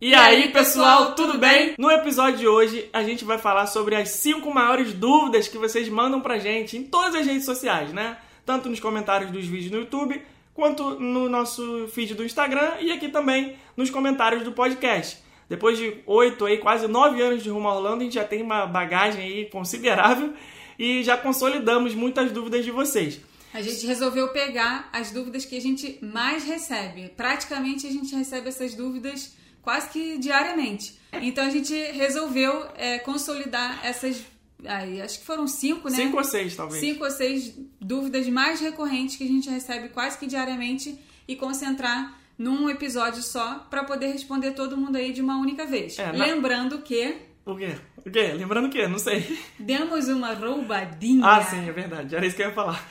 E 0.00 0.14
aí, 0.14 0.52
pessoal, 0.52 1.16
tudo 1.16 1.38
bem? 1.38 1.74
No 1.76 1.90
episódio 1.90 2.38
de 2.38 2.46
hoje, 2.46 2.88
a 2.92 3.02
gente 3.02 3.24
vai 3.24 3.36
falar 3.36 3.66
sobre 3.66 3.96
as 3.96 4.10
cinco 4.10 4.54
maiores 4.54 4.92
dúvidas 4.92 5.48
que 5.48 5.58
vocês 5.58 5.88
mandam 5.88 6.20
pra 6.20 6.38
gente 6.38 6.76
em 6.76 6.84
todas 6.84 7.16
as 7.16 7.26
redes 7.26 7.44
sociais, 7.44 7.92
né? 7.92 8.16
Tanto 8.46 8.68
nos 8.68 8.78
comentários 8.78 9.32
dos 9.32 9.44
vídeos 9.44 9.72
no 9.72 9.78
YouTube, 9.78 10.22
quanto 10.54 11.00
no 11.00 11.28
nosso 11.28 11.88
feed 11.88 12.14
do 12.14 12.24
Instagram 12.24 12.74
e 12.78 12.92
aqui 12.92 13.08
também 13.08 13.56
nos 13.76 13.90
comentários 13.90 14.44
do 14.44 14.52
podcast. 14.52 15.18
Depois 15.48 15.76
de 15.76 15.96
oito, 16.06 16.46
aí, 16.46 16.58
quase 16.58 16.86
nove 16.86 17.20
anos 17.20 17.42
de 17.42 17.50
Rumo 17.50 17.66
a 17.66 17.74
Orlando, 17.74 18.02
a 18.02 18.04
gente 18.04 18.14
já 18.14 18.24
tem 18.24 18.40
uma 18.40 18.66
bagagem 18.66 19.20
aí 19.20 19.46
considerável 19.46 20.32
e 20.78 21.02
já 21.02 21.16
consolidamos 21.16 21.92
muitas 21.96 22.30
dúvidas 22.30 22.64
de 22.64 22.70
vocês. 22.70 23.20
A 23.52 23.60
gente 23.60 23.84
resolveu 23.84 24.28
pegar 24.28 24.88
as 24.92 25.10
dúvidas 25.10 25.44
que 25.44 25.56
a 25.56 25.60
gente 25.60 25.98
mais 26.00 26.44
recebe. 26.44 27.12
Praticamente 27.16 27.84
a 27.84 27.90
gente 27.90 28.14
recebe 28.14 28.48
essas 28.48 28.76
dúvidas 28.76 29.36
quase 29.68 29.90
que 29.90 30.16
diariamente. 30.16 30.98
Então 31.12 31.44
a 31.44 31.50
gente 31.50 31.74
resolveu 31.92 32.66
é, 32.74 32.98
consolidar 33.00 33.80
essas. 33.84 34.24
Aí, 34.64 35.00
acho 35.02 35.18
que 35.20 35.26
foram 35.26 35.46
cinco, 35.46 35.90
né? 35.90 35.96
Cinco 35.96 36.16
ou 36.16 36.24
seis, 36.24 36.56
talvez. 36.56 36.80
Cinco 36.80 37.04
ou 37.04 37.10
seis 37.10 37.54
dúvidas 37.78 38.26
mais 38.28 38.60
recorrentes 38.60 39.16
que 39.16 39.24
a 39.24 39.26
gente 39.26 39.48
recebe 39.50 39.90
quase 39.90 40.16
que 40.18 40.26
diariamente 40.26 40.98
e 41.28 41.36
concentrar 41.36 42.18
num 42.38 42.70
episódio 42.70 43.22
só 43.22 43.66
para 43.70 43.84
poder 43.84 44.08
responder 44.12 44.52
todo 44.52 44.74
mundo 44.76 44.96
aí 44.96 45.12
de 45.12 45.20
uma 45.20 45.36
única 45.38 45.66
vez. 45.66 45.98
É, 45.98 46.12
na- 46.12 46.24
Lembrando 46.24 46.78
que 46.80 47.14
O 47.44 47.54
quê? 47.56 47.74
O 48.06 48.10
quê? 48.10 48.32
Lembrando 48.32 48.66
o 48.68 48.70
quê? 48.70 48.88
Não 48.88 48.98
sei. 48.98 49.38
demos 49.58 50.08
uma 50.08 50.32
roubadinha. 50.32 51.24
Ah, 51.26 51.44
sim, 51.44 51.68
é 51.68 51.72
verdade. 51.72 52.16
Era 52.16 52.26
isso 52.26 52.34
que 52.36 52.42
eu 52.42 52.48
ia 52.48 52.54
falar. 52.54 52.82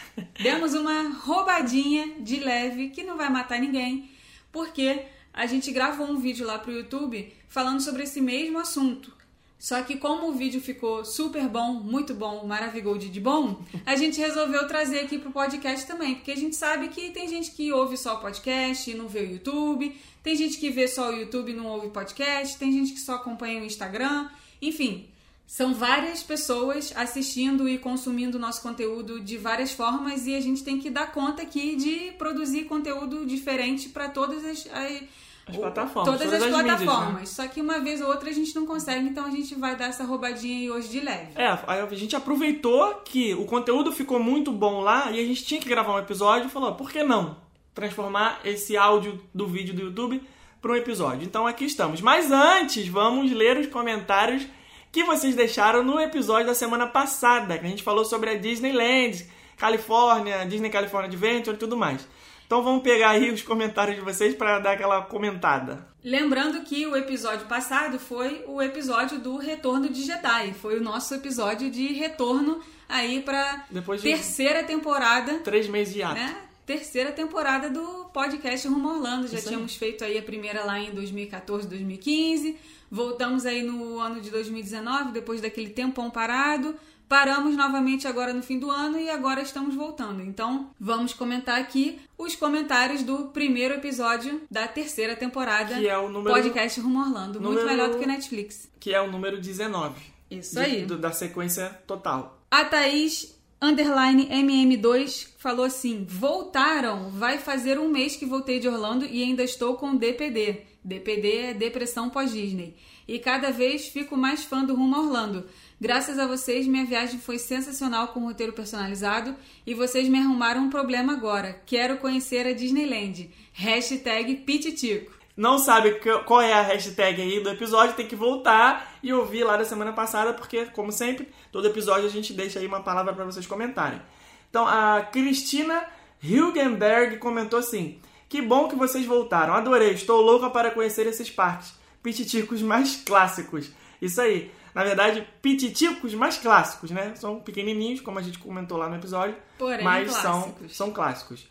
Demos 0.41 0.73
uma 0.75 1.09
roubadinha 1.25 2.13
de 2.19 2.37
leve 2.39 2.89
que 2.89 3.03
não 3.03 3.17
vai 3.17 3.29
matar 3.29 3.59
ninguém, 3.59 4.09
porque 4.51 5.01
a 5.37 5.45
gente 5.45 5.71
gravou 5.71 6.07
um 6.07 6.17
vídeo 6.17 6.47
lá 6.47 6.57
pro 6.57 6.71
YouTube 6.71 7.31
falando 7.47 7.79
sobre 7.79 8.03
esse 8.03 8.19
mesmo 8.19 8.57
assunto. 8.57 9.15
Só 9.59 9.81
que 9.83 9.97
como 9.97 10.29
o 10.29 10.33
vídeo 10.33 10.59
ficou 10.59 11.05
super 11.05 11.47
bom, 11.47 11.73
muito 11.73 12.13
bom, 12.15 12.45
maravigold 12.45 13.07
de 13.07 13.19
bom, 13.19 13.61
a 13.85 13.95
gente 13.95 14.19
resolveu 14.19 14.67
trazer 14.67 14.99
aqui 14.99 15.19
pro 15.19 15.31
podcast 15.31 15.85
também, 15.85 16.15
porque 16.15 16.31
a 16.31 16.35
gente 16.35 16.55
sabe 16.55 16.87
que 16.89 17.11
tem 17.11 17.27
gente 17.27 17.51
que 17.51 17.71
ouve 17.71 17.97
só 17.97 18.15
o 18.15 18.19
podcast 18.19 18.89
e 18.89 18.95
não 18.95 19.07
vê 19.07 19.19
o 19.19 19.31
YouTube, 19.33 19.95
tem 20.23 20.35
gente 20.35 20.57
que 20.57 20.71
vê 20.71 20.87
só 20.87 21.09
o 21.11 21.15
YouTube 21.15 21.51
e 21.51 21.55
não 21.55 21.67
ouve 21.67 21.89
podcast, 21.89 22.57
tem 22.57 22.71
gente 22.71 22.93
que 22.93 22.99
só 22.99 23.15
acompanha 23.15 23.61
o 23.61 23.65
Instagram, 23.65 24.29
enfim, 24.61 25.07
são 25.47 25.73
várias 25.73 26.21
pessoas 26.21 26.91
assistindo 26.95 27.69
e 27.69 27.77
consumindo 27.77 28.37
nosso 28.37 28.61
conteúdo 28.61 29.19
de 29.19 29.37
várias 29.37 29.71
formas 29.71 30.27
e 30.27 30.35
a 30.35 30.41
gente 30.41 30.63
tem 30.63 30.79
que 30.79 30.89
dar 30.89 31.11
conta 31.11 31.43
aqui 31.43 31.75
de 31.75 32.11
produzir 32.17 32.65
conteúdo 32.65 33.25
diferente 33.25 33.89
para 33.89 34.09
todas 34.09 34.43
as, 34.43 34.67
as, 34.71 35.01
As 35.47 35.55
plataformas, 35.55 36.11
Todas, 36.13 36.27
todas 36.27 36.43
as, 36.43 36.53
as 36.53 36.57
mídias, 36.57 36.81
plataformas. 36.83 37.19
né? 37.21 37.25
Só 37.25 37.47
que 37.47 37.61
uma 37.61 37.79
vez 37.79 38.01
ou 38.01 38.07
outra 38.07 38.29
a 38.29 38.33
gente 38.33 38.53
não 38.53 38.65
consegue, 38.65 39.07
então 39.07 39.25
a 39.25 39.29
gente 39.29 39.55
vai 39.55 39.75
dar 39.75 39.85
essa 39.87 40.03
roubadinha 40.03 40.57
aí 40.57 40.69
hoje 40.69 40.89
de 40.89 40.99
leve. 40.99 41.31
É, 41.35 41.47
a 41.47 41.87
gente 41.95 42.15
aproveitou 42.15 42.95
que 43.05 43.33
o 43.33 43.45
conteúdo 43.45 43.91
ficou 43.91 44.19
muito 44.19 44.51
bom 44.51 44.81
lá 44.81 45.11
e 45.11 45.19
a 45.19 45.23
gente 45.25 45.45
tinha 45.45 45.61
que 45.61 45.69
gravar 45.69 45.95
um 45.95 45.99
episódio 45.99 46.47
e 46.47 46.51
falou, 46.51 46.75
por 46.75 46.91
que 46.91 47.01
não 47.03 47.37
transformar 47.73 48.41
esse 48.43 48.75
áudio 48.75 49.21
do 49.33 49.47
vídeo 49.47 49.73
do 49.73 49.81
YouTube 49.83 50.21
para 50.61 50.71
um 50.71 50.75
episódio? 50.75 51.23
Então 51.25 51.47
aqui 51.47 51.65
estamos. 51.65 52.01
Mas 52.01 52.31
antes, 52.31 52.87
vamos 52.87 53.31
ler 53.31 53.57
os 53.57 53.67
comentários 53.67 54.45
que 54.91 55.03
vocês 55.03 55.35
deixaram 55.35 55.83
no 55.83 55.99
episódio 55.99 56.47
da 56.47 56.55
semana 56.55 56.87
passada, 56.87 57.57
que 57.57 57.65
a 57.65 57.69
gente 57.69 57.83
falou 57.83 58.03
sobre 58.03 58.31
a 58.31 58.37
Disneyland, 58.37 59.25
Califórnia, 59.55 60.45
Disney 60.45 60.69
California 60.69 61.07
Adventure 61.07 61.55
e 61.55 61.59
tudo 61.59 61.77
mais. 61.77 62.07
Então 62.47 62.63
vamos 62.63 62.81
pegar 62.81 63.09
aí 63.09 63.29
os 63.29 63.41
comentários 63.41 63.97
de 63.97 64.01
vocês 64.01 64.33
para 64.33 64.57
dar 64.59 64.71
aquela 64.71 65.01
comentada. 65.01 65.85
Lembrando 66.01 66.61
que 66.61 66.87
o 66.87 66.95
episódio 66.95 67.45
passado 67.45 67.99
foi 67.99 68.41
o 68.47 68.61
episódio 68.61 69.19
do 69.19 69.35
Retorno 69.37 69.89
de 69.89 70.01
Jedi. 70.03 70.53
Foi 70.53 70.79
o 70.79 70.81
nosso 70.81 71.13
episódio 71.13 71.69
de 71.69 71.87
retorno 71.91 72.61
aí 72.87 73.21
Depois 73.69 74.01
de- 74.01 74.09
terceira 74.09 74.63
temporada, 74.63 75.39
Três 75.39 75.67
meses 75.67 75.93
de 75.93 76.01
ato. 76.01 76.15
né? 76.15 76.37
Terceira 76.65 77.11
temporada 77.11 77.69
do 77.69 78.05
podcast 78.13 78.65
Rumo 78.67 78.89
Orlando. 78.95 79.27
Já 79.27 79.37
Isso 79.37 79.47
aí. 79.49 79.53
tínhamos 79.53 79.75
feito 79.75 80.03
aí 80.05 80.17
a 80.17 80.23
primeira 80.23 80.63
lá 80.63 80.79
em 80.79 80.91
2014, 80.91 81.67
2015. 81.67 82.57
Voltamos 82.89 83.45
aí 83.45 83.61
no 83.61 83.99
ano 83.99 84.21
de 84.21 84.29
2019, 84.29 85.11
depois 85.11 85.41
daquele 85.41 85.69
tempão 85.69 86.09
parado. 86.09 86.75
Paramos 87.07 87.55
novamente 87.55 88.05
agora 88.07 88.33
no 88.33 88.43
fim 88.43 88.59
do 88.59 88.69
ano 88.69 88.99
e 88.99 89.09
agora 89.09 89.41
estamos 89.41 89.73
voltando. 89.75 90.21
Então, 90.21 90.71
vamos 90.79 91.13
comentar 91.13 91.59
aqui 91.59 91.99
os 92.17 92.35
comentários 92.35 93.01
do 93.01 93.27
primeiro 93.27 93.75
episódio 93.75 94.41
da 94.51 94.67
terceira 94.67 95.15
temporada 95.15 95.75
Que 95.75 95.87
é 95.87 95.97
o 95.97 96.09
número- 96.09 96.35
podcast 96.35 96.79
Rumo 96.81 96.99
Orlando. 96.99 97.39
Muito 97.39 97.59
número- 97.59 97.65
melhor 97.67 97.89
do 97.91 97.97
que 97.99 98.05
Netflix. 98.05 98.69
Que 98.79 98.93
é 98.93 99.01
o 99.01 99.09
número 99.09 99.39
19. 99.39 99.95
Isso 100.29 100.55
de- 100.55 100.59
aí. 100.59 100.85
do- 100.85 100.97
da 100.97 101.11
sequência 101.13 101.69
total. 101.87 102.41
A 102.51 102.65
Thaís 102.65 103.33
underline 103.61 104.27
MM2 104.29 105.29
falou 105.37 105.65
assim: 105.65 106.05
Voltaram! 106.09 107.09
Vai 107.09 107.37
fazer 107.37 107.79
um 107.79 107.87
mês 107.89 108.17
que 108.17 108.25
voltei 108.25 108.59
de 108.59 108.67
Orlando 108.67 109.05
e 109.05 109.23
ainda 109.23 109.43
estou 109.43 109.75
com 109.75 109.95
DPD. 109.95 110.61
DPD 110.83 111.37
é 111.37 111.53
depressão 111.53 112.09
pós-Disney. 112.09 112.75
E 113.07 113.19
cada 113.19 113.51
vez 113.51 113.87
fico 113.87 114.17
mais 114.17 114.43
fã 114.43 114.63
do 114.65 114.75
Rumo 114.75 114.97
Orlando. 114.97 115.45
Graças 115.79 116.17
a 116.17 116.25
vocês, 116.25 116.65
minha 116.65 116.85
viagem 116.85 117.19
foi 117.19 117.37
sensacional 117.37 118.07
com 118.07 118.25
roteiro 118.25 118.51
personalizado 118.51 119.35
e 119.63 119.75
vocês 119.75 120.09
me 120.09 120.17
arrumaram 120.17 120.61
um 120.61 120.69
problema 120.71 121.13
agora. 121.13 121.61
Quero 121.67 121.97
conhecer 121.97 122.47
a 122.47 122.53
Disneyland. 122.53 123.29
Hashtag 123.53 124.37
Pititico. 124.37 125.15
Não 125.35 125.59
sabe 125.59 125.99
qual 126.25 126.41
é 126.41 126.51
a 126.51 126.63
hashtag 126.63 127.21
aí 127.21 127.43
do 127.43 127.51
episódio, 127.51 127.95
tem 127.95 128.07
que 128.07 128.15
voltar 128.15 128.97
e 129.03 129.13
ouvir 129.13 129.43
lá 129.43 129.55
da 129.55 129.65
semana 129.65 129.93
passada, 129.93 130.33
porque, 130.33 130.65
como 130.65 130.91
sempre, 130.91 131.29
todo 131.51 131.67
episódio 131.67 132.07
a 132.07 132.11
gente 132.11 132.33
deixa 132.33 132.57
aí 132.57 132.65
uma 132.65 132.81
palavra 132.81 133.13
para 133.13 133.25
vocês 133.25 133.45
comentarem. 133.45 134.01
Então, 134.49 134.67
a 134.67 135.07
Cristina 135.11 135.85
Hilgenberg 136.23 137.17
comentou 137.17 137.59
assim: 137.59 137.99
Que 138.27 138.41
bom 138.41 138.67
que 138.67 138.75
vocês 138.75 139.05
voltaram, 139.05 139.53
adorei, 139.53 139.91
estou 139.91 140.21
louca 140.21 140.49
para 140.49 140.71
conhecer 140.71 141.05
esses 141.05 141.29
parques. 141.29 141.71
Pititicos 142.01 142.63
mais 142.63 142.95
clássicos. 143.05 143.69
Isso 144.01 144.19
aí. 144.19 144.51
Na 144.77 144.83
verdade, 144.83 145.27
pititicos 145.41 146.13
mais 146.13 146.37
clássicos, 146.37 146.91
né? 146.91 147.15
São 147.15 147.39
pequenininhos, 147.39 147.99
como 147.99 148.19
a 148.19 148.21
gente 148.21 148.37
comentou 148.37 148.77
lá 148.77 148.87
no 148.87 148.95
episódio, 148.95 149.35
Porém, 149.57 149.83
mas 149.83 150.11
são, 150.11 150.43
clássicos. 150.43 150.77
são 150.77 150.91
clássicos. 150.91 151.47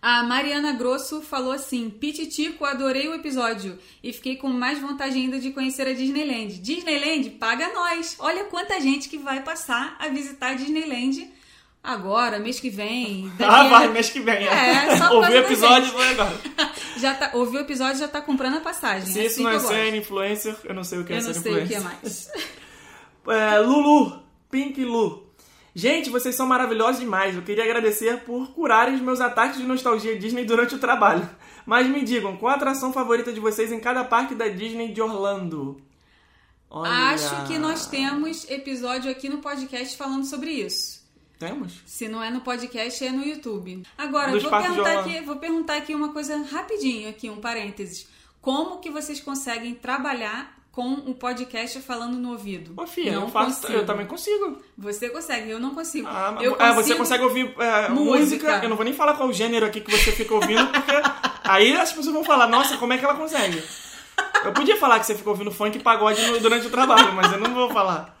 A 0.00 0.22
Mariana 0.22 0.72
Grosso 0.74 1.20
falou 1.20 1.50
assim: 1.50 1.90
Pititico, 1.90 2.64
adorei 2.64 3.08
o 3.08 3.14
episódio 3.14 3.76
e 4.00 4.12
fiquei 4.12 4.36
com 4.36 4.50
mais 4.50 4.78
vontade 4.78 5.16
ainda 5.16 5.40
de 5.40 5.50
conhecer 5.50 5.88
a 5.88 5.92
Disneyland. 5.92 6.60
Disneyland, 6.60 7.30
paga 7.30 7.72
nós! 7.72 8.14
Olha 8.20 8.44
quanta 8.44 8.80
gente 8.80 9.08
que 9.08 9.18
vai 9.18 9.42
passar 9.42 9.96
a 9.98 10.06
visitar 10.06 10.52
a 10.52 10.54
Disneyland 10.54 11.28
agora, 11.84 12.38
mês 12.38 12.58
que 12.58 12.70
vem. 12.70 13.30
Ah, 13.38 13.68
vai, 13.68 13.88
mês 13.88 14.08
que 14.10 14.20
vem. 14.20 14.48
É, 14.48 14.96
só 14.96 15.08
por 15.08 15.16
Ouviu 15.22 15.34
o 15.34 15.38
episódio, 15.44 15.84
gente. 15.84 15.94
foi 15.94 16.08
agora. 16.08 16.40
Já 16.96 17.14
tá, 17.14 17.30
ouviu 17.34 17.60
o 17.60 17.62
episódio 17.62 17.98
já 17.98 18.08
tá 18.08 18.22
comprando 18.22 18.56
a 18.56 18.60
passagem. 18.60 19.12
Se 19.12 19.18
é 19.20 19.26
isso 19.26 19.34
assim 19.34 19.42
não 19.42 19.50
é 19.50 19.56
eu 19.56 19.60
ser 19.60 19.94
influencer, 19.94 20.56
eu 20.64 20.72
não 20.74 20.84
sei 20.84 21.00
o 21.00 21.04
que 21.04 21.12
é 21.12 21.16
Eu 21.16 21.20
ser 21.20 21.26
não 21.34 21.34
sei 21.34 21.52
o 21.52 21.66
que 21.66 21.74
é 21.74 21.78
influencer. 21.78 21.82
mais. 21.82 22.30
É, 23.26 23.58
Lulu, 23.58 24.22
Pink 24.50 24.82
Lu. 24.84 25.24
Gente, 25.74 26.08
vocês 26.08 26.36
são 26.36 26.46
maravilhosos 26.46 27.00
demais. 27.00 27.34
Eu 27.34 27.42
queria 27.42 27.64
agradecer 27.64 28.20
por 28.20 28.52
curarem 28.52 28.94
os 28.94 29.00
meus 29.00 29.20
ataques 29.20 29.58
de 29.58 29.64
nostalgia 29.64 30.16
Disney 30.16 30.44
durante 30.44 30.76
o 30.76 30.78
trabalho. 30.78 31.28
Mas 31.66 31.88
me 31.88 32.02
digam, 32.02 32.36
qual 32.36 32.52
a 32.52 32.56
atração 32.56 32.92
favorita 32.92 33.32
de 33.32 33.40
vocês 33.40 33.72
em 33.72 33.80
cada 33.80 34.04
parque 34.04 34.34
da 34.36 34.46
Disney 34.48 34.92
de 34.92 35.02
Orlando? 35.02 35.80
Olha. 36.70 36.90
Acho 37.10 37.46
que 37.46 37.58
nós 37.58 37.86
temos 37.86 38.48
episódio 38.48 39.10
aqui 39.10 39.28
no 39.28 39.38
podcast 39.38 39.96
falando 39.96 40.24
sobre 40.24 40.50
isso. 40.52 40.93
Temos? 41.46 41.82
Se 41.84 42.08
não 42.08 42.22
é 42.22 42.30
no 42.30 42.40
podcast, 42.40 43.04
é 43.04 43.10
no 43.10 43.22
YouTube. 43.24 43.82
Agora, 43.98 44.30
vou 44.38 44.50
perguntar, 44.50 45.00
aqui, 45.00 45.20
vou 45.20 45.36
perguntar 45.36 45.76
aqui 45.76 45.94
uma 45.94 46.08
coisa 46.08 46.36
rapidinho, 46.50 47.08
aqui 47.08 47.28
um 47.28 47.36
parênteses. 47.36 48.08
Como 48.40 48.78
que 48.78 48.90
vocês 48.90 49.20
conseguem 49.20 49.74
trabalhar 49.74 50.54
com 50.72 50.92
o 50.92 51.14
podcast 51.14 51.80
falando 51.80 52.16
no 52.16 52.30
ouvido? 52.30 52.72
Ô, 52.76 52.86
filha, 52.86 53.12
não 53.12 53.22
eu, 53.22 53.28
faço, 53.28 53.70
eu 53.70 53.86
também 53.86 54.06
consigo. 54.06 54.58
Você 54.76 55.08
consegue, 55.08 55.50
eu 55.50 55.60
não 55.60 55.74
consigo. 55.74 56.08
Ah, 56.08 56.32
mas- 56.34 56.44
eu 56.44 56.56
ah, 56.58 56.72
você 56.72 56.94
consegue 56.94 57.22
ouvir 57.22 57.54
é, 57.58 57.88
música. 57.88 58.18
música. 58.20 58.60
Eu 58.62 58.68
não 58.68 58.76
vou 58.76 58.84
nem 58.84 58.94
falar 58.94 59.14
qual 59.14 59.28
o 59.28 59.32
gênero 59.32 59.66
aqui 59.66 59.80
que 59.80 59.90
você 59.90 60.12
fica 60.12 60.34
ouvindo, 60.34 60.66
porque 60.66 60.92
aí 61.44 61.76
as 61.76 61.92
pessoas 61.92 62.14
vão 62.14 62.24
falar, 62.24 62.48
nossa, 62.48 62.76
como 62.76 62.92
é 62.92 62.98
que 62.98 63.04
ela 63.04 63.14
consegue? 63.14 63.62
Eu 64.44 64.52
podia 64.52 64.76
falar 64.76 65.00
que 65.00 65.06
você 65.06 65.14
ficou 65.14 65.32
ouvindo 65.32 65.50
funk 65.50 65.76
e 65.76 65.80
pagode 65.80 66.20
durante 66.40 66.66
o 66.66 66.70
trabalho, 66.70 67.12
mas 67.14 67.32
eu 67.32 67.38
não 67.38 67.54
vou 67.54 67.70
falar. 67.70 68.16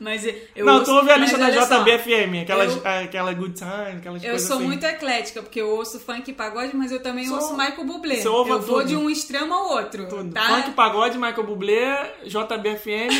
Mas 0.00 0.24
eu 0.54 0.64
não, 0.64 0.74
ouço- 0.74 0.84
tu 0.84 0.92
ouve 0.96 1.10
a 1.10 1.16
lista 1.16 1.36
da 1.36 1.50
JBFM, 1.50 2.42
aquelas, 2.42 2.76
eu- 2.76 2.82
aquela 2.86 3.32
good 3.34 3.54
time, 3.54 3.98
aquelas 3.98 4.22
Eu 4.22 4.30
coisas 4.30 4.46
sou 4.46 4.58
assim. 4.58 4.66
muito 4.66 4.84
eclética, 4.84 5.42
porque 5.42 5.60
eu 5.60 5.70
ouço 5.70 5.98
funk 5.98 6.30
e 6.30 6.34
pagode, 6.34 6.76
mas 6.76 6.92
eu 6.92 7.02
também 7.02 7.26
Só- 7.26 7.34
ouço 7.34 7.56
Michael 7.56 7.84
Bublé. 7.84 8.16
você 8.16 8.28
ouve 8.28 8.50
eu 8.50 8.60
vou 8.60 8.76
tudo. 8.78 8.88
de 8.88 8.96
um 8.96 9.10
extremo 9.10 9.52
ao 9.52 9.70
outro, 9.70 10.08
Tudo. 10.08 10.32
tá? 10.32 10.42
Funk, 10.62 10.70
pagode, 10.70 11.18
Michael 11.18 11.42
Bublé, 11.44 12.14
JBFM. 12.24 13.10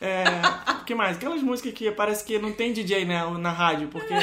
É, 0.00 0.24
o 0.80 0.84
que 0.84 0.94
mais? 0.94 1.16
Aquelas 1.16 1.42
músicas 1.42 1.72
que 1.74 1.90
parece 1.90 2.24
que 2.24 2.38
não 2.38 2.52
tem 2.52 2.72
DJ 2.72 3.04
né, 3.04 3.22
na 3.38 3.50
rádio, 3.50 3.88
porque 3.88 4.14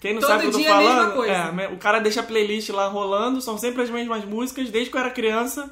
quem 0.00 0.12
não 0.14 0.20
Todo 0.20 0.30
sabe 0.30 0.46
o 0.46 0.50
que 0.52 0.56
eu 0.56 0.64
tô 0.68 0.76
mesma 0.78 1.10
falando, 1.12 1.60
é, 1.60 1.68
o 1.68 1.76
cara 1.78 1.98
deixa 2.00 2.20
a 2.20 2.24
playlist 2.24 2.68
lá 2.70 2.86
rolando, 2.88 3.40
são 3.40 3.56
sempre 3.58 3.82
as 3.82 3.90
mesmas 3.90 4.24
músicas 4.24 4.70
desde 4.70 4.90
que 4.90 4.96
eu 4.96 5.00
era 5.00 5.10
criança 5.10 5.70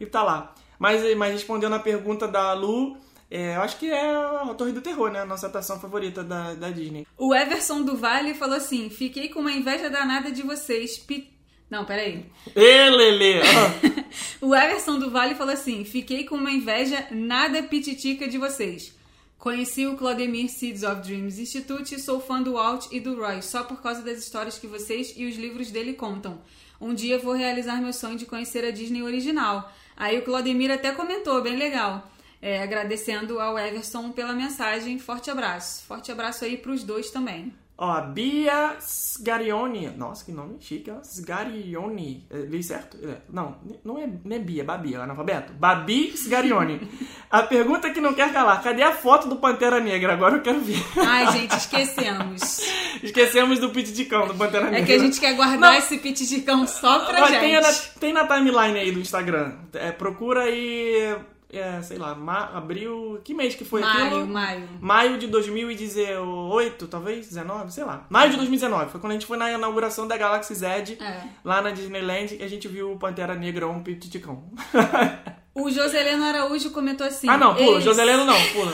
e 0.00 0.06
tá 0.06 0.22
lá. 0.22 0.54
Mas, 0.78 1.02
mas 1.16 1.32
respondendo 1.32 1.74
a 1.74 1.78
pergunta 1.78 2.26
da 2.28 2.52
Lu, 2.54 2.96
é, 3.34 3.56
eu 3.56 3.62
acho 3.62 3.78
que 3.78 3.90
é 3.90 4.14
a 4.14 4.54
Torre 4.58 4.72
do 4.72 4.82
Terror, 4.82 5.10
né? 5.10 5.20
A 5.20 5.24
nossa 5.24 5.46
atração 5.46 5.80
favorita 5.80 6.22
da, 6.22 6.52
da 6.52 6.68
Disney. 6.68 7.06
O 7.16 7.34
Everson 7.34 7.82
do 7.82 7.96
Vale 7.96 8.34
falou 8.34 8.56
assim: 8.56 8.90
fiquei 8.90 9.30
com 9.30 9.40
uma 9.40 9.50
inveja 9.50 9.88
danada 9.88 10.30
de 10.30 10.42
vocês. 10.42 10.98
Pi... 10.98 11.32
Não, 11.70 11.86
peraí. 11.86 12.26
Ê, 12.54 12.90
Lelê! 12.90 13.40
o 14.38 14.54
Everson 14.54 14.98
do 14.98 15.10
Vale 15.10 15.34
falou 15.34 15.54
assim: 15.54 15.82
fiquei 15.82 16.24
com 16.24 16.34
uma 16.34 16.50
inveja 16.50 17.06
nada 17.10 17.62
pititica 17.62 18.28
de 18.28 18.36
vocês. 18.36 18.94
Conheci 19.38 19.86
o 19.86 19.96
Claudemir 19.96 20.50
Seeds 20.50 20.82
of 20.82 21.00
Dreams 21.00 21.40
Institute 21.40 21.94
e 21.94 21.98
sou 21.98 22.20
fã 22.20 22.42
do 22.42 22.52
Walt 22.52 22.88
e 22.92 23.00
do 23.00 23.16
Roy, 23.18 23.40
só 23.40 23.64
por 23.64 23.80
causa 23.80 24.02
das 24.02 24.18
histórias 24.18 24.58
que 24.58 24.66
vocês 24.66 25.14
e 25.16 25.24
os 25.24 25.36
livros 25.36 25.70
dele 25.70 25.94
contam. 25.94 26.38
Um 26.78 26.92
dia 26.92 27.18
vou 27.18 27.32
realizar 27.32 27.80
meu 27.80 27.94
sonho 27.94 28.18
de 28.18 28.26
conhecer 28.26 28.62
a 28.62 28.70
Disney 28.70 29.02
original. 29.02 29.72
Aí 29.96 30.18
o 30.18 30.22
Claudemir 30.22 30.70
até 30.70 30.92
comentou, 30.92 31.40
bem 31.40 31.56
legal. 31.56 32.11
É, 32.42 32.60
agradecendo 32.60 33.38
ao 33.38 33.56
Everson 33.56 34.10
pela 34.10 34.32
mensagem. 34.32 34.98
Forte 34.98 35.30
abraço. 35.30 35.84
Forte 35.84 36.10
abraço 36.10 36.44
aí 36.44 36.56
para 36.56 36.72
os 36.72 36.82
dois 36.82 37.08
também. 37.08 37.54
Ó, 37.78 38.00
Bia 38.00 38.76
Sgarioni. 38.80 39.88
Nossa, 39.96 40.24
que 40.24 40.30
nome 40.30 40.56
chique, 40.60 40.90
ó. 40.90 41.00
Sgarioni. 41.02 42.26
É, 42.30 42.38
li 42.38 42.62
certo? 42.62 42.96
É, 43.02 43.16
não, 43.28 43.56
não 43.84 43.98
é, 43.98 44.08
não 44.24 44.36
é 44.36 44.38
Bia, 44.38 44.62
é 44.62 44.64
Babi, 44.64 44.94
é 44.94 44.98
analfabeto. 44.98 45.52
Babi 45.52 46.12
Sgarioni. 46.14 46.80
a 47.30 47.42
pergunta 47.42 47.90
que 47.90 48.00
não 48.00 48.12
quer 48.12 48.32
calar: 48.32 48.62
cadê 48.62 48.82
a 48.82 48.92
foto 48.92 49.28
do 49.28 49.36
Pantera 49.36 49.80
Negra? 49.80 50.12
Agora 50.12 50.36
eu 50.36 50.42
quero 50.42 50.60
ver. 50.60 50.80
Ai, 50.96 51.32
gente, 51.32 51.56
esquecemos. 51.56 52.60
esquecemos 53.02 53.58
do 53.58 53.70
piticão 53.70 54.26
do 54.26 54.34
Pantera 54.34 54.66
Negra. 54.66 54.80
É 54.80 54.84
que 54.84 54.92
a 54.92 54.98
gente 54.98 55.18
quer 55.18 55.34
guardar 55.34 55.72
não. 55.72 55.74
esse 55.74 55.96
piticão 55.98 56.66
só 56.66 57.04
pra 57.06 57.26
gente. 57.30 57.40
Tem 57.40 57.60
na, 57.60 57.72
tem 57.98 58.12
na 58.12 58.26
timeline 58.26 58.78
aí 58.78 58.92
do 58.92 59.00
Instagram. 59.00 59.54
É, 59.72 59.90
procura 59.90 60.42
aí 60.42 61.16
é, 61.52 61.82
sei 61.82 61.98
lá, 61.98 62.14
ma 62.14 62.46
abril. 62.54 63.20
Que 63.22 63.34
mês 63.34 63.54
que 63.54 63.64
foi 63.64 63.82
maio, 63.82 64.06
aquilo? 64.06 64.26
Maio. 64.26 64.68
Maio 64.80 65.18
de 65.18 65.26
2018, 65.26 66.86
talvez? 66.86 67.28
19, 67.28 67.70
sei 67.72 67.84
lá. 67.84 68.06
Maio 68.08 68.30
de 68.30 68.36
2019. 68.36 68.90
Foi 68.90 69.00
quando 69.00 69.10
a 69.10 69.14
gente 69.14 69.26
foi 69.26 69.36
na 69.36 69.52
inauguração 69.52 70.08
da 70.08 70.16
Galaxy 70.16 70.54
Z, 70.54 70.96
é. 70.98 71.22
lá 71.44 71.60
na 71.60 71.70
Disneyland, 71.70 72.36
e 72.40 72.42
a 72.42 72.48
gente 72.48 72.66
viu 72.66 72.92
o 72.92 72.98
Pantera 72.98 73.34
Negra 73.34 73.68
um 73.68 73.82
piticão. 73.82 74.44
o 75.54 75.70
Joseleno 75.70 76.24
Araújo 76.24 76.70
comentou 76.70 77.06
assim. 77.06 77.28
Ah, 77.28 77.36
não, 77.36 77.54
pula. 77.54 77.72
Eles... 77.72 77.84
Joseleno 77.84 78.24
não, 78.24 78.40
pula. 78.52 78.72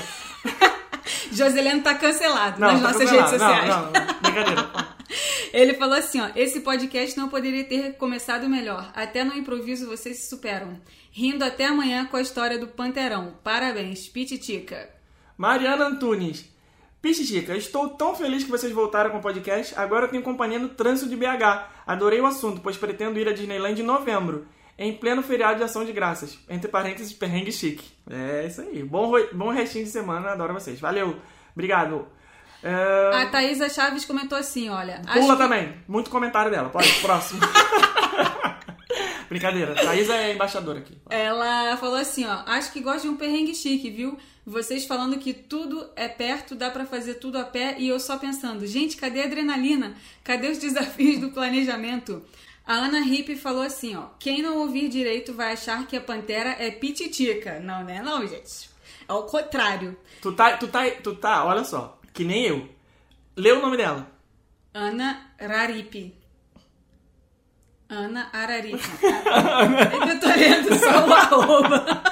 Joseleno 1.33 1.83
tá 1.83 1.95
cancelado 1.95 2.61
não, 2.61 2.69
nas 2.69 2.81
tá 2.81 2.89
nossas 2.89 3.11
cancelado. 3.11 3.31
redes 3.31 3.41
sociais. 3.41 3.69
Não, 3.69 3.83
não, 3.83 4.21
brincadeira. 4.23 4.88
Ele 5.53 5.75
falou 5.75 5.97
assim, 5.97 6.21
ó, 6.21 6.31
esse 6.37 6.61
podcast 6.61 7.17
não 7.17 7.29
poderia 7.29 7.65
ter 7.65 7.95
começado 7.97 8.49
melhor. 8.49 8.91
Até 8.95 9.25
no 9.25 9.35
improviso 9.35 9.87
vocês 9.87 10.19
se 10.19 10.29
superam. 10.29 10.81
Rindo 11.11 11.45
até 11.45 11.67
amanhã 11.67 12.05
com 12.07 12.17
a 12.17 12.23
história 12.23 12.59
do 12.59 12.69
Panterão. 12.69 13.39
Parabéns, 13.43 14.09
Pititica. 14.09 14.89
Mariana 15.37 15.87
Antunes. 15.87 16.45
Pititica, 17.01 17.57
estou 17.57 17.91
tão 17.91 18.15
feliz 18.15 18.43
que 18.43 18.51
vocês 18.51 18.73
voltaram 18.73 19.11
com 19.11 19.19
o 19.19 19.23
podcast. 19.23 19.73
Agora 19.79 20.07
eu 20.07 20.11
tenho 20.11 20.23
companhia 20.23 20.59
no 20.59 20.69
trânsito 20.69 21.09
de 21.09 21.17
BH. 21.17 21.69
Adorei 21.87 22.21
o 22.21 22.27
assunto, 22.27 22.61
pois 22.61 22.77
pretendo 22.77 23.19
ir 23.19 23.29
a 23.29 23.33
Disneyland 23.33 23.81
em 23.81 23.85
novembro, 23.85 24.49
em 24.77 24.93
pleno 24.93 25.23
feriado 25.23 25.59
de 25.59 25.63
ação 25.63 25.85
de 25.85 25.93
graças. 25.93 26.39
Entre 26.49 26.69
parênteses, 26.69 27.13
perrengue 27.13 27.53
chique. 27.53 27.85
É 28.11 28.47
isso 28.47 28.61
aí. 28.61 28.83
Bom, 28.83 29.13
bom 29.33 29.51
restinho 29.51 29.85
de 29.85 29.91
semana, 29.91 30.31
adoro 30.31 30.55
vocês. 30.55 30.81
Valeu. 30.81 31.17
Obrigado. 31.55 32.07
É... 32.63 33.23
A 33.23 33.27
Thaisa 33.27 33.69
Chaves 33.69 34.05
comentou 34.05 34.37
assim, 34.37 34.69
olha... 34.69 35.01
Pula 35.13 35.37
que... 35.37 35.43
também. 35.43 35.75
Muito 35.87 36.11
comentário 36.11 36.51
dela. 36.51 36.69
Pode, 36.69 36.93
próximo. 37.01 37.41
Brincadeira. 39.29 39.75
Thaisa 39.75 40.17
é 40.17 40.35
embaixadora 40.35 40.79
aqui. 40.79 40.99
Ela 41.09 41.77
falou 41.77 41.97
assim, 41.97 42.25
ó... 42.25 42.43
Acho 42.47 42.73
que 42.73 42.81
gosto 42.81 43.03
de 43.03 43.09
um 43.09 43.17
perrengue 43.17 43.55
chique, 43.55 43.91
viu? 43.91 44.19
Vocês 44.45 44.87
falando 44.87 45.19
que 45.19 45.35
tudo 45.35 45.89
é 45.95 46.09
perto, 46.09 46.55
dá 46.55 46.71
para 46.71 46.87
fazer 46.87 47.15
tudo 47.15 47.37
a 47.37 47.45
pé 47.45 47.77
e 47.79 47.87
eu 47.87 48.01
só 48.01 48.17
pensando, 48.17 48.67
gente, 48.67 48.97
cadê 48.97 49.21
a 49.21 49.27
adrenalina? 49.27 49.95
Cadê 50.25 50.49
os 50.49 50.59
desafios 50.59 51.21
do 51.21 51.31
planejamento? 51.31 52.23
A 52.67 52.75
Ana 52.75 53.01
Hip 53.01 53.37
falou 53.37 53.63
assim, 53.63 53.95
ó, 53.95 54.07
quem 54.19 54.43
não 54.43 54.59
ouvir 54.59 54.89
direito 54.89 55.35
vai 55.35 55.53
achar 55.53 55.87
que 55.87 55.97
a 55.97 56.01
pantera 56.01 56.57
é 56.59 56.71
pititica. 56.71 57.61
Não, 57.61 57.85
né? 57.85 58.03
Não, 58.03 58.27
gente. 58.27 58.71
É 59.07 59.13
o 59.13 59.23
contrário. 59.25 59.97
Tu 60.23 60.33
tá, 60.33 60.57
tu 60.57 60.67
tá, 60.69 60.91
tu 61.03 61.15
tá, 61.15 61.45
olha 61.45 61.65
só 61.65 61.98
que 62.19 62.25
nem 62.25 62.47
eu. 62.47 62.69
Lê 63.37 63.53
o 63.53 63.63
nome 63.63 63.77
dela. 63.77 64.11
Ana 64.75 65.31
Raripi. 65.39 66.13
Ana 67.89 68.29
Araripe. 68.33 68.83
eu 70.11 70.19
tô 70.19 70.27
lendo 70.27 70.75
só 70.81 71.07
o 71.07 71.15
arroba. 71.15 72.03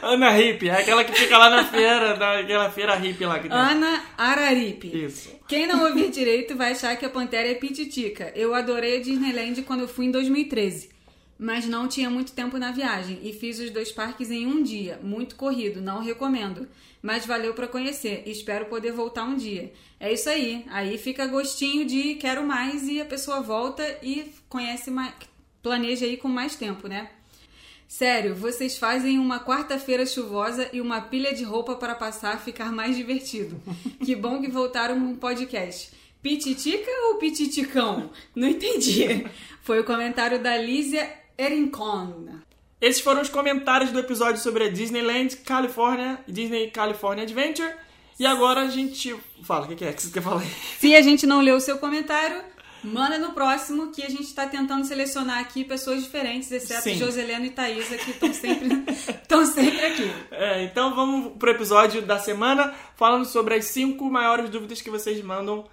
Ana 0.00 0.40
Hip, 0.40 0.68
é 0.68 0.80
aquela 0.80 1.02
que 1.02 1.12
fica 1.12 1.36
lá 1.36 1.50
na 1.50 1.64
feira, 1.64 2.16
daquela 2.16 2.70
feira 2.70 2.94
hippie 2.94 3.26
lá 3.26 3.40
que 3.40 3.48
tem. 3.48 3.58
Ana 3.58 4.00
Araripe. 4.16 5.04
Isso. 5.06 5.30
Quem 5.48 5.66
não 5.66 5.84
ouvir 5.88 6.08
direito 6.12 6.56
vai 6.56 6.70
achar 6.70 6.96
que 6.96 7.04
a 7.04 7.10
Pantera 7.10 7.48
é 7.48 7.54
pititica. 7.54 8.32
Eu 8.36 8.54
adorei 8.54 8.98
a 8.98 9.02
Disneyland 9.02 9.60
quando 9.62 9.80
eu 9.80 9.88
fui 9.88 10.06
em 10.06 10.12
2013 10.12 11.00
mas 11.42 11.66
não 11.66 11.88
tinha 11.88 12.10
muito 12.10 12.32
tempo 12.32 12.58
na 12.58 12.70
viagem 12.70 13.18
e 13.22 13.32
fiz 13.32 13.58
os 13.58 13.70
dois 13.70 13.90
parques 13.90 14.30
em 14.30 14.46
um 14.46 14.62
dia, 14.62 15.00
muito 15.02 15.36
corrido, 15.36 15.80
não 15.80 16.02
recomendo, 16.02 16.68
mas 17.02 17.26
valeu 17.26 17.54
para 17.54 17.68
conhecer. 17.68 18.22
Espero 18.26 18.66
poder 18.66 18.92
voltar 18.92 19.24
um 19.24 19.36
dia. 19.36 19.72
É 19.98 20.12
isso 20.12 20.28
aí. 20.28 20.64
Aí 20.68 20.98
fica 20.98 21.26
gostinho 21.26 21.84
de 21.84 22.14
quero 22.14 22.46
mais 22.46 22.86
e 22.88 23.00
a 23.00 23.04
pessoa 23.04 23.40
volta 23.40 23.84
e 24.02 24.32
conhece 24.48 24.90
mais, 24.90 25.14
planeja 25.62 26.06
aí 26.06 26.16
com 26.16 26.28
mais 26.28 26.56
tempo, 26.56 26.88
né? 26.88 27.10
Sério, 27.88 28.36
vocês 28.36 28.78
fazem 28.78 29.18
uma 29.18 29.40
quarta-feira 29.40 30.06
chuvosa 30.06 30.70
e 30.72 30.80
uma 30.80 31.00
pilha 31.00 31.34
de 31.34 31.42
roupa 31.42 31.74
para 31.74 31.94
passar 31.94 32.40
ficar 32.40 32.70
mais 32.70 32.96
divertido. 32.96 33.60
Que 34.04 34.14
bom 34.14 34.40
que 34.40 34.50
voltaram 34.50 34.98
com 34.98 35.06
um 35.06 35.16
podcast. 35.16 35.90
Pititica 36.22 36.90
ou 37.08 37.16
pititicão? 37.16 38.10
Não 38.34 38.48
entendi. 38.48 39.26
Foi 39.62 39.80
o 39.80 39.84
comentário 39.84 40.40
da 40.40 40.56
Lísia 40.56 41.10
Erincon. 41.38 42.40
Esses 42.80 43.02
foram 43.02 43.20
os 43.20 43.28
comentários 43.28 43.92
do 43.92 43.98
episódio 43.98 44.40
sobre 44.40 44.64
a 44.64 44.70
Disneyland 44.70 45.36
California, 45.38 46.18
Disney 46.26 46.70
California 46.70 47.24
Adventure. 47.24 47.70
E 48.18 48.24
agora 48.24 48.62
a 48.62 48.68
gente 48.68 49.14
fala, 49.42 49.66
o 49.66 49.76
que 49.76 49.84
é 49.84 49.92
que 49.92 50.02
você 50.02 50.10
quer 50.10 50.22
falar? 50.22 50.42
Se 50.78 50.94
a 50.94 51.02
gente 51.02 51.26
não 51.26 51.40
leu 51.40 51.56
o 51.56 51.60
seu 51.60 51.78
comentário, 51.78 52.42
manda 52.82 53.18
no 53.18 53.32
próximo 53.32 53.92
que 53.92 54.02
a 54.02 54.08
gente 54.08 54.22
está 54.22 54.46
tentando 54.46 54.84
selecionar 54.86 55.40
aqui 55.40 55.64
pessoas 55.64 56.02
diferentes, 56.02 56.50
exceto 56.50 56.82
Sim. 56.82 56.96
Joselena 56.96 57.46
e 57.46 57.50
Thaisa, 57.50 57.98
que 57.98 58.10
estão 58.10 58.32
sempre, 58.32 58.68
sempre 59.52 59.84
aqui. 59.84 60.10
É, 60.30 60.64
então 60.64 60.94
vamos 60.94 61.36
pro 61.38 61.50
episódio 61.50 62.02
da 62.02 62.18
semana, 62.18 62.74
falando 62.96 63.26
sobre 63.26 63.54
as 63.54 63.66
cinco 63.66 64.10
maiores 64.10 64.48
dúvidas 64.48 64.80
que 64.80 64.90
vocês 64.90 65.22
mandam 65.22 65.66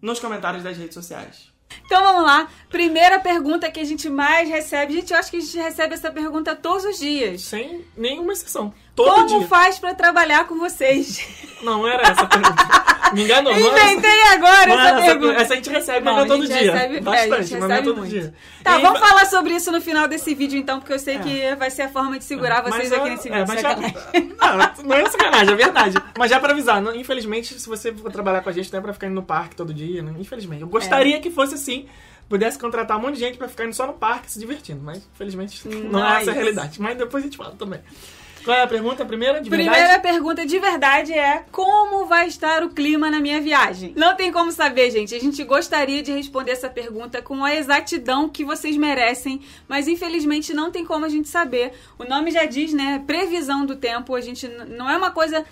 nos 0.00 0.18
comentários 0.18 0.62
das 0.62 0.76
redes 0.76 0.94
sociais. 0.94 1.50
Então 1.84 2.02
vamos 2.02 2.22
lá. 2.22 2.48
Primeira 2.68 3.18
pergunta 3.18 3.70
que 3.70 3.80
a 3.80 3.84
gente 3.84 4.08
mais 4.08 4.48
recebe. 4.48 4.94
Gente, 4.94 5.12
eu 5.12 5.18
acho 5.18 5.30
que 5.30 5.38
a 5.38 5.40
gente 5.40 5.58
recebe 5.58 5.94
essa 5.94 6.10
pergunta 6.10 6.54
todos 6.54 6.84
os 6.84 6.98
dias. 6.98 7.42
Sem 7.42 7.84
nenhuma 7.96 8.32
exceção. 8.32 8.72
Todo 9.04 9.26
Como 9.26 9.38
dia. 9.40 9.48
faz 9.48 9.78
para 9.78 9.94
trabalhar 9.94 10.46
com 10.46 10.58
vocês? 10.58 11.18
Não, 11.62 11.78
não 11.78 11.88
era 11.88 12.02
essa 12.02 12.22
a 12.22 12.26
pergunta. 12.26 12.90
Me 13.12 13.24
enganou. 13.24 13.52
Inventei 13.52 14.22
agora 14.32 14.66
não 14.66 14.80
essa 14.80 14.96
pergunta. 14.96 15.32
Essa, 15.32 15.42
essa 15.42 15.52
a 15.52 15.56
gente 15.56 15.70
recebe, 15.70 16.04
não, 16.04 16.14
mas 16.14 16.26
não 16.26 16.34
é 16.34 16.38
todo 16.38 16.46
dia. 16.46 16.72
Recebe, 16.72 17.00
Bastante, 17.00 17.54
é, 17.54 17.58
mas 17.58 17.68
não 17.68 17.76
é 17.76 17.82
todo 17.82 17.96
muito. 17.96 18.10
dia. 18.10 18.34
Tá, 18.62 18.78
e 18.78 18.82
vamos 18.82 19.00
falar 19.00 19.26
sobre 19.26 19.54
isso 19.54 19.70
no 19.72 19.80
final 19.80 20.08
desse 20.08 20.34
vídeo, 20.34 20.58
então, 20.58 20.78
porque 20.78 20.92
eu 20.92 20.98
sei 20.98 21.16
é. 21.16 21.18
que 21.18 21.56
vai 21.56 21.70
ser 21.70 21.82
a 21.82 21.88
forma 21.88 22.18
de 22.18 22.24
segurar 22.24 22.66
é, 22.66 22.70
vocês 22.70 22.92
aqui 22.92 23.10
nesse 23.10 23.28
vídeo. 23.28 23.42
É, 23.42 23.46
mas 23.46 23.60
já, 23.60 23.76
não, 23.76 23.82
não 24.84 24.96
é 24.96 25.08
sacanagem, 25.08 25.52
é 25.52 25.56
verdade. 25.56 25.96
Mas 26.16 26.30
já 26.30 26.40
pra 26.40 26.52
avisar, 26.52 26.80
não, 26.80 26.94
infelizmente, 26.94 27.58
se 27.58 27.68
você 27.68 27.92
for 27.92 28.10
trabalhar 28.12 28.42
com 28.42 28.48
a 28.48 28.52
gente, 28.52 28.72
não 28.72 28.78
é 28.78 28.82
pra 28.82 28.92
ficar 28.92 29.06
indo 29.06 29.14
no 29.14 29.22
parque 29.22 29.56
todo 29.56 29.74
dia, 29.74 30.02
né? 30.02 30.14
infelizmente. 30.18 30.62
Eu 30.62 30.68
gostaria 30.68 31.20
que 31.20 31.30
fosse 31.30 31.54
assim 31.54 31.88
pudesse 32.28 32.56
contratar 32.56 32.96
um 32.96 33.00
monte 33.00 33.14
de 33.14 33.20
gente 33.20 33.36
para 33.36 33.48
ficar 33.48 33.64
indo 33.64 33.74
só 33.74 33.88
no 33.88 33.92
parque 33.92 34.30
se 34.30 34.38
divertindo. 34.38 34.80
Mas, 34.80 34.98
infelizmente, 35.12 35.66
não 35.66 36.08
é 36.08 36.20
essa 36.20 36.30
a 36.30 36.34
realidade. 36.34 36.80
Mas 36.80 36.96
depois 36.96 37.24
a 37.24 37.26
gente 37.26 37.36
fala 37.36 37.56
também. 37.58 37.80
Qual 38.44 38.56
é 38.56 38.62
a 38.62 38.66
pergunta? 38.66 39.04
Primeira 39.04 39.40
de 39.40 39.50
Primeira 39.50 39.72
verdade? 39.72 40.02
pergunta 40.02 40.46
de 40.46 40.58
verdade 40.58 41.12
é 41.12 41.44
como 41.50 42.06
vai 42.06 42.26
estar 42.26 42.62
o 42.62 42.70
clima 42.70 43.10
na 43.10 43.20
minha 43.20 43.40
viagem? 43.40 43.92
Não 43.96 44.16
tem 44.16 44.32
como 44.32 44.50
saber, 44.50 44.90
gente. 44.90 45.14
A 45.14 45.20
gente 45.20 45.42
gostaria 45.44 46.02
de 46.02 46.12
responder 46.12 46.52
essa 46.52 46.70
pergunta 46.70 47.20
com 47.20 47.44
a 47.44 47.54
exatidão 47.54 48.28
que 48.28 48.44
vocês 48.44 48.76
merecem, 48.76 49.40
mas 49.68 49.86
infelizmente 49.86 50.54
não 50.54 50.70
tem 50.70 50.84
como 50.84 51.04
a 51.04 51.08
gente 51.08 51.28
saber. 51.28 51.72
O 51.98 52.04
nome 52.04 52.30
já 52.30 52.44
diz, 52.44 52.72
né? 52.72 53.02
Previsão 53.06 53.66
do 53.66 53.76
tempo. 53.76 54.14
A 54.14 54.20
gente 54.20 54.48
não 54.48 54.88
é 54.88 54.96
uma 54.96 55.10
coisa 55.10 55.44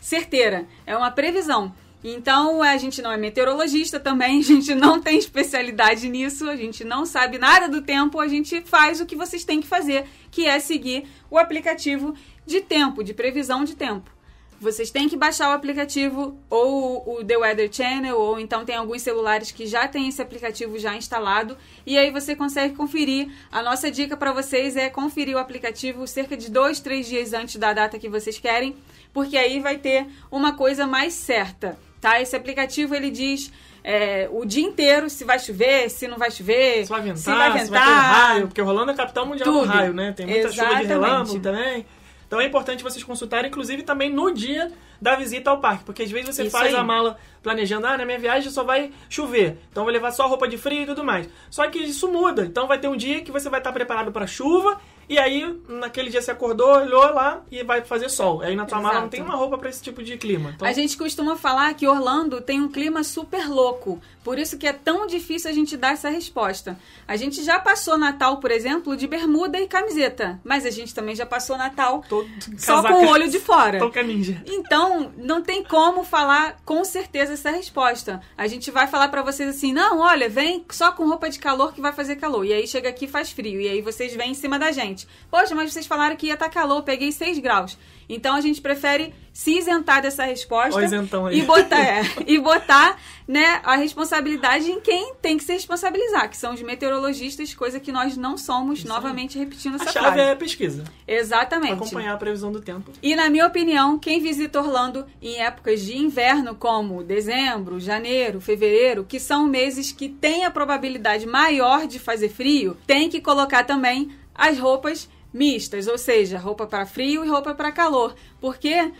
certeira, 0.00 0.66
é 0.86 0.96
uma 0.96 1.10
previsão. 1.10 1.74
Então, 2.04 2.62
a 2.62 2.76
gente 2.76 3.02
não 3.02 3.10
é 3.10 3.16
meteorologista 3.16 3.98
também, 3.98 4.38
a 4.38 4.42
gente 4.42 4.72
não 4.74 5.00
tem 5.00 5.18
especialidade 5.18 6.08
nisso, 6.08 6.48
a 6.48 6.54
gente 6.54 6.84
não 6.84 7.04
sabe 7.04 7.36
nada 7.38 7.68
do 7.68 7.82
tempo, 7.82 8.20
a 8.20 8.28
gente 8.28 8.60
faz 8.62 9.00
o 9.00 9.06
que 9.06 9.16
vocês 9.16 9.44
têm 9.44 9.60
que 9.60 9.66
fazer, 9.66 10.04
que 10.30 10.46
é 10.46 10.60
seguir 10.60 11.08
o 11.28 11.36
aplicativo 11.36 12.14
de 12.46 12.60
tempo, 12.60 13.02
de 13.02 13.12
previsão 13.12 13.64
de 13.64 13.74
tempo. 13.74 14.10
Vocês 14.58 14.90
têm 14.90 15.06
que 15.06 15.18
baixar 15.18 15.50
o 15.50 15.52
aplicativo 15.52 16.34
ou 16.48 17.18
o 17.18 17.22
The 17.22 17.36
Weather 17.36 17.68
Channel, 17.70 18.16
ou 18.18 18.40
então 18.40 18.64
tem 18.64 18.74
alguns 18.74 19.02
celulares 19.02 19.50
que 19.52 19.66
já 19.66 19.86
tem 19.86 20.08
esse 20.08 20.22
aplicativo 20.22 20.78
já 20.78 20.96
instalado, 20.96 21.58
e 21.84 21.98
aí 21.98 22.10
você 22.10 22.34
consegue 22.34 22.74
conferir. 22.74 23.28
A 23.52 23.62
nossa 23.62 23.90
dica 23.90 24.16
para 24.16 24.32
vocês 24.32 24.74
é 24.74 24.88
conferir 24.88 25.36
o 25.36 25.38
aplicativo 25.38 26.06
cerca 26.06 26.34
de 26.38 26.50
dois, 26.50 26.80
três 26.80 27.06
dias 27.06 27.34
antes 27.34 27.56
da 27.56 27.74
data 27.74 27.98
que 27.98 28.08
vocês 28.08 28.38
querem, 28.38 28.74
porque 29.12 29.36
aí 29.36 29.60
vai 29.60 29.76
ter 29.76 30.06
uma 30.30 30.54
coisa 30.54 30.86
mais 30.86 31.12
certa, 31.12 31.78
tá? 32.00 32.18
Esse 32.22 32.34
aplicativo 32.34 32.94
ele 32.94 33.10
diz 33.10 33.52
é, 33.84 34.26
o 34.32 34.46
dia 34.46 34.64
inteiro 34.66 35.10
se 35.10 35.22
vai 35.22 35.38
chover, 35.38 35.90
se 35.90 36.08
não 36.08 36.16
vai 36.16 36.30
chover, 36.30 36.84
Se 36.84 36.88
vai 36.90 37.02
ventar, 37.02 37.18
se 37.18 37.30
vai 37.30 37.44
se 37.44 37.70
vai 37.70 37.80
ter 37.80 37.86
ventar. 37.86 38.14
raio, 38.14 38.46
porque 38.48 38.62
Rolando 38.62 38.90
é 38.90 38.94
a 38.94 38.96
capital 38.96 39.26
mundial 39.26 39.52
do 39.52 39.58
Tudo. 39.60 39.68
raio, 39.68 39.92
né? 39.92 40.12
Tem 40.12 40.24
muita 40.26 40.50
chuva 40.50 40.64
de 40.76 40.82
Exatamente. 40.82 40.88
relâmpago 40.88 41.40
também. 41.40 41.86
Então 42.26 42.40
é 42.40 42.46
importante 42.46 42.82
vocês 42.82 43.04
consultarem, 43.04 43.48
inclusive 43.48 43.82
também 43.82 44.12
no 44.12 44.32
dia 44.32 44.72
da 45.00 45.14
visita 45.14 45.50
ao 45.50 45.60
parque, 45.60 45.84
porque 45.84 46.02
às 46.02 46.10
vezes 46.10 46.34
você 46.34 46.42
Isso 46.42 46.50
faz 46.50 46.74
aí. 46.74 46.80
a 46.80 46.82
mala 46.82 47.18
planejando, 47.42 47.86
ah, 47.86 47.96
na 47.96 48.04
minha 48.04 48.18
viagem 48.18 48.50
só 48.50 48.64
vai 48.64 48.90
chover, 49.08 49.58
então 49.70 49.82
eu 49.82 49.84
vou 49.84 49.92
levar 49.92 50.10
só 50.10 50.26
roupa 50.26 50.48
de 50.48 50.58
frio 50.58 50.82
e 50.82 50.86
tudo 50.86 51.04
mais. 51.04 51.28
Só 51.50 51.68
que 51.68 51.78
isso 51.78 52.08
muda, 52.10 52.44
então 52.44 52.66
vai 52.66 52.78
ter 52.78 52.88
um 52.88 52.96
dia 52.96 53.22
que 53.22 53.30
você 53.30 53.48
vai 53.48 53.60
estar 53.60 53.72
preparado 53.72 54.10
para 54.10 54.26
chuva 54.26 54.80
e 55.08 55.18
aí 55.18 55.56
naquele 55.68 56.10
dia 56.10 56.20
você 56.20 56.32
acordou, 56.32 56.68
olhou 56.68 57.12
lá 57.12 57.42
e 57.50 57.62
vai 57.62 57.82
fazer 57.82 58.08
sol. 58.08 58.40
Aí 58.40 58.56
na 58.56 58.66
tua 58.66 58.80
mala 58.80 59.00
não 59.02 59.08
tem 59.08 59.22
uma 59.22 59.36
roupa 59.36 59.56
para 59.56 59.68
esse 59.68 59.80
tipo 59.80 60.02
de 60.02 60.16
clima. 60.16 60.52
Então, 60.56 60.66
A 60.66 60.72
gente 60.72 60.96
costuma 60.96 61.36
falar 61.36 61.72
que 61.74 61.86
Orlando 61.86 62.40
tem 62.40 62.60
um 62.60 62.68
clima 62.68 63.04
super 63.04 63.48
louco, 63.48 64.00
por 64.26 64.40
isso 64.40 64.58
que 64.58 64.66
é 64.66 64.72
tão 64.72 65.06
difícil 65.06 65.48
a 65.48 65.54
gente 65.54 65.76
dar 65.76 65.92
essa 65.92 66.08
resposta. 66.08 66.76
A 67.06 67.14
gente 67.14 67.44
já 67.44 67.60
passou 67.60 67.96
Natal, 67.96 68.38
por 68.40 68.50
exemplo, 68.50 68.96
de 68.96 69.06
bermuda 69.06 69.56
e 69.60 69.68
camiseta, 69.68 70.40
mas 70.42 70.66
a 70.66 70.70
gente 70.70 70.92
também 70.92 71.14
já 71.14 71.24
passou 71.24 71.56
Natal 71.56 72.02
todo 72.08 72.28
só 72.58 72.82
casaca- 72.82 72.92
com 72.92 73.06
o 73.06 73.08
olho 73.08 73.30
de 73.30 73.38
fora. 73.38 73.78
Toca 73.78 74.02
ninja. 74.02 74.42
Então, 74.44 75.12
não 75.16 75.40
tem 75.42 75.62
como 75.62 76.02
falar 76.02 76.56
com 76.64 76.84
certeza 76.84 77.34
essa 77.34 77.50
resposta. 77.52 78.20
A 78.36 78.48
gente 78.48 78.68
vai 78.72 78.88
falar 78.88 79.08
pra 79.10 79.22
vocês 79.22 79.48
assim: 79.48 79.72
não, 79.72 80.00
olha, 80.00 80.28
vem 80.28 80.64
só 80.72 80.90
com 80.90 81.06
roupa 81.06 81.30
de 81.30 81.38
calor 81.38 81.72
que 81.72 81.80
vai 81.80 81.92
fazer 81.92 82.16
calor. 82.16 82.44
E 82.44 82.52
aí 82.52 82.66
chega 82.66 82.88
aqui 82.88 83.04
e 83.04 83.08
faz 83.08 83.30
frio. 83.30 83.60
E 83.60 83.68
aí 83.68 83.80
vocês 83.80 84.12
vêm 84.16 84.32
em 84.32 84.34
cima 84.34 84.58
da 84.58 84.72
gente. 84.72 85.06
Poxa, 85.30 85.54
mas 85.54 85.72
vocês 85.72 85.86
falaram 85.86 86.16
que 86.16 86.26
ia 86.26 86.34
estar 86.34 86.48
calor, 86.50 86.82
peguei 86.82 87.12
6 87.12 87.38
graus. 87.38 87.78
Então 88.08 88.34
a 88.34 88.40
gente 88.40 88.60
prefere 88.60 89.12
se 89.32 89.58
isentar 89.58 90.00
dessa 90.00 90.24
resposta 90.24 90.74
Ó 90.74 90.80
o 90.80 90.84
isentão 90.84 91.26
aí. 91.26 91.40
e 91.40 91.42
botar, 91.42 91.78
é, 91.80 92.00
e 92.26 92.38
botar 92.38 92.96
né, 93.28 93.60
a 93.64 93.76
responsabilidade 93.76 94.70
em 94.70 94.80
quem 94.80 95.14
tem 95.20 95.36
que 95.36 95.44
se 95.44 95.52
responsabilizar, 95.52 96.30
que 96.30 96.36
são 96.36 96.54
os 96.54 96.62
meteorologistas, 96.62 97.52
coisa 97.52 97.78
que 97.78 97.92
nós 97.92 98.16
não 98.16 98.38
somos, 98.38 98.82
novamente 98.84 99.38
repetindo 99.38 99.74
A 99.74 99.76
essa 99.76 99.92
chave 99.92 100.06
frase. 100.06 100.20
é 100.20 100.32
a 100.32 100.36
pesquisa. 100.36 100.84
Exatamente. 101.06 101.74
Acompanhar 101.74 102.14
a 102.14 102.16
previsão 102.16 102.50
do 102.50 102.60
tempo. 102.60 102.92
E 103.02 103.14
na 103.14 103.28
minha 103.28 103.46
opinião, 103.46 103.98
quem 103.98 104.20
visita 104.20 104.58
Orlando 104.60 105.04
em 105.20 105.38
épocas 105.40 105.82
de 105.82 105.98
inverno, 105.98 106.54
como 106.54 107.02
dezembro, 107.02 107.78
janeiro, 107.78 108.40
fevereiro, 108.40 109.04
que 109.04 109.20
são 109.20 109.46
meses 109.46 109.92
que 109.92 110.08
têm 110.08 110.44
a 110.44 110.50
probabilidade 110.50 111.26
maior 111.26 111.86
de 111.86 111.98
fazer 111.98 112.30
frio, 112.30 112.76
tem 112.86 113.10
que 113.10 113.20
colocar 113.20 113.64
também 113.64 114.10
as 114.34 114.58
roupas 114.58 115.08
mistas, 115.36 115.86
ou 115.86 115.98
seja, 115.98 116.38
roupa 116.38 116.66
para 116.66 116.86
frio 116.86 117.24
e 117.24 117.28
roupa 117.28 117.54
para 117.54 117.70
calor, 117.70 118.14
porque 118.40 118.90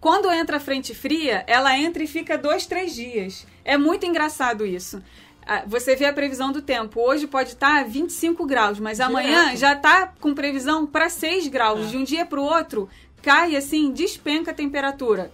quando 0.00 0.30
entra 0.30 0.56
a 0.56 0.60
frente 0.60 0.94
fria, 0.94 1.44
ela 1.46 1.76
entra 1.76 2.02
e 2.02 2.06
fica 2.06 2.38
dois, 2.38 2.66
três 2.66 2.94
dias. 2.94 3.46
É 3.64 3.76
muito 3.76 4.06
engraçado 4.06 4.64
isso. 4.64 5.02
Ah, 5.46 5.64
Você 5.66 5.96
vê 5.96 6.04
a 6.06 6.12
previsão 6.12 6.52
do 6.52 6.62
tempo. 6.62 7.00
Hoje 7.00 7.26
pode 7.26 7.50
estar 7.50 7.84
25 7.84 8.46
graus, 8.46 8.78
mas 8.78 9.00
amanhã 9.00 9.44
Direto. 9.44 9.58
já 9.58 9.72
está 9.74 10.12
com 10.20 10.34
previsão 10.34 10.86
para 10.86 11.08
6 11.08 11.48
graus. 11.48 11.86
É. 11.86 11.90
De 11.90 11.96
um 11.96 12.04
dia 12.04 12.24
para 12.24 12.40
o 12.40 12.44
outro, 12.44 12.88
cai 13.20 13.56
assim, 13.56 13.92
despenca 13.92 14.50
a 14.50 14.54
temperatura. 14.54 15.32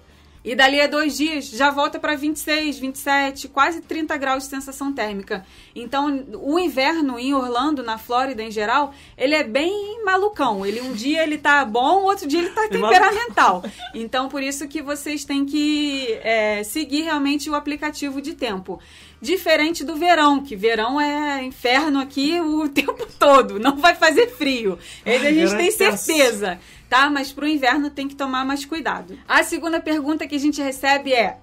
E 0.48 0.54
dali 0.54 0.80
a 0.80 0.86
dois 0.86 1.14
dias 1.14 1.50
já 1.50 1.70
volta 1.70 2.00
para 2.00 2.16
26, 2.16 2.78
27, 2.78 3.48
quase 3.48 3.82
30 3.82 4.16
graus 4.16 4.44
de 4.44 4.48
sensação 4.48 4.90
térmica. 4.90 5.44
Então, 5.76 6.24
o 6.40 6.58
inverno 6.58 7.18
em 7.18 7.34
Orlando, 7.34 7.82
na 7.82 7.98
Flórida 7.98 8.42
em 8.42 8.50
geral, 8.50 8.94
ele 9.18 9.34
é 9.34 9.44
bem 9.44 10.02
malucão. 10.06 10.64
Ele 10.64 10.80
um 10.80 10.94
dia 10.94 11.22
ele 11.22 11.36
tá 11.36 11.62
bom, 11.66 12.04
outro 12.04 12.26
dia 12.26 12.40
ele 12.40 12.48
tá 12.48 12.64
É 12.64 12.68
temperamental. 12.68 13.62
Então, 13.92 14.30
por 14.30 14.42
isso 14.42 14.66
que 14.66 14.80
vocês 14.80 15.22
têm 15.22 15.44
que 15.44 16.18
é, 16.22 16.62
seguir 16.64 17.02
realmente 17.02 17.50
o 17.50 17.54
aplicativo 17.54 18.22
de 18.22 18.32
tempo. 18.32 18.80
Diferente 19.20 19.84
do 19.84 19.96
verão, 19.96 20.42
que 20.42 20.56
verão 20.56 20.98
é 20.98 21.44
inferno 21.44 22.00
aqui 22.00 22.40
o 22.40 22.68
tempo 22.72 23.06
todo, 23.18 23.58
não 23.58 23.76
vai 23.76 23.94
fazer 23.94 24.28
frio. 24.28 24.78
Ele 25.04 25.26
a 25.26 25.32
gente 25.32 25.56
tem 25.56 25.68
é 25.68 25.72
tenso. 25.72 26.04
certeza, 26.04 26.58
tá? 26.88 27.10
Mas 27.10 27.32
pro 27.32 27.46
inverno 27.46 27.90
tem 27.90 28.08
que 28.08 28.14
tomar 28.14 28.44
mais 28.44 28.64
cuidado. 28.64 29.18
A 29.26 29.42
segunda 29.42 29.80
pergunta 29.80 30.26
que 30.26 30.34
a 30.34 30.40
gente 30.40 30.62
recebe 30.62 31.12
é: 31.12 31.38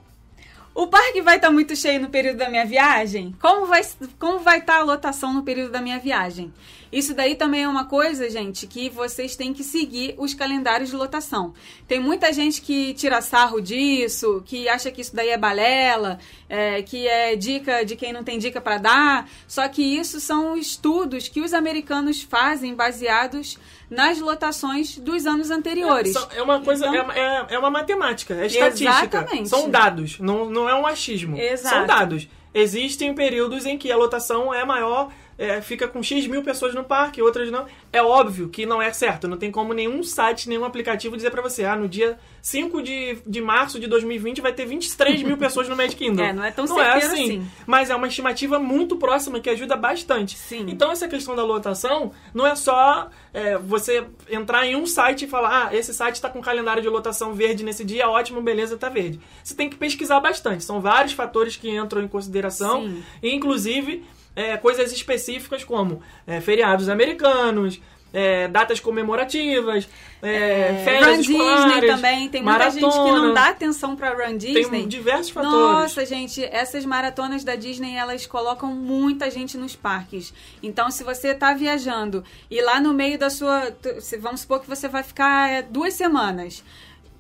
o 0.74 0.88
parque 0.88 1.22
vai 1.22 1.38
estar 1.38 1.50
muito 1.52 1.74
cheio 1.74 2.02
no 2.02 2.10
período 2.10 2.38
da 2.38 2.50
minha 2.50 2.66
viagem? 2.66 3.34
Como 3.40 3.66
vai 3.66 3.82
como 4.20 4.40
vai 4.40 4.60
estar 4.60 4.80
a 4.80 4.84
lotação 4.84 5.32
no 5.32 5.42
período 5.42 5.72
da 5.72 5.80
minha 5.80 5.98
viagem? 6.00 6.54
Isso 6.92 7.14
daí 7.14 7.36
também 7.36 7.64
é 7.64 7.68
uma 7.68 7.86
coisa, 7.86 8.30
gente, 8.30 8.68
que 8.68 8.90
vocês 8.90 9.38
têm 9.38 9.54
que 9.54 9.64
seguir 9.64 10.16
os 10.18 10.34
calendários 10.34 10.90
de 10.90 10.96
lotação. 10.96 11.54
Tem 11.88 12.00
muita 12.00 12.32
gente 12.32 12.62
que 12.62 12.94
tira 12.94 13.22
sarro 13.22 13.62
disso, 13.62 14.44
que 14.46 14.68
acha 14.68 14.92
que 14.92 15.00
isso 15.02 15.16
daí 15.16 15.30
é 15.30 15.38
balela, 15.38 16.20
é, 16.50 16.82
que 16.82 17.08
é 17.08 17.36
dica 17.36 17.86
de 17.86 17.96
quem 17.96 18.12
não 18.12 18.24
tem 18.24 18.38
dica 18.38 18.60
para 18.60 18.78
dar. 18.78 19.30
Só 19.48 19.68
que 19.70 19.82
isso 19.82 20.20
são 20.20 20.58
estudos 20.58 21.30
que 21.30 21.42
os 21.42 21.54
americanos 21.54 22.22
fazem 22.22 22.76
baseados 22.76 23.58
nas 23.90 24.20
lotações 24.20 24.98
dos 24.98 25.26
anos 25.26 25.52
anteriores. 25.52 26.14
São- 26.14 26.28
É 26.36 26.42
uma 26.42 26.60
coisa, 26.62 26.88
Então- 26.88 27.12
é, 27.12 27.20
é, 27.20 27.46
é 27.56 27.60
uma 27.60 27.70
matemática, 27.70 28.34
é 28.34 28.48
estatística. 28.48 28.90
Exatamente. 29.18 29.50
São 29.50 29.70
dados, 29.70 30.20
não, 30.20 30.50
não 30.50 30.68
é 30.70 30.76
um 30.76 30.86
achismo. 30.88 31.38
Exato. 31.38 31.76
São 31.76 31.86
dados. 31.86 32.28
Existem 32.54 33.14
períodos 33.14 33.66
em 33.66 33.78
que 33.78 33.92
a 33.92 33.98
lotação 33.98 34.54
é 34.54 34.64
maior, 34.64 35.12
é, 35.38 35.62
fica 35.62 35.88
com 35.88 36.02
X 36.02 36.28
mil 36.28 36.44
pessoas 36.44 36.74
no 36.74 36.84
parque, 36.84 37.22
outras 37.22 37.52
não. 37.52 37.66
É 37.92 38.02
óbvio 38.02 38.50
que 38.50 38.66
não 38.66 38.82
é 38.82 38.92
certo. 38.94 39.28
Não 39.28 39.38
tem 39.38 39.52
como 39.52 39.74
nenhum 39.74 40.02
site, 40.04 40.48
nenhum 40.48 40.64
aplicativo 40.64 41.16
dizer 41.16 41.32
pra 41.32 41.42
você, 41.42 41.66
ah, 41.66 41.76
no 41.76 41.88
dia 41.88 42.18
5 42.42 42.82
de, 42.82 43.18
de 43.26 43.42
março 43.42 43.80
de 43.80 43.88
2020 43.88 44.40
vai 44.42 44.54
ter 44.54 44.66
23 44.66 45.24
mil 45.24 45.38
pessoas 45.38 45.68
no 45.68 45.76
Magic 45.76 45.96
Kingdom. 45.96 46.26
É, 46.26 46.34
não 46.34 46.44
é 46.44 46.52
tão 46.52 46.66
Não 46.66 46.80
é 46.82 46.94
assim. 46.94 47.08
assim. 47.08 47.48
Mas 47.68 47.90
é 47.90 47.96
uma 47.96 48.08
estimativa 48.08 48.58
muito 48.58 48.96
próxima 48.96 49.40
que 49.40 49.50
ajuda 49.50 49.76
bastante. 49.76 50.38
Sim. 50.38 50.66
Então 50.68 50.92
essa 50.92 51.08
questão 51.08 51.36
da 51.36 51.44
lotação 51.44 52.12
não 52.34 52.48
é 52.48 52.56
só 52.56 53.10
é, 53.34 53.58
você 53.58 54.06
entrar 54.30 54.66
em 54.66 54.76
um 54.76 54.88
site 54.88 55.26
e 55.26 55.28
falar, 55.28 55.68
ah, 55.68 55.76
esse 55.76 55.94
site 55.94 56.16
está 56.16 56.30
com 56.30 56.42
calendário 56.42 56.82
de 56.82 56.90
lotação 56.90 57.34
verde 57.34 57.64
nesse 57.64 57.84
dia, 57.84 58.10
ótimo, 58.10 58.42
beleza, 58.42 58.78
tá 58.78 58.90
verde. 58.90 59.20
Você 59.44 59.54
tem 59.54 59.70
que 59.70 59.76
pesquisar 59.76 60.20
bastante. 60.20 60.64
São 60.64 60.80
vários 60.82 61.14
fatores 61.14 61.56
que 61.56 61.70
entram 61.70 62.02
em 62.02 62.08
consideração, 62.08 62.84
Sim. 62.84 63.04
e, 63.22 63.36
inclusive 63.36 64.04
é, 64.36 64.58
coisas 64.58 64.92
específicas 64.92 65.64
como 65.64 66.02
é, 66.28 66.42
feriados 66.42 66.90
americanos. 66.90 67.80
é, 68.16 68.48
datas 68.48 68.80
comemorativas, 68.80 69.90
é, 70.22 70.82
férias 70.86 71.18
Run 71.18 71.20
escolares, 71.20 71.74
Disney 71.74 71.88
também. 71.88 72.30
Tem 72.30 72.42
muita 72.42 72.72
gente 72.72 72.94
que 72.94 73.12
não 73.12 73.34
dá 73.34 73.50
atenção 73.50 73.94
pra 73.94 74.12
Run 74.12 74.38
Disney. 74.38 74.64
Tem 74.64 74.88
diversos 74.88 75.32
fatores. 75.32 75.54
Nossa, 75.54 76.06
gente, 76.06 76.42
essas 76.46 76.86
maratonas 76.86 77.44
da 77.44 77.58
Disney, 77.58 77.94
elas 77.94 78.26
colocam 78.26 78.74
muita 78.74 79.30
gente 79.30 79.58
nos 79.58 79.76
parques. 79.76 80.34
Então, 80.64 80.90
se 80.90 81.04
você 81.04 81.34
tá 81.36 81.54
viajando 81.54 82.24
e 82.50 82.62
lá 82.62 82.80
no 82.80 82.94
meio 82.94 83.20
da 83.20 83.30
sua... 83.30 83.76
Vamos 84.22 84.42
supor 84.42 84.62
que 84.62 84.70
você 84.70 84.88
vai 84.88 85.04
ficar 85.04 85.52
é, 85.52 85.62
duas 85.62 85.94
semanas. 85.94 86.64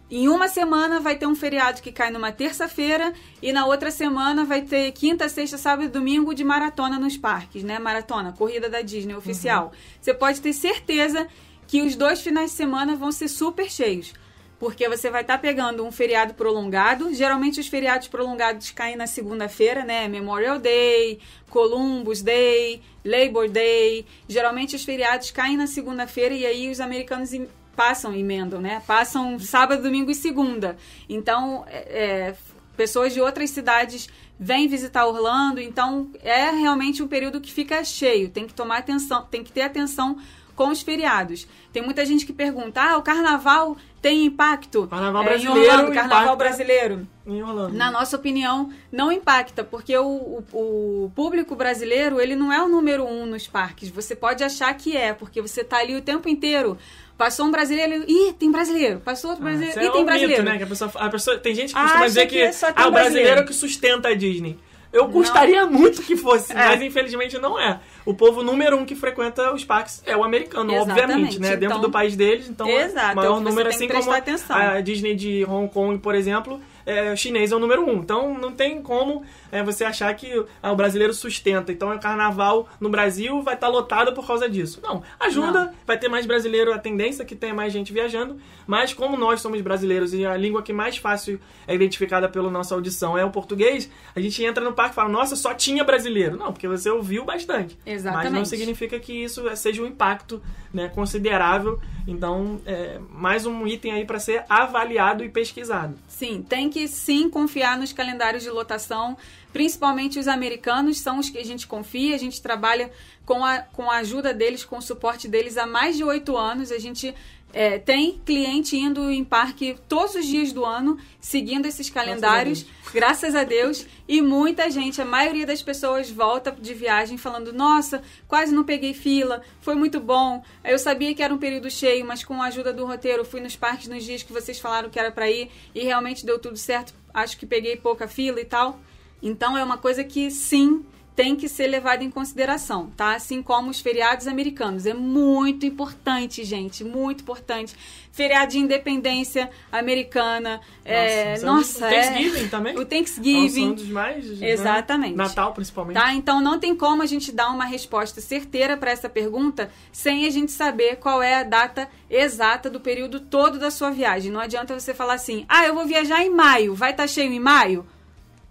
Em 0.10 0.28
uma 0.30 0.48
semana 0.48 1.00
vai 1.00 1.16
ter 1.16 1.26
um 1.26 1.34
feriado 1.34 1.82
que 1.82 1.92
cai 1.92 2.12
numa 2.12 2.32
terça-feira 2.32 3.12
e 3.42 3.52
na 3.52 3.66
outra 3.66 3.90
semana 3.90 4.46
vai 4.46 4.62
ter 4.62 4.92
quinta, 4.92 5.28
sexta, 5.28 5.58
sábado 5.58 5.86
e 5.86 5.90
domingo 5.90 6.36
de 6.36 6.44
maratona 6.44 7.00
nos 7.00 7.18
parques, 7.18 7.64
né? 7.64 7.80
Maratona, 7.80 8.32
corrida 8.32 8.70
da 8.70 8.82
Disney 8.82 9.16
oficial. 9.16 9.72
Você 10.00 10.14
pode 10.14 10.42
ter 10.42 10.54
certeza 10.54 11.28
que 11.66 11.82
os 11.82 11.96
dois 11.96 12.22
finais 12.22 12.52
de 12.52 12.58
semana 12.58 12.96
vão 12.96 13.12
ser 13.12 13.28
super 13.28 13.70
cheios. 13.70 14.14
Porque 14.60 14.88
você 14.88 15.10
vai 15.10 15.22
estar 15.22 15.40
pegando 15.40 15.84
um 15.84 15.92
feriado 15.92 16.36
prolongado. 16.36 17.14
Geralmente 17.14 17.60
os 17.60 17.68
feriados 17.68 18.08
prolongados 18.08 18.72
caem 18.72 18.96
na 18.96 19.08
segunda-feira, 19.08 19.84
né? 19.84 20.08
Memorial 20.08 20.60
Day, 20.60 21.20
Columbus 21.50 22.22
Day, 22.22 22.80
Labor 23.04 23.50
Day. 23.50 24.06
Geralmente 24.30 24.76
os 24.76 24.86
feriados 24.86 25.32
caem 25.32 25.58
na 25.58 25.68
segunda-feira 25.68 26.34
e 26.36 26.46
aí 26.46 26.70
os 26.70 26.80
americanos 26.80 27.32
passam, 27.76 28.14
emendam, 28.14 28.62
né? 28.62 28.82
Passam 28.88 29.38
sábado, 29.40 29.84
domingo 29.84 30.10
e 30.10 30.16
segunda. 30.16 30.78
Então, 31.10 31.66
é, 31.68 31.78
é, 31.78 32.36
pessoas 32.76 33.14
de 33.14 33.22
outras 33.22 33.50
cidades 33.50 34.10
vêm 34.40 34.68
visitar 34.68 35.06
Orlando. 35.06 35.62
Então, 35.62 36.10
é 36.22 36.50
realmente 36.52 37.04
um 37.04 37.08
período 37.08 37.42
que 37.42 37.52
fica 37.52 37.84
cheio. 37.84 38.30
Tem 38.30 38.48
que 38.48 38.54
tomar 38.54 38.78
atenção, 38.78 39.26
tem 39.26 39.44
que 39.44 39.52
ter 39.52 39.62
atenção 39.62 40.18
com 40.56 40.70
os 40.70 40.82
feriados. 40.82 41.48
Tem 41.74 41.84
muita 41.84 42.06
gente 42.06 42.26
que 42.26 42.34
pergunta: 42.34 42.82
ah, 42.82 42.98
o 42.98 43.02
carnaval 43.02 43.76
tem 44.02 44.26
impacto? 44.26 44.88
Carnaval 44.88 45.24
é, 45.24 45.26
brasileiro. 45.26 45.72
Orlando, 45.72 45.92
carnaval 45.94 46.38
brasileiro. 46.38 47.08
Em 47.26 47.42
Orlando. 47.42 47.76
Na 47.76 47.90
nossa 47.90 48.16
opinião, 48.16 48.72
não 48.92 49.12
impacta, 49.12 49.64
porque 49.64 49.98
o, 49.98 50.44
o, 50.54 51.06
o 51.06 51.12
público 51.16 51.56
brasileiro, 51.56 52.22
ele 52.22 52.36
não 52.36 52.54
é 52.54 52.62
o 52.62 52.68
número 52.68 53.04
um 53.04 53.26
nos 53.26 53.48
parques. 53.48 53.90
Você 53.90 54.16
pode 54.16 54.44
achar 54.44 54.74
que 54.76 54.96
é, 54.96 55.14
porque 55.14 55.42
você 55.42 55.64
tá 55.64 55.78
ali 55.78 55.96
o 55.96 56.02
tempo 56.02 56.30
inteiro. 56.30 56.78
Passou 57.18 57.46
um 57.46 57.52
brasileiro, 57.52 58.04
ih, 58.08 58.34
tem 58.34 58.52
brasileiro. 58.52 59.00
Passou 59.00 59.32
outro 59.32 59.44
brasileiro, 59.44 59.72
Isso 59.72 59.86
ih, 59.86 59.88
é 59.88 59.92
tem 59.92 60.02
um 60.02 60.06
brasileiro. 60.06 60.44
Mito, 60.44 60.52
né? 60.52 60.58
que 60.58 60.64
a 60.64 60.68
pessoa, 60.68 60.92
a 60.96 61.10
pessoa, 61.10 61.38
tem 61.38 61.56
gente 61.56 61.74
que 61.74 61.80
Acha 61.80 61.88
costuma 61.88 62.08
dizer 62.08 62.28
que 62.28 62.36
que, 62.36 62.38
tem 62.38 62.48
ah, 62.48 62.88
o 62.88 62.92
brasileiro 62.92 62.92
brasileiro. 62.92 63.42
é 63.42 63.44
que 63.44 63.54
sustenta 63.54 64.10
a 64.10 64.14
Disney. 64.14 64.60
Eu 64.96 65.08
gostaria 65.10 65.66
muito 65.66 66.02
que 66.02 66.16
fosse, 66.16 66.54
É. 66.54 66.56
mas 66.56 66.82
infelizmente 66.82 67.38
não 67.38 67.60
é. 67.60 67.80
O 68.06 68.14
povo 68.14 68.42
número 68.42 68.78
um 68.78 68.86
que 68.86 68.96
frequenta 68.96 69.54
os 69.54 69.66
parques 69.66 70.02
é 70.06 70.16
o 70.16 70.24
americano, 70.24 70.72
Exatamente. 70.74 71.02
obviamente, 71.02 71.40
né? 71.42 71.50
Dentro 71.52 71.66
Então- 71.66 71.82
do 71.82 71.92
país 71.92 72.16
deles, 72.16 72.48
então 72.50 72.68
Exato, 72.70 73.12
o 73.14 73.16
maior 73.18 73.28
é 73.28 73.32
o 73.32 73.38
que 73.38 73.44
você 73.44 73.50
número, 73.50 73.70
assim 73.70 73.88
como 73.90 74.12
atenção. 74.12 74.56
a 74.56 74.80
Disney 74.80 75.14
de 75.16 75.46
Hong 75.46 75.68
Kong, 75.72 75.98
por 76.00 76.16
exemplo, 76.16 76.62
é, 76.86 77.16
chinês 77.16 77.52
é 77.52 77.56
o 77.56 77.60
número 77.60 77.84
um. 77.84 77.98
Então 77.98 78.38
não 78.38 78.52
tem 78.52 78.82
como 78.82 79.24
é, 79.52 79.64
você 79.64 79.84
achar 79.84 80.14
que 80.16 80.46
ah, 80.62 80.72
o 80.72 80.76
brasileiro 80.76 81.14
sustenta. 81.14 81.72
Então 81.72 81.94
o 81.94 82.00
carnaval 82.00 82.68
no 82.80 82.90
Brasil 82.90 83.42
vai 83.42 83.56
estar 83.56 83.68
lotado 83.68 84.14
por 84.14 84.26
causa 84.26 84.50
disso. 84.50 84.80
Não, 84.84 85.02
ajuda, 85.20 85.66
Não. 85.66 85.74
vai 85.86 85.98
ter 85.98 86.08
mais 86.08 86.26
brasileiro, 86.26 86.74
a 86.74 86.78
tendência 86.78 87.24
é 87.24 87.26
que 87.26 87.36
tenha 87.36 87.54
mais 87.54 87.74
gente 87.74 87.92
viajando, 87.92 88.38
mas 88.68 88.94
como 88.94 89.18
nós 89.18 89.42
somos 89.42 89.62
brasileiros 89.62 90.14
e 90.14 90.26
a 90.26 90.36
língua 90.38 90.62
que 90.62 90.74
mais 90.74 90.98
fácil 90.98 91.40
é 91.68 91.74
identificada 91.74 92.30
pela 92.30 92.50
nossa 92.50 92.76
audição 92.76 93.18
é 93.18 93.26
o 93.26 93.32
português, 93.32 93.90
a 94.16 94.20
gente 94.20 94.44
entra 94.44 94.64
no 94.64 94.74
parque 94.74 94.92
e 94.92 94.96
fala, 94.96 95.10
nossa, 95.10 95.36
só 95.36 95.54
tinha 95.54 95.84
brasileiro. 95.84 96.38
Não, 96.38 96.52
porque 96.52 96.68
você 96.68 96.90
ouviu 96.90 97.26
bastante. 97.26 97.78
Mas 97.86 98.04
não 98.04 98.12
Exatamente. 98.12 98.50
significa 98.50 99.00
que 99.00 99.14
isso 99.24 99.44
seja 99.56 99.82
um 99.82 99.88
impacto 99.88 100.42
né, 100.74 100.90
considerável. 100.90 101.80
Então, 102.08 102.60
é 102.66 103.00
mais 103.10 103.46
um 103.46 103.66
item 103.66 103.94
aí 103.94 104.06
para 104.06 104.20
ser 104.20 104.44
avaliado 104.50 105.24
e 105.24 105.30
pesquisado. 105.30 105.96
Sim, 106.16 106.42
tem 106.48 106.70
que 106.70 106.88
sim 106.88 107.30
confiar 107.30 107.78
nos 107.78 107.92
calendários 107.92 108.42
de 108.42 108.50
lotação, 108.50 109.18
principalmente 109.52 110.18
os 110.18 110.30
americanos, 110.30 111.00
são 111.00 111.20
os 111.20 111.30
que 111.30 111.38
a 111.38 111.44
gente 111.44 111.68
confia, 111.68 112.16
a 112.16 112.18
gente 112.18 112.42
trabalha 112.42 112.90
com 113.26 113.44
a, 113.44 113.60
com 113.60 113.92
a 113.92 113.98
ajuda 113.98 114.34
deles, 114.34 114.64
com 114.64 114.78
o 114.78 114.82
suporte 114.82 115.28
deles 115.28 115.58
há 115.58 115.66
mais 115.66 115.98
de 115.98 116.06
oito 116.06 116.38
anos. 116.38 116.72
A 116.72 116.80
gente 116.80 117.14
é, 117.56 117.80
tem 117.80 118.20
cliente 118.26 118.76
indo 118.76 119.10
em 119.10 119.24
parque 119.24 119.78
todos 119.88 120.14
os 120.16 120.26
dias 120.26 120.52
do 120.52 120.66
ano, 120.66 121.00
seguindo 121.22 121.66
esses 121.66 121.90
calendários, 121.90 122.66
graças 122.94 123.34
a 123.34 123.46
Deus. 123.46 123.88
E 124.06 124.22
muita 124.22 124.70
gente, 124.70 125.02
a 125.02 125.06
maioria 125.06 125.46
das 125.46 125.64
pessoas 125.64 126.12
volta 126.12 126.52
de 126.52 126.74
viagem 126.74 127.18
falando: 127.18 127.54
Nossa, 127.54 128.04
quase 128.28 128.54
não 128.54 128.66
peguei 128.66 128.94
fila, 128.94 129.42
foi 129.62 129.74
muito 129.74 130.02
bom. 130.02 130.44
Eu 130.66 130.78
sabia 130.78 131.16
que 131.16 131.24
era 131.24 131.34
um 131.34 131.38
período 131.38 131.72
cheio, 131.72 132.06
mas 132.06 132.26
com 132.26 132.42
a 132.42 132.48
ajuda 132.48 132.74
do 132.74 132.86
roteiro, 132.86 133.24
fui 133.24 133.40
nos 133.40 133.56
parques 133.56 133.88
nos 133.88 134.04
dias 134.04 134.22
que 134.22 134.34
vocês 134.34 134.60
falaram 134.60 134.90
que 134.90 135.00
era 135.00 135.10
para 135.10 135.32
ir 135.32 135.50
e 135.74 135.80
realmente 135.82 136.26
deu 136.26 136.38
tudo 136.38 136.58
certo. 136.58 136.94
Acho 137.14 137.38
que 137.38 137.46
peguei 137.46 137.78
pouca 137.78 138.06
fila 138.06 138.42
e 138.42 138.46
tal. 138.46 138.82
Então 139.24 139.58
é 139.58 139.64
uma 139.64 139.78
coisa 139.78 140.04
que 140.04 140.30
sim 140.30 140.86
tem 141.16 141.36
que 141.36 141.48
ser 141.48 141.68
levada 141.68 142.04
em 142.04 142.10
consideração, 142.12 142.92
tá? 142.98 143.16
Assim 143.16 143.42
como 143.42 143.70
os 143.72 143.80
feriados 143.80 144.28
americanos. 144.28 144.86
É 144.86 144.94
muito 144.94 145.66
importante, 145.66 146.44
gente, 146.44 146.84
muito 146.84 147.22
importante. 147.22 147.74
Feriado 148.12 148.52
de 148.52 148.60
independência 148.60 149.50
americana. 149.72 150.60
é, 150.84 151.36
são 151.38 151.56
dos- 151.58 151.80
nossa, 151.80 151.88
o 151.88 151.90
Thanksgiving 151.90 152.46
é, 152.46 152.48
também. 152.48 152.74
O 152.74 152.78
São 152.78 152.86
Thanksgiving. 152.86 153.74
dos 153.74 153.88
mais. 153.88 154.40
né, 154.40 154.50
Exatamente. 154.52 155.16
Natal, 155.16 155.54
principalmente. 155.54 155.96
Tá? 155.96 156.14
Então 156.14 156.42
não 156.42 156.60
tem 156.60 156.76
como 156.76 157.02
a 157.02 157.06
gente 157.06 157.32
dar 157.32 157.50
uma 157.50 157.66
resposta 157.66 158.20
certeira 158.22 158.76
para 158.78 158.92
essa 158.92 159.10
pergunta 159.10 159.70
sem 159.92 160.26
a 160.26 160.30
gente 160.30 160.52
saber 160.52 160.98
qual 160.98 161.22
é 161.24 161.36
a 161.36 161.44
data 161.44 161.90
exata 162.10 162.70
do 162.70 162.80
período 162.80 163.20
todo 163.20 163.58
da 163.58 163.72
sua 163.72 163.90
viagem. 163.92 164.32
Não 164.32 164.40
adianta 164.40 164.78
você 164.78 164.94
falar 164.94 165.14
assim: 165.16 165.46
"Ah, 165.48 165.66
eu 165.66 165.74
vou 165.76 165.86
viajar 165.86 166.24
em 166.24 166.30
maio, 166.30 166.76
vai 166.76 166.92
estar 166.92 167.08
cheio 167.08 167.32
em 167.32 167.40
maio?" 167.40 167.86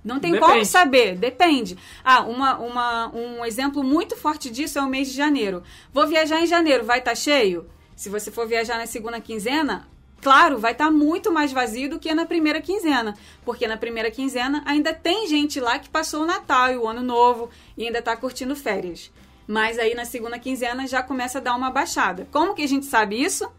Não 0.04 0.20
tem 0.20 0.32
como 0.32 0.48
Depende. 0.48 0.66
saber, 0.66 1.16
depende. 1.16 1.78
Ah, 2.04 2.20
uma, 2.24 2.58
uma, 2.58 3.08
um 3.14 3.44
exemplo 3.44 3.82
muito 3.82 4.14
forte 4.14 4.50
disso 4.50 4.78
é 4.78 4.82
o 4.82 4.86
mês 4.86 5.08
de 5.08 5.16
janeiro. 5.16 5.62
Vou 5.94 6.06
viajar 6.06 6.40
em 6.40 6.46
janeiro, 6.46 6.84
vai 6.84 6.98
estar 6.98 7.14
cheio? 7.14 7.66
Se 7.96 8.10
você 8.10 8.30
for 8.30 8.46
viajar 8.46 8.76
na 8.76 8.86
segunda 8.86 9.18
quinzena, 9.18 9.88
claro, 10.20 10.58
vai 10.58 10.72
estar 10.72 10.90
muito 10.90 11.32
mais 11.32 11.52
vazio 11.52 11.88
do 11.88 11.98
que 11.98 12.14
na 12.14 12.26
primeira 12.26 12.60
quinzena. 12.60 13.16
Porque 13.46 13.66
na 13.66 13.78
primeira 13.78 14.10
quinzena 14.10 14.62
ainda 14.66 14.92
tem 14.92 15.26
gente 15.26 15.58
lá 15.58 15.78
que 15.78 15.88
passou 15.88 16.24
o 16.24 16.26
Natal 16.26 16.70
e 16.70 16.76
o 16.76 16.86
Ano 16.86 17.02
Novo 17.02 17.48
e 17.74 17.86
ainda 17.86 18.00
está 18.00 18.14
curtindo 18.14 18.54
férias. 18.54 19.10
Mas 19.46 19.78
aí 19.78 19.94
na 19.94 20.04
segunda 20.04 20.38
quinzena 20.38 20.86
já 20.86 21.02
começa 21.02 21.38
a 21.38 21.40
dar 21.40 21.56
uma 21.56 21.70
baixada. 21.70 22.28
Como 22.30 22.54
que 22.54 22.62
a 22.62 22.68
gente 22.68 22.84
sabe 22.84 23.22
isso? 23.22 23.50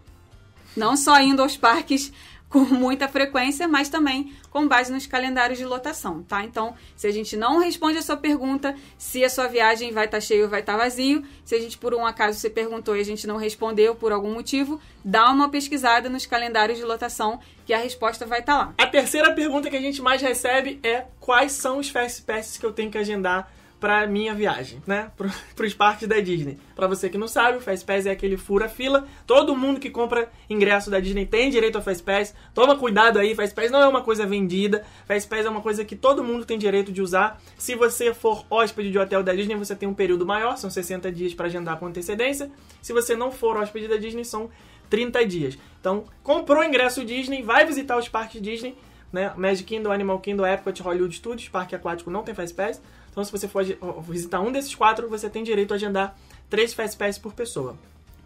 Não 0.76 0.98
só 0.98 1.20
indo 1.22 1.42
aos 1.42 1.58
parques 1.58 2.12
com 2.56 2.60
muita 2.74 3.10
frequência, 3.10 3.68
mas 3.68 3.90
também 3.90 4.34
com 4.50 4.66
base 4.66 4.90
nos 4.90 5.06
calendários 5.06 5.60
de 5.60 5.66
lotação, 5.66 6.24
tá? 6.24 6.42
Então, 6.46 6.74
se 6.96 7.06
a 7.06 7.12
gente 7.12 7.36
não 7.36 7.60
responde 7.60 7.98
a 7.98 8.02
sua 8.02 8.16
pergunta, 8.16 8.74
se 8.98 9.26
a 9.26 9.30
sua 9.30 9.48
viagem 9.48 9.92
vai 9.92 10.06
estar 10.06 10.22
cheia 10.22 10.44
ou 10.44 10.50
vai 10.50 10.62
estar 10.62 10.78
vazio, 10.78 11.22
se 11.44 11.54
a 11.54 11.60
gente 11.60 11.78
por 11.78 11.94
um 11.94 12.06
acaso 12.06 12.40
você 12.40 12.50
perguntou 12.50 12.96
e 12.96 13.02
a 13.02 13.04
gente 13.04 13.28
não 13.28 13.36
respondeu 13.36 13.94
por 13.94 14.14
algum 14.14 14.34
motivo, 14.34 14.80
dá 15.04 15.30
uma 15.30 15.50
pesquisada 15.50 16.08
nos 16.08 16.26
calendários 16.26 16.78
de 16.78 16.86
lotação 16.86 17.42
que 17.66 17.74
a 17.74 17.78
resposta 17.78 18.26
vai 18.26 18.40
estar 18.40 18.58
lá. 18.58 18.74
A 18.78 18.88
terceira 18.88 19.34
pergunta 19.34 19.70
que 19.70 19.76
a 19.76 19.82
gente 19.82 20.02
mais 20.02 20.22
recebe 20.22 20.80
é 20.82 21.06
quais 21.20 21.52
são 21.52 21.80
os 21.80 21.90
Fast 21.90 22.22
Passes 22.22 22.58
que 22.58 22.66
eu 22.66 22.72
tenho 22.72 22.90
que 22.90 22.98
agendar 22.98 23.52
para 23.80 24.08
minha 24.08 24.34
viagem, 24.34 24.82
né? 24.88 25.12
Para 25.16 25.28
os 25.66 25.74
parques 25.74 26.08
da 26.08 26.20
Disney. 26.20 26.58
Para 26.76 26.88
você 26.88 27.10
que 27.10 27.18
não 27.18 27.28
sabe, 27.28 27.58
o 27.58 27.62
Fast 27.62 27.86
Pass 27.86 28.06
é 28.06 28.12
aquele 28.12 28.38
fura-fila. 28.38 29.08
Todo 29.28 29.56
mundo 29.56 29.80
que 29.80 29.90
compra 29.90 30.30
ingresso 30.50 30.90
da 30.90 31.00
Disney 31.00 31.26
tem 31.26 31.50
direito 31.50 31.76
ao 31.76 31.82
Fast 31.82 32.04
Pass. 32.04 32.34
Toma 32.54 32.78
cuidado 32.78 33.20
aí, 33.20 33.36
Fast 33.36 33.56
Pass 33.56 33.72
não 33.72 33.82
é 33.82 33.88
uma 33.88 34.02
coisa 34.02 34.26
vendida. 34.26 34.86
Fast 35.08 35.30
Pass 35.30 35.46
é 35.46 35.50
uma 35.50 35.62
coisa 35.62 35.84
que 35.86 35.96
todo 35.96 36.24
mundo 36.24 36.46
tem 36.46 36.58
direito 36.58 36.92
de 36.92 37.02
usar. 37.02 37.42
Se 37.58 37.76
você 37.76 38.14
for 38.14 38.46
hóspede 38.50 38.92
de 38.92 38.98
hotel 38.98 39.22
da 39.24 39.34
Disney, 39.34 39.56
você 39.56 39.76
tem 39.76 39.88
um 39.88 39.94
período 39.94 40.26
maior, 40.26 40.58
são 40.58 40.70
60 40.70 41.12
dias 41.12 41.34
para 41.34 41.48
agendar 41.48 41.78
com 41.78 41.86
antecedência. 41.86 42.50
Se 42.82 42.94
você 42.94 43.16
não 43.16 43.32
for 43.32 43.58
hóspede 43.58 43.88
da 43.88 43.98
Disney, 43.98 44.24
são 44.24 44.50
30 44.90 45.26
dias. 45.26 45.58
Então, 45.80 46.06
comprou 46.24 46.64
ingresso 46.64 47.04
Disney, 47.04 47.42
vai 47.42 47.66
visitar 47.66 47.98
os 47.98 48.08
parques 48.08 48.42
Disney, 48.42 48.76
né? 49.16 49.34
Magic 49.36 49.64
Kingdom, 49.64 49.92
Animal 49.92 50.20
Kingdom, 50.20 50.46
Epcot, 50.46 50.82
Hollywood 50.84 51.16
Studios, 51.16 51.48
parque 51.48 51.74
aquático 51.74 52.12
não 52.12 52.22
tem 52.22 52.36
Fast 52.36 52.54
Pass. 52.54 52.82
Então, 53.10 53.24
se 53.24 53.32
você 53.32 53.48
for 53.48 53.64
visitar 54.04 54.42
um 54.42 54.52
desses 54.52 54.76
quatro, 54.76 55.08
você 55.08 55.30
tem 55.30 55.42
direito 55.42 55.72
a 55.72 55.76
agendar 55.76 56.16
três 56.50 56.74
Fast 56.74 56.98
Pass 56.98 57.18
por 57.18 57.34
pessoa. 57.34 57.78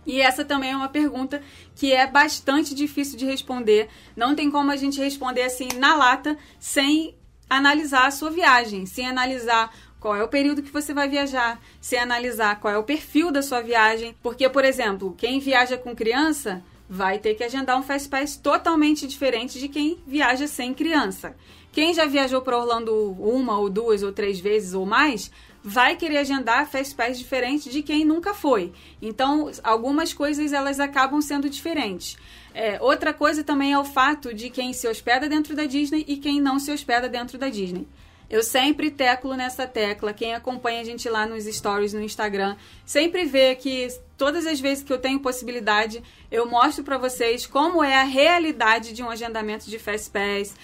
E 0.06 0.19
essa 0.19 0.43
também 0.43 0.71
é 0.71 0.75
uma 0.75 0.89
pergunta 0.89 1.41
que 1.75 1.93
é 1.93 2.08
bastante 2.08 2.73
difícil 2.73 3.15
de 3.15 3.25
responder. 3.25 3.88
Não 4.15 4.36
tem 4.36 4.49
como 4.49 4.71
a 4.71 4.75
gente 4.75 4.99
responder 4.99 5.43
assim 5.43 5.67
na 5.78 5.95
lata 5.95 6.36
sem 6.60 7.15
analisar 7.47 8.08
a 8.08 8.12
sua 8.12 8.32
viagem, 8.32 8.88
sem 8.88 9.08
analisar 9.08 9.71
qual 9.99 10.15
é 10.15 10.23
o 10.23 10.28
período 10.28 10.63
que 10.63 10.71
você 10.71 10.93
vai 10.93 11.08
viajar, 11.08 11.62
sem 11.80 11.99
analisar 11.99 12.60
qual 12.60 12.73
é 12.73 12.78
o 12.78 12.84
perfil 12.84 13.32
da 13.32 13.43
sua 13.43 13.62
viagem. 13.62 14.15
Porque, 14.23 14.49
por 14.49 14.65
exemplo, 14.65 15.13
quem 15.15 15.39
viaja 15.39 15.78
com 15.78 15.95
criança 15.95 16.63
vai 16.89 17.19
ter 17.19 17.36
que 17.36 17.43
agendar 17.43 17.78
um 17.78 17.84
Fast 17.84 18.10
Pass 18.10 18.36
totalmente 18.36 19.06
diferente 19.06 19.60
de 19.60 19.67
quem 19.67 20.02
viaja 20.08 20.47
sem 20.47 20.73
criança. 20.73 21.36
Quem 21.71 21.93
já 21.93 22.06
viajou 22.06 22.41
para 22.41 22.58
Orlando 22.58 23.12
uma 23.12 23.60
ou 23.60 23.69
duas 23.69 24.02
ou 24.02 24.12
três 24.12 24.39
vezes 24.39 24.73
ou 24.73 24.88
mais, 24.88 25.30
vai 25.63 25.95
querer 25.95 26.17
agendar 26.17 26.67
Fast 26.67 26.95
Pass 26.95 27.19
diferente 27.19 27.69
de 27.69 27.84
quem 27.84 28.04
nunca 28.04 28.34
foi. 28.34 28.73
Então, 28.99 29.52
algumas 29.63 30.13
coisas 30.13 30.52
elas 30.52 30.80
acabam 30.80 31.21
sendo 31.21 31.47
diferentes. 31.47 32.17
É, 32.56 32.82
outra 32.82 33.13
coisa 33.13 33.43
também 33.43 33.71
é 33.71 33.78
o 33.78 33.86
fato 33.86 34.34
de 34.34 34.49
quem 34.49 34.73
se 34.73 34.88
hospeda 34.88 35.30
dentro 35.30 35.56
da 35.56 35.65
Disney 35.65 36.04
e 36.08 36.17
quem 36.17 36.41
não 36.41 36.58
se 36.58 36.71
hospeda 36.71 37.08
dentro 37.08 37.38
da 37.38 37.49
Disney. 37.49 37.88
Eu 38.28 38.41
sempre 38.41 38.89
teclo 38.89 39.36
nessa 39.36 39.67
tecla. 39.67 40.13
Quem 40.13 40.34
acompanha 40.34 40.82
a 40.82 40.84
gente 40.84 41.08
lá 41.10 41.25
nos 41.25 41.45
stories 41.45 41.93
no 41.93 42.02
Instagram 42.02 42.56
sempre 42.86 43.25
vê 43.25 43.56
que 43.56 43.88
todas 44.19 44.45
as 44.45 44.60
vezes 44.60 44.84
que 44.84 44.93
eu 44.93 44.99
tenho 44.99 45.19
possibilidade, 45.19 46.03
eu 46.29 46.45
mostro 46.45 46.84
para 46.84 46.97
vocês 46.99 47.47
como 47.47 47.84
é 47.84 47.95
a 47.95 48.03
realidade 48.03 48.93
de 48.93 49.01
um 49.01 49.10
agendamento 49.10 49.67
de 49.69 49.79
Fast 49.79 50.12
Pass. 50.12 50.55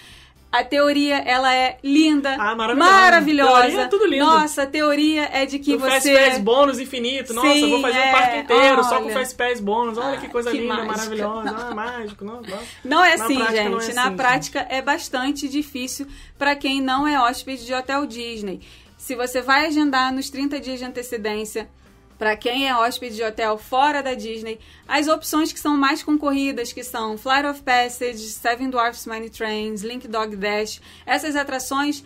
A 0.52 0.62
teoria, 0.62 1.16
ela 1.18 1.52
é 1.54 1.76
linda, 1.82 2.34
Ah, 2.38 2.54
maravilhosa. 2.54 2.90
maravilhosa. 2.92 3.60
Teoria 3.62 3.80
é 3.82 3.88
tudo 3.88 4.06
lindo. 4.06 4.24
Nossa, 4.24 4.62
a 4.62 4.66
teoria 4.66 5.28
é 5.32 5.44
de 5.44 5.58
que 5.58 5.74
o 5.74 5.78
você... 5.78 5.90
Fast 5.90 6.12
Pass 6.14 6.38
bônus 6.38 6.78
infinito. 6.78 7.34
Nossa, 7.34 7.48
eu 7.48 7.68
vou 7.68 7.76
Sim, 7.78 7.82
fazer 7.82 7.98
é, 7.98 8.08
o 8.08 8.12
parque 8.12 8.36
inteiro 8.38 8.84
só 8.84 8.98
com 9.00 9.04
olha. 9.06 9.12
Fast 9.14 9.34
Pass 9.34 9.60
bônus. 9.60 9.98
Olha 9.98 10.16
Ah, 10.16 10.20
que 10.20 10.28
coisa 10.28 10.50
que 10.50 10.58
linda, 10.58 10.74
mágica. 10.74 10.92
maravilhosa. 10.96 11.56
Ah, 11.68 11.74
mágico. 11.74 12.24
Não, 12.24 12.40
não. 12.42 12.58
Não 12.84 13.04
é 13.04 13.16
Na 13.16 13.24
assim, 13.24 13.34
prática, 13.36 13.56
gente. 13.62 13.70
não 13.72 13.80
é 13.80 13.92
Na 13.94 14.04
assim, 14.06 14.16
prática 14.16 14.66
é 14.70 14.80
bastante 14.82 15.48
difícil 15.48 16.06
para 16.38 16.54
quem 16.54 16.80
não 16.80 17.06
é 17.06 17.20
hóspede 17.20 17.66
de 17.66 17.74
hotel 17.74 18.06
Disney. 18.06 18.60
Se 18.96 19.14
você 19.16 19.42
vai 19.42 19.66
agendar 19.66 20.12
nos 20.12 20.30
30 20.30 20.58
dias 20.60 20.78
de 20.78 20.84
antecedência, 20.84 21.68
para 22.18 22.36
quem 22.36 22.68
é 22.68 22.76
hóspede 22.76 23.16
de 23.16 23.22
hotel 23.22 23.58
fora 23.58 24.02
da 24.02 24.14
Disney, 24.14 24.58
as 24.86 25.08
opções 25.08 25.52
que 25.52 25.60
são 25.60 25.76
mais 25.76 26.02
concorridas, 26.02 26.72
que 26.72 26.82
são 26.82 27.18
Flight 27.18 27.46
of 27.46 27.62
Passage, 27.62 28.30
Seven 28.30 28.70
Dwarfs 28.70 29.06
Mine 29.06 29.30
Trains, 29.30 29.82
Link 29.82 30.08
Dog 30.08 30.34
Dash, 30.36 30.80
essas 31.04 31.36
atrações, 31.36 32.02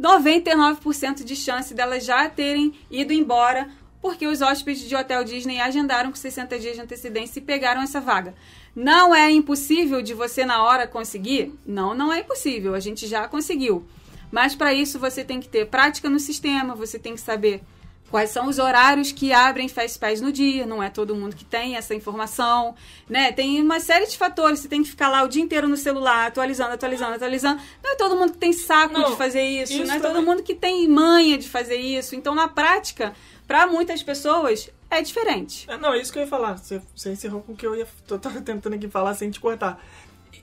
99% 0.00 1.24
de 1.24 1.34
chance 1.34 1.72
delas 1.74 2.04
já 2.04 2.28
terem 2.28 2.74
ido 2.90 3.12
embora 3.12 3.68
porque 4.00 4.26
os 4.26 4.40
hóspedes 4.40 4.88
de 4.88 4.94
hotel 4.94 5.24
Disney 5.24 5.60
agendaram 5.60 6.10
com 6.10 6.16
60 6.16 6.58
dias 6.58 6.76
de 6.76 6.82
antecedência 6.82 7.40
e 7.40 7.42
pegaram 7.42 7.82
essa 7.82 8.00
vaga. 8.00 8.34
Não 8.74 9.14
é 9.14 9.30
impossível 9.30 10.00
de 10.00 10.14
você 10.14 10.44
na 10.44 10.62
hora 10.62 10.86
conseguir? 10.86 11.52
Não, 11.66 11.94
não 11.94 12.12
é 12.12 12.20
impossível. 12.20 12.74
A 12.74 12.80
gente 12.80 13.08
já 13.08 13.26
conseguiu. 13.26 13.84
Mas 14.30 14.54
para 14.54 14.72
isso 14.72 14.98
você 14.98 15.24
tem 15.24 15.40
que 15.40 15.48
ter 15.48 15.66
prática 15.66 16.08
no 16.08 16.20
sistema, 16.20 16.74
você 16.74 16.98
tem 16.98 17.14
que 17.14 17.20
saber 17.20 17.62
quais 18.10 18.30
são 18.30 18.46
os 18.48 18.58
horários 18.58 19.12
que 19.12 19.32
abrem 19.32 19.68
festivais 19.68 20.20
no 20.20 20.32
dia, 20.32 20.66
não 20.66 20.82
é 20.82 20.88
todo 20.90 21.14
mundo 21.14 21.36
que 21.36 21.44
tem 21.44 21.76
essa 21.76 21.94
informação, 21.94 22.74
né? 23.08 23.32
Tem 23.32 23.60
uma 23.60 23.80
série 23.80 24.06
de 24.06 24.16
fatores, 24.16 24.60
você 24.60 24.68
tem 24.68 24.82
que 24.82 24.88
ficar 24.90 25.08
lá 25.08 25.22
o 25.22 25.28
dia 25.28 25.42
inteiro 25.42 25.68
no 25.68 25.76
celular, 25.76 26.26
atualizando, 26.28 26.72
atualizando, 26.72 27.14
atualizando. 27.14 27.60
Não 27.82 27.92
é 27.92 27.96
todo 27.96 28.16
mundo 28.16 28.32
que 28.32 28.38
tem 28.38 28.52
saco 28.52 28.94
Não, 28.94 29.10
de 29.10 29.16
fazer 29.16 29.42
isso, 29.42 29.72
isso 29.72 29.84
não 29.84 29.94
é 29.94 29.98
também. 29.98 30.12
todo 30.14 30.24
mundo 30.24 30.42
que 30.42 30.54
tem 30.54 30.88
manha 30.88 31.38
de 31.38 31.48
fazer 31.48 31.76
isso. 31.76 32.14
Então, 32.14 32.34
na 32.34 32.48
prática, 32.48 33.14
para 33.46 33.66
muitas 33.66 34.02
pessoas, 34.02 34.70
é 34.90 35.02
diferente. 35.02 35.66
É, 35.68 35.76
Não, 35.76 35.92
é 35.92 36.00
isso 36.00 36.12
que 36.12 36.18
eu 36.18 36.22
ia 36.22 36.28
falar. 36.28 36.56
Você, 36.56 36.80
você 36.94 37.10
encerrou 37.12 37.42
com 37.42 37.52
o 37.52 37.56
que 37.56 37.66
eu 37.66 37.74
ia. 37.76 37.86
Tava 38.20 38.40
tentando 38.40 38.74
aqui 38.74 38.88
falar 38.88 39.14
sem 39.14 39.30
te 39.30 39.38
cortar. 39.38 39.82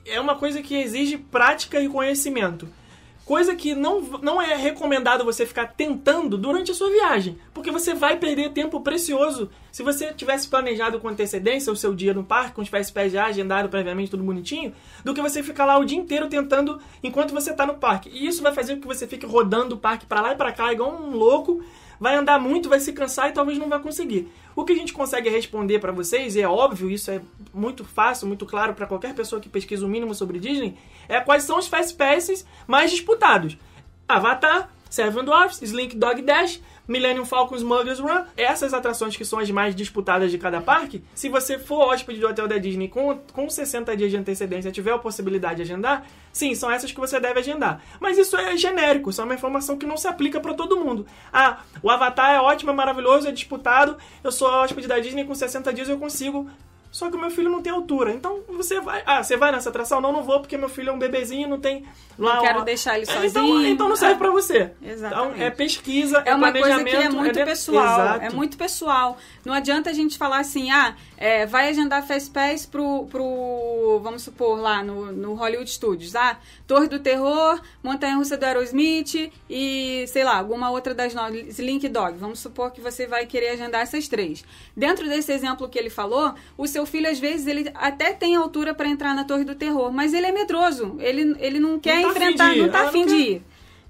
É 0.04 0.20
uma 0.20 0.36
coisa 0.36 0.62
que 0.62 0.74
exige 0.76 1.18
prática 1.18 1.80
e 1.80 1.88
conhecimento. 1.88 2.68
Coisa 3.26 3.56
que 3.56 3.74
não, 3.74 4.00
não 4.22 4.40
é 4.40 4.54
recomendado 4.54 5.24
você 5.24 5.44
ficar 5.44 5.74
tentando 5.76 6.38
durante 6.38 6.70
a 6.70 6.74
sua 6.74 6.88
viagem. 6.88 7.36
Porque 7.52 7.72
você 7.72 7.92
vai 7.92 8.16
perder 8.16 8.52
tempo 8.52 8.80
precioso. 8.80 9.50
Se 9.72 9.82
você 9.82 10.14
tivesse 10.14 10.46
planejado 10.46 11.00
com 11.00 11.08
antecedência 11.08 11.72
o 11.72 11.76
seu 11.76 11.92
dia 11.92 12.14
no 12.14 12.22
parque, 12.22 12.52
com 12.52 12.62
os 12.62 12.70
pés 12.70 12.92
já 13.10 13.26
agendado 13.26 13.68
previamente, 13.68 14.12
tudo 14.12 14.22
bonitinho, 14.22 14.72
do 15.04 15.12
que 15.12 15.20
você 15.20 15.42
ficar 15.42 15.66
lá 15.66 15.76
o 15.76 15.84
dia 15.84 15.98
inteiro 15.98 16.28
tentando 16.28 16.80
enquanto 17.02 17.34
você 17.34 17.52
tá 17.52 17.66
no 17.66 17.74
parque. 17.74 18.08
E 18.10 18.28
isso 18.28 18.44
vai 18.44 18.54
fazer 18.54 18.76
com 18.76 18.82
que 18.82 18.86
você 18.86 19.08
fique 19.08 19.26
rodando 19.26 19.74
o 19.74 19.78
parque 19.78 20.06
para 20.06 20.20
lá 20.20 20.32
e 20.32 20.36
para 20.36 20.52
cá, 20.52 20.72
igual 20.72 20.94
um 20.94 21.10
louco, 21.10 21.60
vai 22.00 22.14
andar 22.14 22.38
muito, 22.38 22.68
vai 22.68 22.80
se 22.80 22.92
cansar 22.92 23.28
e 23.28 23.32
talvez 23.32 23.58
não 23.58 23.68
vai 23.68 23.78
conseguir. 23.78 24.28
O 24.54 24.64
que 24.64 24.72
a 24.72 24.76
gente 24.76 24.92
consegue 24.92 25.28
responder 25.28 25.78
para 25.78 25.92
vocês, 25.92 26.36
e 26.36 26.40
é 26.40 26.48
óbvio, 26.48 26.90
isso 26.90 27.10
é 27.10 27.20
muito 27.52 27.84
fácil, 27.84 28.26
muito 28.26 28.46
claro 28.46 28.74
para 28.74 28.86
qualquer 28.86 29.14
pessoa 29.14 29.40
que 29.40 29.48
pesquisa 29.48 29.84
o 29.84 29.88
mínimo 29.88 30.14
sobre 30.14 30.38
Disney, 30.38 30.76
é 31.08 31.20
quais 31.20 31.42
são 31.42 31.58
os 31.58 31.66
Fast 31.66 31.94
Passes 31.94 32.46
mais 32.66 32.90
disputados. 32.90 33.58
Avatar, 34.08 34.70
Seven 34.88 35.24
Dwarfs, 35.24 35.60
Slink 35.62 35.96
Dog 35.96 36.22
Dash, 36.22 36.60
Millennium 36.86 37.24
Falcon 37.24 37.56
Smuggler's 37.56 37.98
Run, 37.98 38.24
essas 38.36 38.72
atrações 38.72 39.16
que 39.16 39.24
são 39.24 39.38
as 39.38 39.50
mais 39.50 39.74
disputadas 39.74 40.30
de 40.30 40.38
cada 40.38 40.60
parque, 40.60 41.02
se 41.14 41.28
você 41.28 41.58
for 41.58 41.88
hóspede 41.88 42.20
do 42.20 42.28
hotel 42.28 42.46
da 42.46 42.58
Disney 42.58 42.88
com, 42.88 43.18
com 43.32 43.48
60 43.48 43.96
dias 43.96 44.10
de 44.10 44.16
antecedência 44.16 44.70
tiver 44.70 44.92
a 44.92 44.98
possibilidade 44.98 45.56
de 45.56 45.62
agendar, 45.62 46.06
sim, 46.32 46.54
são 46.54 46.70
essas 46.70 46.92
que 46.92 47.00
você 47.00 47.18
deve 47.18 47.40
agendar. 47.40 47.82
Mas 48.00 48.18
isso 48.18 48.36
é 48.36 48.56
genérico, 48.56 49.10
isso 49.10 49.20
é 49.20 49.24
uma 49.24 49.34
informação 49.34 49.76
que 49.76 49.86
não 49.86 49.96
se 49.96 50.06
aplica 50.06 50.40
para 50.40 50.54
todo 50.54 50.76
mundo. 50.76 51.06
Ah, 51.32 51.60
o 51.82 51.90
Avatar 51.90 52.34
é 52.34 52.40
ótimo, 52.40 52.70
é 52.70 52.74
maravilhoso, 52.74 53.28
é 53.28 53.32
disputado, 53.32 53.96
eu 54.22 54.30
sou 54.30 54.48
hóspede 54.48 54.86
da 54.86 54.98
Disney 54.98 55.24
com 55.24 55.34
60 55.34 55.72
dias 55.72 55.88
eu 55.88 55.98
consigo 55.98 56.48
só 56.96 57.10
que 57.10 57.16
o 57.16 57.20
meu 57.20 57.30
filho 57.30 57.50
não 57.50 57.60
tem 57.60 57.70
altura. 57.70 58.10
Então 58.12 58.40
você 58.48 58.80
vai. 58.80 59.02
Ah, 59.04 59.22
você 59.22 59.36
vai 59.36 59.52
nessa 59.52 59.68
atração? 59.68 60.00
Não, 60.00 60.12
não 60.12 60.22
vou 60.22 60.40
porque 60.40 60.56
meu 60.56 60.68
filho 60.70 60.88
é 60.88 60.92
um 60.92 60.98
bebezinho, 60.98 61.46
não 61.46 61.60
tem 61.60 61.84
lá. 62.18 62.36
Não 62.36 62.42
quero 62.42 62.58
uma- 62.60 62.64
deixar 62.64 62.96
ele 62.98 63.04
É, 63.10 63.26
Então, 63.26 63.46
sozinho. 63.46 63.66
então 63.68 63.88
não 63.88 63.96
serve 63.96 64.14
É. 64.14 64.18
pra 64.18 64.30
você. 64.30 64.70
Exatamente. 64.82 65.34
Então 65.34 65.46
é 65.46 65.50
pesquisa, 65.50 66.22
é, 66.24 66.30
É 66.30 66.34
uma 66.34 66.50
coisa 66.50 66.82
que 66.84 66.96
é 66.96 67.08
muito 67.10 67.34
de- 67.38 67.44
pessoal. 67.44 68.00
Exato. 68.00 68.24
É 68.24 68.30
muito 68.30 68.56
pessoal. 68.56 69.18
Não 69.44 69.52
adianta 69.52 69.90
a 69.90 69.92
gente 69.92 70.16
falar 70.16 70.38
assim, 70.38 70.70
ah, 70.70 70.96
é, 71.18 71.44
vai 71.44 71.68
agendar 71.68 72.06
Fast 72.06 72.30
Pass 72.30 72.64
pro, 72.64 73.06
pro, 73.10 74.00
vamos 74.02 74.22
supor, 74.22 74.58
lá 74.58 74.82
no, 74.82 75.12
no 75.12 75.34
Hollywood 75.34 75.70
Studios. 75.70 76.14
Ah, 76.16 76.38
Torre 76.66 76.88
do 76.88 76.98
Terror, 76.98 77.60
Montanha 77.84 78.16
Russa 78.16 78.36
do 78.38 78.44
Aerosmith 78.44 79.30
e, 79.50 80.04
sei 80.08 80.24
lá, 80.24 80.38
alguma 80.38 80.70
outra 80.70 80.94
das 80.94 81.12
novas, 81.14 81.58
Link 81.58 81.86
Dog. 81.88 82.16
Vamos 82.18 82.38
supor 82.38 82.70
que 82.70 82.80
você 82.80 83.06
vai 83.06 83.26
querer 83.26 83.50
agendar 83.50 83.82
essas 83.82 84.08
três. 84.08 84.44
Dentro 84.76 85.06
desse 85.08 85.30
exemplo 85.32 85.68
que 85.68 85.78
ele 85.78 85.90
falou, 85.90 86.34
o 86.56 86.66
seu 86.66 86.85
filho, 86.86 87.10
às 87.10 87.18
vezes, 87.18 87.46
ele 87.46 87.70
até 87.74 88.12
tem 88.12 88.36
altura 88.36 88.74
para 88.74 88.88
entrar 88.88 89.14
na 89.14 89.24
Torre 89.24 89.44
do 89.44 89.54
Terror, 89.54 89.92
mas 89.92 90.14
ele 90.14 90.26
é 90.26 90.32
medroso. 90.32 90.96
Ele, 91.00 91.36
ele 91.38 91.60
não 91.60 91.78
quer 91.78 92.02
tá 92.02 92.08
afim 92.08 92.18
enfrentar, 92.18 92.56
não 92.56 92.68
tá 92.68 92.78
Ah, 92.78 92.82
não 92.82 92.88
afim 92.88 93.06
de 93.06 93.14
ir. 93.14 93.42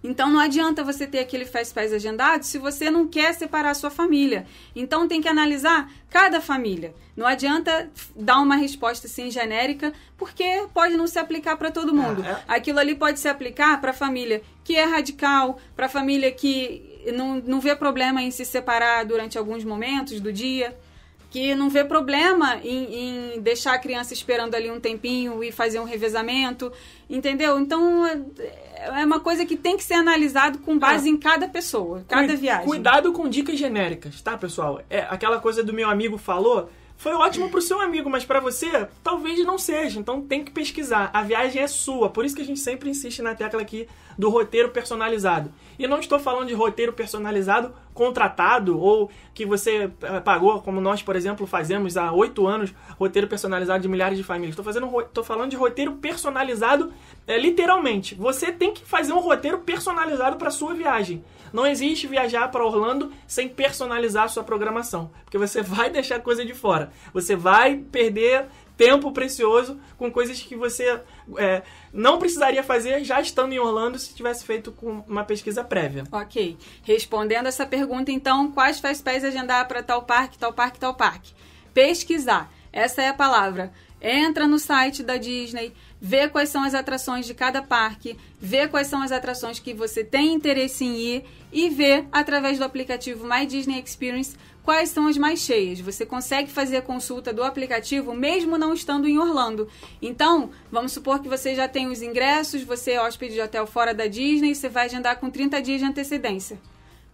Então 0.02 0.30
não 0.30 0.38
adianta 0.38 0.84
você 0.84 1.06
ter 1.06 1.18
aquele 1.18 1.44
Fast 1.44 1.74
Pass 1.74 1.92
agendado 1.92 2.44
se 2.44 2.58
você 2.58 2.90
não 2.90 3.08
quer 3.08 3.34
separar 3.34 3.70
a 3.70 3.74
sua 3.74 3.90
família. 3.90 4.46
Então 4.74 5.08
tem 5.08 5.20
que 5.20 5.28
analisar 5.28 5.90
cada 6.08 6.40
família. 6.40 6.94
Não 7.16 7.26
adianta 7.26 7.90
dar 8.14 8.38
uma 8.38 8.56
resposta 8.56 9.06
assim 9.06 9.30
genérica, 9.30 9.92
porque 10.16 10.66
pode 10.72 10.96
não 10.96 11.06
se 11.06 11.18
aplicar 11.18 11.56
para 11.56 11.70
todo 11.70 11.94
mundo. 11.94 12.24
É, 12.24 12.30
é. 12.30 12.42
Aquilo 12.46 12.78
ali 12.78 12.94
pode 12.94 13.18
se 13.18 13.28
aplicar 13.28 13.80
para 13.80 13.90
a 13.90 13.94
família 13.94 14.42
que 14.62 14.76
é 14.76 14.84
radical, 14.84 15.58
para 15.74 15.86
a 15.86 15.88
família 15.88 16.30
que 16.30 17.02
não, 17.14 17.36
não 17.36 17.60
vê 17.60 17.74
problema 17.74 18.22
em 18.22 18.30
se 18.30 18.44
separar 18.44 19.04
durante 19.04 19.36
alguns 19.36 19.64
momentos 19.64 20.20
do 20.20 20.32
dia 20.32 20.76
que 21.30 21.54
não 21.54 21.68
vê 21.68 21.84
problema 21.84 22.56
em, 22.62 23.34
em 23.36 23.40
deixar 23.40 23.74
a 23.74 23.78
criança 23.78 24.12
esperando 24.12 24.54
ali 24.54 24.70
um 24.70 24.80
tempinho 24.80 25.42
e 25.42 25.52
fazer 25.52 25.80
um 25.80 25.84
revezamento, 25.84 26.72
entendeu? 27.10 27.58
Então 27.58 28.06
é 28.06 28.66
é 28.76 29.04
uma 29.04 29.20
coisa 29.20 29.44
que 29.44 29.56
tem 29.56 29.76
que 29.76 29.82
ser 29.82 29.94
analisado 29.94 30.58
com 30.58 30.78
base 30.78 31.08
em 31.08 31.16
cada 31.16 31.48
pessoa, 31.48 32.04
cada 32.06 32.36
viagem. 32.36 32.66
Cuidado 32.66 33.12
com 33.12 33.28
dicas 33.28 33.58
genéricas, 33.58 34.20
tá, 34.20 34.36
pessoal? 34.36 34.82
É 34.88 35.00
aquela 35.00 35.40
coisa 35.40 35.62
do 35.62 35.72
meu 35.72 35.88
amigo 35.88 36.18
falou. 36.18 36.70
Foi 36.96 37.12
ótimo 37.12 37.50
pro 37.50 37.60
seu 37.60 37.80
amigo, 37.80 38.08
mas 38.08 38.24
pra 38.24 38.40
você 38.40 38.88
talvez 39.02 39.44
não 39.44 39.58
seja. 39.58 40.00
Então 40.00 40.22
tem 40.22 40.42
que 40.42 40.50
pesquisar. 40.50 41.10
A 41.12 41.22
viagem 41.22 41.62
é 41.62 41.66
sua. 41.66 42.08
Por 42.08 42.24
isso 42.24 42.34
que 42.34 42.42
a 42.42 42.44
gente 42.44 42.60
sempre 42.60 42.88
insiste 42.88 43.20
na 43.20 43.34
tecla 43.34 43.60
aqui 43.60 43.86
do 44.18 44.30
roteiro 44.30 44.70
personalizado. 44.70 45.52
E 45.78 45.86
não 45.86 46.00
estou 46.00 46.18
falando 46.18 46.48
de 46.48 46.54
roteiro 46.54 46.92
personalizado 46.92 47.74
contratado 47.92 48.78
ou 48.78 49.10
que 49.34 49.44
você 49.44 49.90
eh, 50.02 50.20
pagou, 50.20 50.60
como 50.60 50.80
nós, 50.80 51.02
por 51.02 51.16
exemplo, 51.16 51.46
fazemos 51.46 51.96
há 51.96 52.12
oito 52.12 52.46
anos, 52.46 52.74
roteiro 52.98 53.26
personalizado 53.26 53.82
de 53.82 53.88
milhares 53.88 54.16
de 54.16 54.24
famílias. 54.24 54.52
Estou 54.52 54.64
fazendo, 54.64 54.90
falando 55.24 55.50
de 55.50 55.56
roteiro 55.56 55.92
personalizado, 55.94 56.92
eh, 57.26 57.38
literalmente. 57.38 58.14
Você 58.14 58.52
tem 58.52 58.72
que 58.72 58.84
fazer 58.84 59.12
um 59.12 59.20
roteiro 59.20 59.58
personalizado 59.58 60.36
para 60.36 60.50
sua 60.50 60.74
viagem. 60.74 61.24
Não 61.52 61.66
existe 61.66 62.06
viajar 62.06 62.48
para 62.50 62.64
Orlando 62.64 63.12
sem 63.26 63.48
personalizar 63.48 64.24
a 64.24 64.28
sua 64.28 64.44
programação, 64.44 65.10
porque 65.24 65.38
você 65.38 65.62
vai 65.62 65.90
deixar 65.90 66.20
coisa 66.20 66.44
de 66.44 66.54
fora. 66.54 66.90
Você 67.12 67.34
vai 67.36 67.76
perder 67.76 68.46
tempo 68.76 69.10
precioso 69.10 69.80
com 69.96 70.10
coisas 70.10 70.40
que 70.40 70.54
você 70.54 71.00
eh, 71.38 71.62
não 71.92 72.18
precisaria 72.18 72.62
fazer 72.62 73.02
já 73.04 73.20
estando 73.20 73.52
em 73.52 73.58
Orlando 73.58 73.98
se 73.98 74.14
tivesse 74.14 74.44
feito 74.44 74.70
com 74.70 75.02
uma 75.08 75.24
pesquisa 75.24 75.64
prévia. 75.64 76.04
Ok. 76.12 76.58
Respondendo 76.82 77.46
essa 77.46 77.66
pergunta, 77.66 78.12
então, 78.12 78.52
quais 78.52 78.78
faz 78.78 79.00
pés 79.00 79.24
agendar 79.24 79.66
para 79.66 79.82
tal 79.82 80.02
parque, 80.02 80.38
tal 80.38 80.52
parque, 80.52 80.78
tal 80.78 80.94
parque? 80.94 81.32
Pesquisar. 81.72 82.52
Essa 82.72 83.02
é 83.02 83.08
a 83.08 83.14
palavra. 83.14 83.72
Entra 84.00 84.46
no 84.46 84.58
site 84.58 85.02
da 85.02 85.16
Disney, 85.16 85.72
vê 86.00 86.28
quais 86.28 86.48
são 86.48 86.62
as 86.62 86.74
atrações 86.74 87.26
de 87.26 87.34
cada 87.34 87.62
parque, 87.62 88.16
vê 88.40 88.68
quais 88.68 88.86
são 88.86 89.02
as 89.02 89.12
atrações 89.12 89.58
que 89.58 89.72
você 89.72 90.04
tem 90.04 90.34
interesse 90.34 90.84
em 90.84 90.96
ir 90.96 91.24
e 91.52 91.70
vê, 91.70 92.04
através 92.12 92.58
do 92.58 92.64
aplicativo 92.64 93.26
My 93.26 93.46
Disney 93.46 93.80
Experience, 93.80 94.36
quais 94.66 94.90
são 94.90 95.06
as 95.06 95.16
mais 95.16 95.38
cheias. 95.38 95.80
Você 95.80 96.04
consegue 96.04 96.50
fazer 96.50 96.78
a 96.78 96.82
consulta 96.82 97.32
do 97.32 97.44
aplicativo 97.44 98.12
mesmo 98.12 98.58
não 98.58 98.74
estando 98.74 99.06
em 99.06 99.16
Orlando. 99.16 99.68
Então, 100.02 100.50
vamos 100.70 100.92
supor 100.92 101.20
que 101.20 101.28
você 101.28 101.54
já 101.54 101.68
tem 101.68 101.86
os 101.86 102.02
ingressos, 102.02 102.64
você 102.64 102.92
é 102.92 103.00
hóspede 103.00 103.34
de 103.34 103.40
hotel 103.40 103.66
fora 103.66 103.94
da 103.94 104.08
Disney, 104.08 104.54
você 104.54 104.68
vai 104.68 104.86
agendar 104.86 105.18
com 105.18 105.30
30 105.30 105.62
dias 105.62 105.80
de 105.80 105.86
antecedência. 105.86 106.58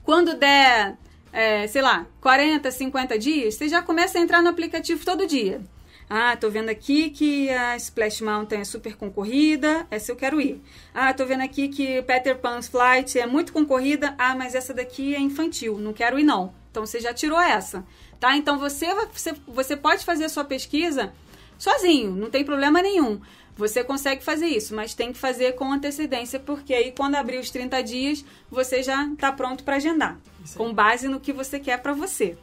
Quando 0.02 0.34
der, 0.34 0.96
é, 1.30 1.66
sei 1.66 1.82
lá, 1.82 2.06
40, 2.22 2.70
50 2.70 3.18
dias, 3.18 3.54
você 3.54 3.68
já 3.68 3.82
começa 3.82 4.18
a 4.18 4.22
entrar 4.22 4.42
no 4.42 4.48
aplicativo 4.48 5.04
todo 5.04 5.26
dia. 5.26 5.60
Ah, 6.08 6.36
tô 6.36 6.50
vendo 6.50 6.68
aqui 6.68 7.08
que 7.10 7.48
a 7.50 7.74
Splash 7.76 8.20
Mountain 8.20 8.60
é 8.60 8.64
super 8.64 8.96
concorrida, 8.96 9.86
essa 9.90 10.12
eu 10.12 10.16
quero 10.16 10.40
ir. 10.40 10.60
Ah, 10.94 11.12
tô 11.14 11.24
vendo 11.24 11.40
aqui 11.42 11.68
que 11.68 12.02
Peter 12.02 12.36
Pan's 12.38 12.68
Flight 12.68 13.18
é 13.18 13.26
muito 13.26 13.52
concorrida, 13.52 14.14
ah, 14.18 14.34
mas 14.34 14.54
essa 14.54 14.74
daqui 14.74 15.14
é 15.14 15.18
infantil, 15.20 15.78
não 15.78 15.92
quero 15.94 16.18
ir 16.18 16.24
não. 16.24 16.52
Então 16.70 16.84
você 16.84 17.00
já 17.00 17.14
tirou 17.14 17.40
essa, 17.40 17.84
tá? 18.20 18.36
Então 18.36 18.58
você, 18.58 18.92
vai- 18.94 19.08
você, 19.10 19.34
você 19.46 19.76
pode 19.76 20.04
fazer 20.04 20.24
a 20.26 20.28
sua 20.28 20.44
pesquisa 20.44 21.12
sozinho, 21.58 22.10
não 22.12 22.28
tem 22.30 22.44
problema 22.44 22.82
nenhum. 22.82 23.20
Você 23.56 23.84
consegue 23.84 24.24
fazer 24.24 24.46
isso, 24.46 24.74
mas 24.74 24.94
tem 24.94 25.12
que 25.12 25.18
fazer 25.18 25.52
com 25.54 25.70
antecedência, 25.72 26.38
porque 26.40 26.72
aí 26.74 26.92
quando 26.92 27.14
abrir 27.16 27.38
os 27.38 27.50
30 27.50 27.82
dias, 27.82 28.24
você 28.50 28.82
já 28.82 29.06
está 29.06 29.30
pronto 29.32 29.62
para 29.64 29.76
agendar, 29.76 30.18
com 30.56 30.72
base 30.74 31.06
no 31.08 31.20
que 31.20 31.32
você 31.32 31.58
quer 31.60 31.78
para 31.80 31.92
você. 31.92 32.36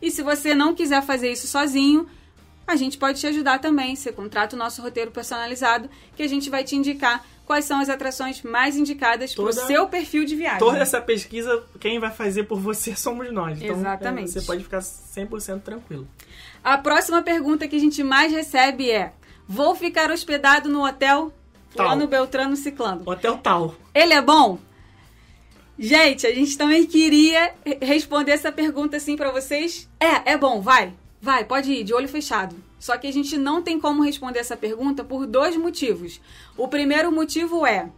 E 0.00 0.10
se 0.10 0.22
você 0.22 0.54
não 0.54 0.74
quiser 0.74 1.02
fazer 1.02 1.30
isso 1.30 1.46
sozinho, 1.46 2.06
a 2.66 2.76
gente 2.76 2.98
pode 2.98 3.20
te 3.20 3.26
ajudar 3.26 3.58
também. 3.58 3.94
Você 3.94 4.12
contrata 4.12 4.56
o 4.56 4.58
nosso 4.58 4.82
roteiro 4.82 5.10
personalizado, 5.10 5.88
que 6.16 6.22
a 6.22 6.28
gente 6.28 6.50
vai 6.50 6.64
te 6.64 6.76
indicar 6.76 7.24
quais 7.44 7.64
são 7.64 7.80
as 7.80 7.88
atrações 7.88 8.42
mais 8.42 8.76
indicadas 8.76 9.34
para 9.34 9.44
o 9.44 9.52
seu 9.52 9.86
perfil 9.86 10.24
de 10.24 10.34
viagem. 10.34 10.58
Toda 10.58 10.78
essa 10.78 11.00
pesquisa, 11.00 11.62
quem 11.78 11.98
vai 11.98 12.10
fazer 12.10 12.44
por 12.44 12.58
você 12.58 12.94
somos 12.96 13.32
nós. 13.32 13.60
Então, 13.60 13.76
Exatamente. 13.76 14.30
é, 14.30 14.40
você 14.40 14.42
pode 14.42 14.62
ficar 14.62 14.80
100% 14.80 15.62
tranquilo. 15.62 16.08
A 16.62 16.78
próxima 16.78 17.22
pergunta 17.22 17.68
que 17.68 17.76
a 17.76 17.80
gente 17.80 18.02
mais 18.02 18.32
recebe 18.32 18.90
é: 18.90 19.12
Vou 19.46 19.74
ficar 19.74 20.10
hospedado 20.10 20.68
no 20.68 20.84
hotel 20.84 21.32
Tal. 21.74 21.86
Fulano 21.86 22.06
Beltrano 22.06 22.56
Ciclano. 22.56 23.02
Hotel 23.04 23.36
tal. 23.38 23.74
Ele 23.94 24.14
é 24.14 24.22
bom? 24.22 24.58
Gente, 25.76 26.24
a 26.24 26.32
gente 26.32 26.56
também 26.56 26.86
queria 26.86 27.52
responder 27.82 28.30
essa 28.30 28.52
pergunta 28.52 28.96
assim 28.96 29.16
para 29.16 29.32
vocês. 29.32 29.88
É, 29.98 30.32
é 30.32 30.36
bom, 30.38 30.60
vai. 30.60 30.94
Vai, 31.24 31.42
pode 31.42 31.72
ir, 31.72 31.84
de 31.84 31.94
olho 31.94 32.06
fechado. 32.06 32.54
Só 32.78 32.98
que 32.98 33.06
a 33.06 33.10
gente 33.10 33.38
não 33.38 33.62
tem 33.62 33.80
como 33.80 34.02
responder 34.02 34.40
essa 34.40 34.58
pergunta 34.58 35.02
por 35.02 35.26
dois 35.26 35.56
motivos. 35.56 36.20
O 36.54 36.68
primeiro 36.68 37.10
motivo 37.10 37.64
é 37.64 37.88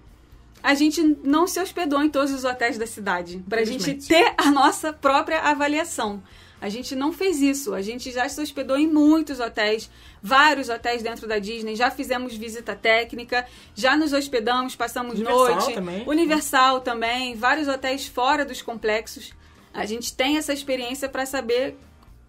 a 0.62 0.74
gente 0.74 1.02
não 1.24 1.44
se 1.44 1.58
hospedou 1.58 2.04
em 2.04 2.08
todos 2.08 2.32
os 2.32 2.44
hotéis 2.44 2.78
da 2.78 2.86
cidade 2.86 3.42
para 3.48 3.62
a 3.62 3.64
gente 3.64 3.94
ter 3.94 4.32
a 4.38 4.48
nossa 4.52 4.92
própria 4.92 5.40
avaliação. 5.40 6.22
A 6.60 6.68
gente 6.68 6.94
não 6.94 7.12
fez 7.12 7.42
isso. 7.42 7.74
A 7.74 7.82
gente 7.82 8.12
já 8.12 8.28
se 8.28 8.40
hospedou 8.40 8.78
em 8.78 8.86
muitos 8.86 9.40
hotéis, 9.40 9.90
vários 10.22 10.68
hotéis 10.68 11.02
dentro 11.02 11.26
da 11.26 11.40
Disney. 11.40 11.74
Já 11.74 11.90
fizemos 11.90 12.36
visita 12.36 12.76
técnica, 12.76 13.44
já 13.74 13.96
nos 13.96 14.12
hospedamos, 14.12 14.76
passamos 14.76 15.14
Universal 15.14 15.48
noite. 15.48 15.74
Também. 15.74 16.04
Universal 16.06 16.80
também, 16.80 17.34
vários 17.34 17.66
hotéis 17.66 18.06
fora 18.06 18.44
dos 18.44 18.62
complexos. 18.62 19.34
A 19.74 19.84
gente 19.84 20.14
tem 20.14 20.36
essa 20.36 20.52
experiência 20.52 21.08
para 21.08 21.26
saber 21.26 21.76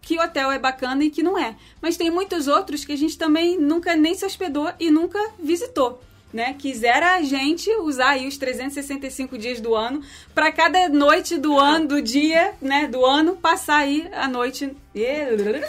que 0.02 0.20
hotel 0.20 0.52
é 0.52 0.60
bacana 0.60 1.04
e 1.04 1.10
que 1.10 1.24
não 1.24 1.38
é. 1.38 1.56
Mas 1.82 1.98
tem 1.98 2.10
muitos 2.10 2.48
outros 2.48 2.86
que 2.86 2.94
a 2.94 2.98
gente 2.98 3.18
também 3.18 3.58
nunca 3.58 3.96
nem 3.96 4.14
se 4.16 4.26
hospedou 4.26 4.72
e 4.80 4.90
nunca 4.90 5.20
visitou 5.40 6.02
né, 6.34 6.56
quisera 6.58 7.16
a 7.16 7.22
gente 7.22 7.70
usar 7.78 8.10
aí 8.10 8.28
os 8.28 8.38
365 8.38 9.38
dias 9.38 9.62
do 9.62 9.74
ano 9.74 10.02
para 10.36 10.52
cada 10.52 10.90
noite 10.90 11.38
do 11.38 11.58
ano, 11.58 11.88
do 11.88 12.02
dia, 12.02 12.54
né, 12.62 12.88
do 12.88 13.06
ano, 13.06 13.36
passar 13.36 13.78
aí 13.78 14.08
a 14.12 14.28
noite. 14.28 14.76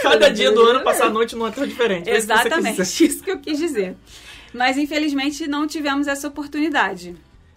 Cada 0.03 0.29
dia 0.31 0.51
do 0.51 0.63
ano 0.63 0.83
passar 0.83 1.07
a 1.07 1.11
noite 1.11 1.37
num 1.37 1.45
hotel 1.45 1.67
diferente. 1.67 2.11
É 2.11 2.17
Exatamente, 2.17 2.83
isso 2.83 3.23
que 3.23 3.31
eu 3.31 3.39
quis 3.39 3.59
dizer. 3.59 3.97
Mas 4.53 4.77
infelizmente 4.77 5.47
não 5.47 5.67
tivemos 5.67 6.07
essa 6.07 6.27
oportunidade. 6.27 7.15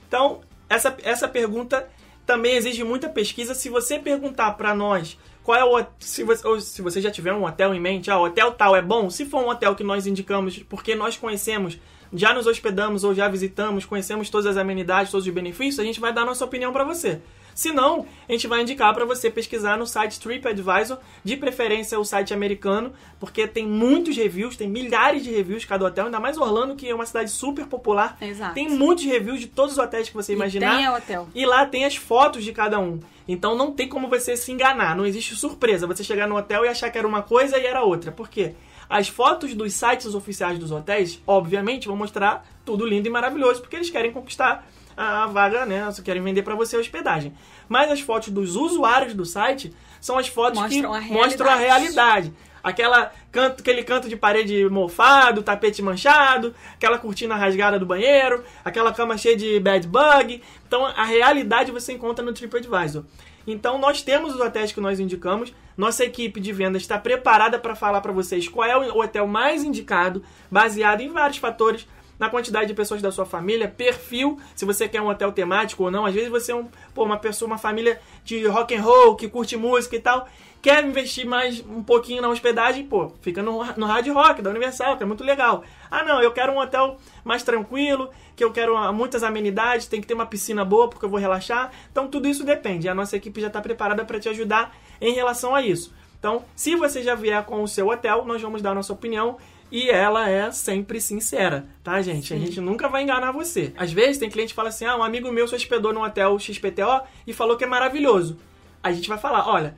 Então, 0.07 0.41
essa, 0.69 0.95
essa 1.03 1.27
pergunta 1.27 1.87
também 2.25 2.55
exige 2.55 2.83
muita 2.83 3.09
pesquisa. 3.09 3.55
Se 3.55 3.69
você 3.69 3.97
perguntar 3.97 4.51
para 4.51 4.75
nós 4.75 5.17
qual 5.43 5.57
é 5.57 5.63
o 5.63 5.85
se 5.99 6.23
você, 6.23 6.61
se 6.61 6.81
você 6.81 7.01
já 7.01 7.11
tiver 7.11 7.33
um 7.33 7.45
hotel 7.45 7.73
em 7.73 7.79
mente, 7.79 8.11
ah, 8.11 8.19
hotel 8.19 8.51
tal 8.51 8.75
é 8.75 8.81
bom, 8.81 9.09
se 9.09 9.25
for 9.25 9.43
um 9.43 9.49
hotel 9.49 9.75
que 9.75 9.83
nós 9.83 10.05
indicamos 10.05 10.59
porque 10.59 10.95
nós 10.95 11.17
conhecemos 11.17 11.79
já 12.13 12.33
nos 12.33 12.45
hospedamos 12.45 13.03
ou 13.03 13.13
já 13.13 13.27
visitamos, 13.27 13.85
conhecemos 13.85 14.29
todas 14.29 14.45
as 14.45 14.57
amenidades, 14.57 15.11
todos 15.11 15.25
os 15.25 15.33
benefícios, 15.33 15.79
a 15.79 15.83
gente 15.83 15.99
vai 15.99 16.13
dar 16.13 16.25
nossa 16.25 16.43
opinião 16.43 16.73
para 16.73 16.83
você. 16.83 17.21
Se 17.61 17.71
não, 17.71 18.07
a 18.27 18.31
gente 18.31 18.47
vai 18.47 18.63
indicar 18.63 18.91
para 18.91 19.05
você 19.05 19.29
pesquisar 19.29 19.77
no 19.77 19.85
site 19.85 20.19
TripAdvisor, 20.19 20.97
de 21.23 21.37
preferência 21.37 21.99
o 21.99 22.03
site 22.03 22.33
americano, 22.33 22.91
porque 23.19 23.45
tem 23.45 23.67
muitos 23.67 24.17
reviews, 24.17 24.57
tem 24.57 24.67
milhares 24.67 25.23
de 25.23 25.29
reviews 25.29 25.63
cada 25.63 25.85
hotel, 25.85 26.05
ainda 26.05 26.19
mais 26.19 26.39
Orlando, 26.39 26.75
que 26.75 26.89
é 26.89 26.95
uma 26.95 27.05
cidade 27.05 27.29
super 27.29 27.67
popular. 27.67 28.17
Exato. 28.19 28.55
Tem 28.55 28.67
muitos 28.67 29.05
reviews 29.05 29.39
de 29.39 29.45
todos 29.45 29.73
os 29.73 29.77
hotéis 29.77 30.09
que 30.09 30.15
você 30.15 30.33
imaginar. 30.33 30.73
E 30.73 30.77
tem 30.77 30.89
hotel. 30.89 31.29
E 31.35 31.45
lá 31.45 31.63
tem 31.63 31.85
as 31.85 31.95
fotos 31.95 32.43
de 32.43 32.51
cada 32.51 32.79
um. 32.79 32.99
Então 33.27 33.55
não 33.55 33.71
tem 33.71 33.87
como 33.87 34.09
você 34.09 34.35
se 34.35 34.51
enganar, 34.51 34.95
não 34.95 35.05
existe 35.05 35.35
surpresa. 35.35 35.85
Você 35.85 36.03
chegar 36.03 36.27
no 36.27 36.35
hotel 36.35 36.65
e 36.65 36.67
achar 36.67 36.89
que 36.89 36.97
era 36.97 37.07
uma 37.07 37.21
coisa 37.21 37.59
e 37.59 37.65
era 37.67 37.83
outra. 37.83 38.11
Por 38.11 38.27
quê? 38.27 38.55
As 38.89 39.07
fotos 39.07 39.53
dos 39.53 39.71
sites 39.71 40.15
oficiais 40.15 40.57
dos 40.57 40.71
hotéis, 40.71 41.21
obviamente, 41.27 41.87
vão 41.87 41.95
mostrar 41.95 42.43
tudo 42.65 42.87
lindo 42.87 43.07
e 43.07 43.11
maravilhoso, 43.11 43.61
porque 43.61 43.75
eles 43.75 43.91
querem 43.91 44.11
conquistar 44.11 44.67
a 44.95 45.25
vaga, 45.27 45.65
né? 45.65 45.89
Só 45.91 46.01
querem 46.01 46.21
vender 46.21 46.43
para 46.43 46.55
você 46.55 46.75
a 46.75 46.79
hospedagem. 46.79 47.33
Mas 47.67 47.91
as 47.91 48.01
fotos 48.01 48.29
dos 48.29 48.55
usuários 48.55 49.13
do 49.13 49.25
site 49.25 49.73
são 49.99 50.17
as 50.17 50.27
fotos 50.27 50.59
mostram 50.59 50.91
que 50.91 50.97
a 50.97 51.01
mostram 51.01 51.49
a 51.49 51.55
realidade. 51.55 52.33
Aquela 52.63 53.11
canto, 53.31 53.61
aquele 53.61 53.83
canto 53.83 54.07
de 54.07 54.15
parede 54.15 54.69
mofado, 54.69 55.41
tapete 55.41 55.81
manchado, 55.81 56.53
aquela 56.73 56.97
cortina 56.97 57.35
rasgada 57.35 57.79
do 57.79 57.85
banheiro, 57.85 58.43
aquela 58.63 58.93
cama 58.93 59.17
cheia 59.17 59.35
de 59.35 59.59
bad 59.59 59.87
bug. 59.87 60.41
Então 60.67 60.85
a 60.85 61.03
realidade 61.03 61.71
você 61.71 61.93
encontra 61.93 62.23
no 62.23 62.33
TripAdvisor. 62.33 63.03
Então 63.47 63.79
nós 63.79 64.01
temos 64.03 64.35
os 64.35 64.41
hotéis 64.41 64.71
que 64.71 64.79
nós 64.79 64.99
indicamos. 64.99 65.53
Nossa 65.75 66.03
equipe 66.03 66.39
de 66.39 66.53
vendas 66.53 66.83
está 66.83 66.99
preparada 66.99 67.57
para 67.57 67.75
falar 67.75 68.01
para 68.01 68.11
vocês 68.11 68.47
qual 68.47 68.67
é 68.67 68.77
o 68.77 68.99
hotel 68.99 69.25
mais 69.25 69.63
indicado, 69.63 70.23
baseado 70.49 71.01
em 71.01 71.09
vários 71.09 71.37
fatores, 71.37 71.87
na 72.21 72.29
quantidade 72.29 72.67
de 72.67 72.75
pessoas 72.75 73.01
da 73.01 73.11
sua 73.11 73.25
família, 73.25 73.67
perfil, 73.67 74.39
se 74.55 74.63
você 74.63 74.87
quer 74.87 75.01
um 75.01 75.07
hotel 75.07 75.31
temático 75.31 75.83
ou 75.83 75.89
não. 75.89 76.05
Às 76.05 76.13
vezes 76.13 76.29
você 76.29 76.51
é 76.51 76.55
um, 76.55 76.69
pô, 76.93 77.03
uma 77.03 77.17
pessoa, 77.17 77.47
uma 77.47 77.57
família 77.57 77.99
de 78.23 78.45
rock 78.45 78.75
and 78.75 78.81
roll 78.83 79.15
que 79.15 79.27
curte 79.27 79.57
música 79.57 79.95
e 79.95 79.99
tal 79.99 80.27
quer 80.61 80.85
investir 80.85 81.25
mais 81.25 81.59
um 81.61 81.81
pouquinho 81.81 82.21
na 82.21 82.29
hospedagem, 82.29 82.85
pô, 82.85 83.11
fica 83.21 83.41
no, 83.41 83.65
no 83.75 83.87
Hard 83.87 84.07
Rock 84.09 84.43
da 84.43 84.51
Universal, 84.51 84.95
que 84.95 85.01
é 85.01 85.05
muito 85.07 85.23
legal. 85.23 85.63
Ah, 85.89 86.03
não, 86.03 86.21
eu 86.21 86.31
quero 86.31 86.51
um 86.51 86.59
hotel 86.59 86.97
mais 87.23 87.41
tranquilo, 87.41 88.11
que 88.35 88.43
eu 88.43 88.51
quero 88.51 88.93
muitas 88.93 89.23
amenidades, 89.23 89.87
tem 89.87 89.99
que 89.99 90.05
ter 90.05 90.13
uma 90.13 90.27
piscina 90.27 90.63
boa 90.63 90.87
porque 90.87 91.03
eu 91.03 91.09
vou 91.09 91.19
relaxar. 91.19 91.71
Então 91.91 92.07
tudo 92.07 92.27
isso 92.27 92.43
depende. 92.43 92.87
A 92.87 92.93
nossa 92.93 93.17
equipe 93.17 93.41
já 93.41 93.47
está 93.47 93.59
preparada 93.59 94.05
para 94.05 94.19
te 94.19 94.29
ajudar 94.29 94.75
em 95.01 95.13
relação 95.13 95.55
a 95.55 95.63
isso. 95.63 95.91
Então, 96.19 96.45
se 96.55 96.75
você 96.75 97.01
já 97.01 97.15
vier 97.15 97.43
com 97.45 97.63
o 97.63 97.67
seu 97.67 97.87
hotel, 97.87 98.23
nós 98.25 98.39
vamos 98.39 98.61
dar 98.61 98.75
nossa 98.75 98.93
opinião 98.93 99.37
e 99.71 99.89
ela 99.89 100.29
é 100.29 100.51
sempre 100.51 100.99
sincera, 100.99 101.65
tá, 101.81 102.01
gente? 102.01 102.27
Sim. 102.27 102.35
A 102.35 102.39
gente 102.39 102.59
nunca 102.59 102.89
vai 102.89 103.03
enganar 103.03 103.31
você. 103.31 103.71
Às 103.77 103.93
vezes 103.93 104.17
tem 104.17 104.29
cliente 104.29 104.49
que 104.49 104.55
fala 104.55 104.69
assim: 104.69 104.85
ah, 104.85 104.97
um 104.97 105.03
amigo 105.03 105.31
meu 105.31 105.47
se 105.47 105.55
hospedou 105.55 105.93
no 105.93 106.03
hotel 106.03 106.37
XPTO 106.37 107.01
e 107.25 107.31
falou 107.33 107.55
que 107.55 107.63
é 107.63 107.67
maravilhoso. 107.67 108.37
A 108.83 108.91
gente 108.91 109.07
vai 109.07 109.17
falar: 109.17 109.47
olha, 109.47 109.75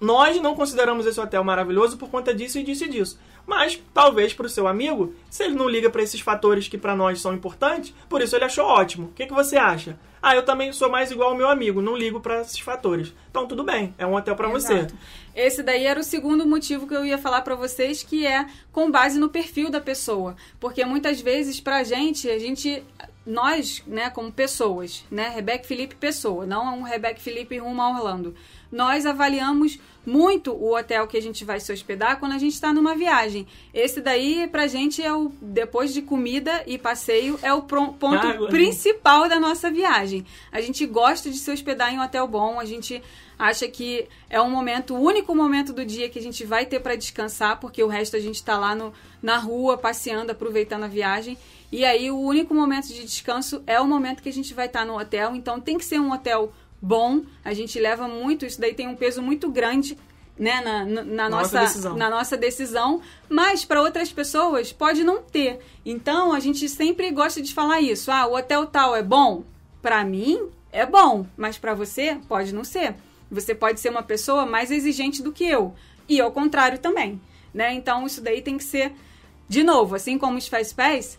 nós 0.00 0.40
não 0.40 0.54
consideramos 0.54 1.06
esse 1.06 1.20
hotel 1.20 1.42
maravilhoso 1.42 1.98
por 1.98 2.08
conta 2.08 2.32
disso 2.32 2.58
e 2.58 2.62
disso 2.62 2.84
e 2.84 2.88
disso. 2.88 3.18
Mas 3.46 3.82
talvez 3.92 4.32
para 4.32 4.46
o 4.46 4.48
seu 4.48 4.68
amigo, 4.68 5.12
se 5.28 5.42
ele 5.42 5.54
não 5.54 5.68
liga 5.68 5.90
para 5.90 6.02
esses 6.02 6.20
fatores 6.20 6.68
que 6.68 6.78
para 6.78 6.94
nós 6.94 7.20
são 7.20 7.34
importantes, 7.34 7.92
por 8.08 8.22
isso 8.22 8.36
ele 8.36 8.44
achou 8.44 8.64
ótimo. 8.64 9.08
O 9.08 9.12
que, 9.12 9.26
que 9.26 9.32
você 9.32 9.56
acha? 9.56 9.98
Ah, 10.22 10.34
eu 10.36 10.44
também 10.44 10.72
sou 10.72 10.90
mais 10.90 11.10
igual 11.10 11.30
ao 11.30 11.36
meu 11.36 11.48
amigo, 11.48 11.80
não 11.80 11.96
ligo 11.96 12.20
para 12.20 12.40
esses 12.40 12.58
fatores. 12.58 13.12
Então 13.30 13.46
tudo 13.46 13.64
bem, 13.64 13.94
é 13.96 14.06
um 14.06 14.14
hotel 14.14 14.36
para 14.36 14.48
você. 14.48 14.86
Esse 15.34 15.62
daí 15.62 15.86
era 15.86 15.98
o 15.98 16.04
segundo 16.04 16.46
motivo 16.46 16.86
que 16.86 16.94
eu 16.94 17.04
ia 17.04 17.16
falar 17.16 17.42
para 17.42 17.54
vocês, 17.54 18.02
que 18.02 18.26
é 18.26 18.46
com 18.72 18.90
base 18.90 19.18
no 19.18 19.28
perfil 19.28 19.70
da 19.70 19.80
pessoa, 19.80 20.36
porque 20.58 20.84
muitas 20.84 21.20
vezes 21.20 21.60
pra 21.60 21.84
gente, 21.84 22.28
a 22.28 22.38
gente 22.38 22.82
nós, 23.24 23.82
né, 23.86 24.10
como 24.10 24.32
pessoas, 24.32 25.04
né, 25.10 25.28
Rebeca 25.28 25.64
Felipe 25.64 25.94
pessoa, 25.94 26.46
não 26.46 26.78
um 26.78 26.82
Rebeca 26.82 27.20
Felipe 27.20 27.58
rumo 27.58 27.80
a 27.80 27.90
Orlando 27.90 28.34
nós 28.70 29.06
avaliamos 29.06 29.78
muito 30.06 30.52
o 30.52 30.76
hotel 30.76 31.06
que 31.06 31.16
a 31.16 31.22
gente 31.22 31.44
vai 31.44 31.60
se 31.60 31.72
hospedar 31.72 32.18
quando 32.18 32.32
a 32.32 32.38
gente 32.38 32.54
está 32.54 32.72
numa 32.72 32.94
viagem. 32.94 33.46
Esse 33.72 34.00
daí, 34.00 34.48
pra 34.48 34.66
gente, 34.66 35.02
é 35.02 35.12
o 35.12 35.30
depois 35.40 35.92
de 35.92 36.02
comida 36.02 36.62
e 36.66 36.78
passeio, 36.78 37.38
é 37.42 37.52
o 37.52 37.62
ponto 37.62 38.48
principal 38.48 39.28
da 39.28 39.38
nossa 39.38 39.70
viagem. 39.70 40.24
A 40.50 40.60
gente 40.60 40.86
gosta 40.86 41.30
de 41.30 41.38
se 41.38 41.50
hospedar 41.50 41.92
em 41.92 41.98
um 41.98 42.02
hotel 42.02 42.26
bom, 42.26 42.58
a 42.58 42.64
gente 42.64 43.02
acha 43.38 43.66
que 43.68 44.06
é 44.28 44.40
um 44.40 44.50
momento, 44.50 44.94
o 44.94 45.00
único 45.00 45.34
momento 45.34 45.72
do 45.72 45.84
dia 45.84 46.10
que 46.10 46.18
a 46.18 46.22
gente 46.22 46.44
vai 46.44 46.66
ter 46.66 46.80
para 46.80 46.94
descansar, 46.94 47.58
porque 47.58 47.82
o 47.82 47.88
resto 47.88 48.16
a 48.16 48.20
gente 48.20 48.36
está 48.36 48.58
lá 48.58 48.74
no, 48.74 48.92
na 49.22 49.38
rua, 49.38 49.78
passeando, 49.78 50.32
aproveitando 50.32 50.84
a 50.84 50.88
viagem. 50.88 51.38
E 51.72 51.84
aí, 51.84 52.10
o 52.10 52.18
único 52.18 52.52
momento 52.52 52.88
de 52.88 53.04
descanso 53.04 53.62
é 53.66 53.80
o 53.80 53.86
momento 53.86 54.22
que 54.22 54.28
a 54.28 54.32
gente 54.32 54.52
vai 54.52 54.66
estar 54.66 54.80
tá 54.80 54.84
no 54.84 54.98
hotel. 54.98 55.36
Então, 55.36 55.60
tem 55.60 55.78
que 55.78 55.84
ser 55.84 56.00
um 56.00 56.12
hotel 56.12 56.52
bom. 56.80 57.22
A 57.44 57.52
gente 57.52 57.78
leva 57.78 58.08
muito, 58.08 58.46
isso 58.46 58.60
daí 58.60 58.74
tem 58.74 58.88
um 58.88 58.96
peso 58.96 59.22
muito 59.22 59.50
grande 59.50 59.96
né, 60.40 60.62
na, 60.62 60.84
na, 60.86 61.04
na 61.04 61.28
nossa, 61.28 61.60
nossa 61.60 61.94
na 61.94 62.08
nossa 62.08 62.36
decisão, 62.36 63.02
mas 63.28 63.62
para 63.62 63.82
outras 63.82 64.10
pessoas 64.10 64.72
pode 64.72 65.04
não 65.04 65.22
ter. 65.22 65.60
Então 65.84 66.32
a 66.32 66.40
gente 66.40 66.66
sempre 66.66 67.10
gosta 67.10 67.42
de 67.42 67.52
falar 67.52 67.82
isso. 67.82 68.10
Ah, 68.10 68.26
o 68.26 68.34
hotel 68.34 68.66
tal 68.66 68.96
é 68.96 69.02
bom? 69.02 69.44
Para 69.82 70.02
mim 70.02 70.48
é 70.72 70.86
bom, 70.86 71.26
mas 71.36 71.58
para 71.58 71.74
você 71.74 72.18
pode 72.26 72.54
não 72.54 72.64
ser. 72.64 72.94
Você 73.30 73.54
pode 73.54 73.80
ser 73.80 73.90
uma 73.90 74.02
pessoa 74.02 74.46
mais 74.46 74.70
exigente 74.70 75.22
do 75.22 75.30
que 75.30 75.44
eu 75.44 75.74
e 76.08 76.20
ao 76.20 76.32
contrário 76.32 76.78
também, 76.78 77.20
né? 77.52 77.74
Então 77.74 78.06
isso 78.06 78.22
daí 78.22 78.40
tem 78.40 78.56
que 78.56 78.64
ser 78.64 78.92
de 79.46 79.62
novo, 79.62 79.94
assim 79.94 80.16
como 80.16 80.38
os 80.38 80.48
faz 80.48 80.72
pés, 80.72 81.18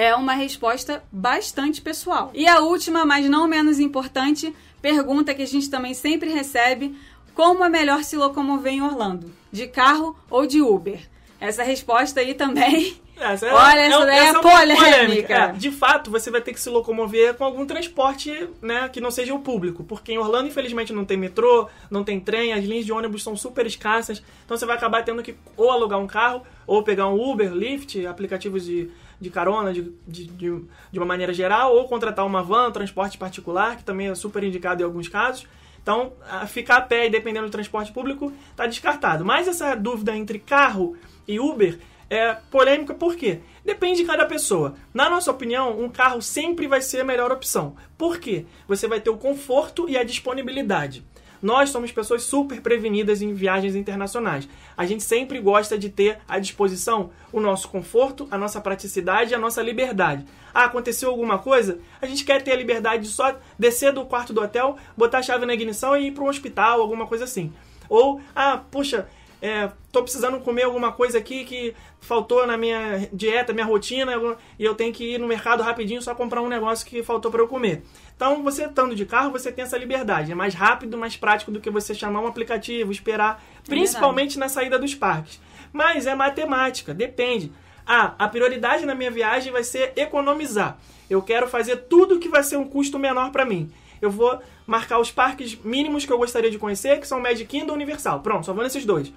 é 0.00 0.14
uma 0.14 0.32
resposta 0.32 1.04
bastante 1.12 1.82
pessoal. 1.82 2.30
E 2.32 2.48
a 2.48 2.60
última, 2.60 3.04
mas 3.04 3.28
não 3.28 3.46
menos 3.46 3.78
importante, 3.78 4.54
pergunta 4.80 5.34
que 5.34 5.42
a 5.42 5.46
gente 5.46 5.68
também 5.68 5.92
sempre 5.92 6.30
recebe: 6.30 6.96
como 7.34 7.62
é 7.62 7.68
melhor 7.68 8.02
se 8.02 8.16
locomover 8.16 8.72
em 8.72 8.80
Orlando? 8.80 9.30
De 9.52 9.66
carro 9.66 10.16
ou 10.30 10.46
de 10.46 10.62
Uber? 10.62 11.00
Essa 11.38 11.62
resposta 11.62 12.20
aí 12.20 12.32
também. 12.32 12.96
Essa 13.20 13.46
é, 13.46 13.52
Olha, 13.52 13.80
essa 13.80 14.02
é, 14.02 14.06
daí 14.06 14.18
é, 14.28 14.32
polêmica. 14.32 14.84
polêmica. 14.84 15.34
É, 15.34 15.52
de 15.52 15.70
fato, 15.70 16.10
você 16.10 16.30
vai 16.30 16.40
ter 16.40 16.54
que 16.54 16.60
se 16.60 16.70
locomover 16.70 17.34
com 17.34 17.44
algum 17.44 17.66
transporte 17.66 18.48
né, 18.62 18.88
que 18.88 18.98
não 18.98 19.10
seja 19.10 19.34
o 19.34 19.40
público. 19.40 19.84
Porque 19.84 20.12
em 20.12 20.18
Orlando, 20.18 20.48
infelizmente, 20.48 20.90
não 20.90 21.04
tem 21.04 21.18
metrô, 21.18 21.68
não 21.90 22.02
tem 22.02 22.18
trem, 22.18 22.54
as 22.54 22.64
linhas 22.64 22.86
de 22.86 22.92
ônibus 22.92 23.22
são 23.22 23.36
super 23.36 23.66
escassas. 23.66 24.22
Então 24.44 24.56
você 24.56 24.64
vai 24.64 24.74
acabar 24.74 25.04
tendo 25.04 25.22
que 25.22 25.36
ou 25.54 25.70
alugar 25.70 26.00
um 26.00 26.06
carro, 26.06 26.42
ou 26.70 26.84
pegar 26.84 27.08
um 27.08 27.20
Uber, 27.20 27.52
Lyft, 27.52 28.06
aplicativos 28.06 28.64
de, 28.64 28.88
de 29.20 29.28
carona 29.28 29.72
de, 29.72 29.92
de, 30.06 30.26
de, 30.28 30.64
de 30.92 30.98
uma 31.00 31.04
maneira 31.04 31.34
geral, 31.34 31.74
ou 31.74 31.88
contratar 31.88 32.24
uma 32.24 32.44
van, 32.44 32.70
transporte 32.70 33.18
particular, 33.18 33.76
que 33.76 33.82
também 33.82 34.06
é 34.06 34.14
super 34.14 34.44
indicado 34.44 34.80
em 34.80 34.84
alguns 34.84 35.08
casos. 35.08 35.48
Então, 35.82 36.12
ficar 36.46 36.76
a 36.76 36.80
pé 36.80 37.08
e 37.08 37.10
dependendo 37.10 37.46
do 37.46 37.50
transporte 37.50 37.90
público 37.90 38.32
está 38.52 38.68
descartado. 38.68 39.24
Mas 39.24 39.48
essa 39.48 39.74
dúvida 39.74 40.16
entre 40.16 40.38
carro 40.38 40.96
e 41.26 41.40
Uber 41.40 41.76
é 42.08 42.36
polêmica 42.52 42.94
por 42.94 43.16
quê? 43.16 43.40
Depende 43.64 44.02
de 44.02 44.06
cada 44.06 44.24
pessoa. 44.24 44.76
Na 44.94 45.10
nossa 45.10 45.32
opinião, 45.32 45.76
um 45.76 45.88
carro 45.88 46.22
sempre 46.22 46.68
vai 46.68 46.80
ser 46.80 47.00
a 47.00 47.04
melhor 47.04 47.32
opção. 47.32 47.74
Por 47.98 48.20
quê? 48.20 48.46
Você 48.68 48.86
vai 48.86 49.00
ter 49.00 49.10
o 49.10 49.16
conforto 49.16 49.88
e 49.88 49.98
a 49.98 50.04
disponibilidade. 50.04 51.04
Nós 51.42 51.70
somos 51.70 51.90
pessoas 51.90 52.22
super 52.22 52.60
prevenidas 52.60 53.22
em 53.22 53.32
viagens 53.32 53.74
internacionais. 53.74 54.48
A 54.76 54.84
gente 54.84 55.02
sempre 55.02 55.40
gosta 55.40 55.78
de 55.78 55.88
ter 55.88 56.18
à 56.28 56.38
disposição 56.38 57.10
o 57.32 57.40
nosso 57.40 57.68
conforto, 57.68 58.28
a 58.30 58.36
nossa 58.36 58.60
praticidade 58.60 59.32
e 59.32 59.34
a 59.34 59.38
nossa 59.38 59.62
liberdade. 59.62 60.24
Ah, 60.52 60.64
aconteceu 60.64 61.10
alguma 61.10 61.38
coisa? 61.38 61.78
A 62.00 62.06
gente 62.06 62.24
quer 62.24 62.42
ter 62.42 62.52
a 62.52 62.56
liberdade 62.56 63.04
de 63.04 63.08
só 63.08 63.38
descer 63.58 63.92
do 63.92 64.04
quarto 64.04 64.32
do 64.32 64.42
hotel, 64.42 64.76
botar 64.96 65.18
a 65.18 65.22
chave 65.22 65.46
na 65.46 65.54
ignição 65.54 65.96
e 65.96 66.08
ir 66.08 66.12
para 66.12 66.24
um 66.24 66.28
hospital, 66.28 66.80
alguma 66.80 67.06
coisa 67.06 67.24
assim. 67.24 67.52
Ou, 67.88 68.20
ah, 68.34 68.60
puxa, 68.70 69.08
é, 69.42 69.70
tô 69.90 70.02
precisando 70.02 70.38
comer 70.40 70.64
alguma 70.64 70.92
coisa 70.92 71.16
aqui 71.16 71.44
que 71.44 71.74
faltou 71.98 72.46
na 72.46 72.58
minha 72.58 73.08
dieta, 73.12 73.52
minha 73.52 73.64
rotina, 73.64 74.12
e 74.58 74.64
eu 74.64 74.74
tenho 74.74 74.92
que 74.92 75.14
ir 75.14 75.18
no 75.18 75.26
mercado 75.26 75.62
rapidinho 75.62 76.02
só 76.02 76.14
comprar 76.14 76.42
um 76.42 76.48
negócio 76.48 76.86
que 76.86 77.02
faltou 77.02 77.30
para 77.30 77.40
eu 77.40 77.48
comer. 77.48 77.82
Então, 78.20 78.42
você 78.42 78.66
estando 78.66 78.94
de 78.94 79.06
carro, 79.06 79.30
você 79.30 79.50
tem 79.50 79.62
essa 79.62 79.78
liberdade. 79.78 80.30
É 80.30 80.34
mais 80.34 80.52
rápido, 80.52 80.98
mais 80.98 81.16
prático 81.16 81.50
do 81.50 81.58
que 81.58 81.70
você 81.70 81.94
chamar 81.94 82.20
um 82.20 82.26
aplicativo, 82.26 82.92
esperar, 82.92 83.42
principalmente 83.64 84.36
é 84.36 84.40
na 84.40 84.48
saída 84.50 84.78
dos 84.78 84.94
parques. 84.94 85.40
Mas 85.72 86.06
é 86.06 86.14
matemática, 86.14 86.92
depende. 86.92 87.50
Ah, 87.86 88.14
a 88.18 88.28
prioridade 88.28 88.84
na 88.84 88.94
minha 88.94 89.10
viagem 89.10 89.50
vai 89.50 89.64
ser 89.64 89.94
economizar. 89.96 90.76
Eu 91.08 91.22
quero 91.22 91.48
fazer 91.48 91.76
tudo 91.88 92.18
que 92.18 92.28
vai 92.28 92.42
ser 92.42 92.58
um 92.58 92.68
custo 92.68 92.98
menor 92.98 93.30
para 93.30 93.46
mim. 93.46 93.72
Eu 94.02 94.10
vou 94.10 94.38
marcar 94.66 94.98
os 94.98 95.10
parques 95.10 95.56
mínimos 95.64 96.04
que 96.04 96.12
eu 96.12 96.18
gostaria 96.18 96.50
de 96.50 96.58
conhecer, 96.58 97.00
que 97.00 97.08
são 97.08 97.20
Magic 97.20 97.46
Kingdom 97.46 97.72
e 97.72 97.76
Universal. 97.76 98.20
Pronto, 98.20 98.44
só 98.44 98.52
vou 98.52 98.62
nesses 98.62 98.84
dois. 98.84 99.10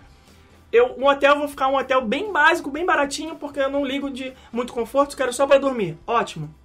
Eu, 0.71 0.95
um 0.97 1.09
hotel, 1.09 1.39
vou 1.39 1.49
ficar 1.49 1.67
um 1.67 1.75
hotel 1.75 1.99
bem 1.99 2.31
básico, 2.31 2.71
bem 2.71 2.85
baratinho, 2.85 3.35
porque 3.35 3.59
eu 3.59 3.69
não 3.69 3.83
ligo 3.83 4.09
de 4.09 4.31
muito 4.49 4.71
conforto, 4.71 5.17
quero 5.17 5.33
só 5.33 5.45
para 5.45 5.59
dormir. 5.59 5.97
Ótimo. 6.07 6.62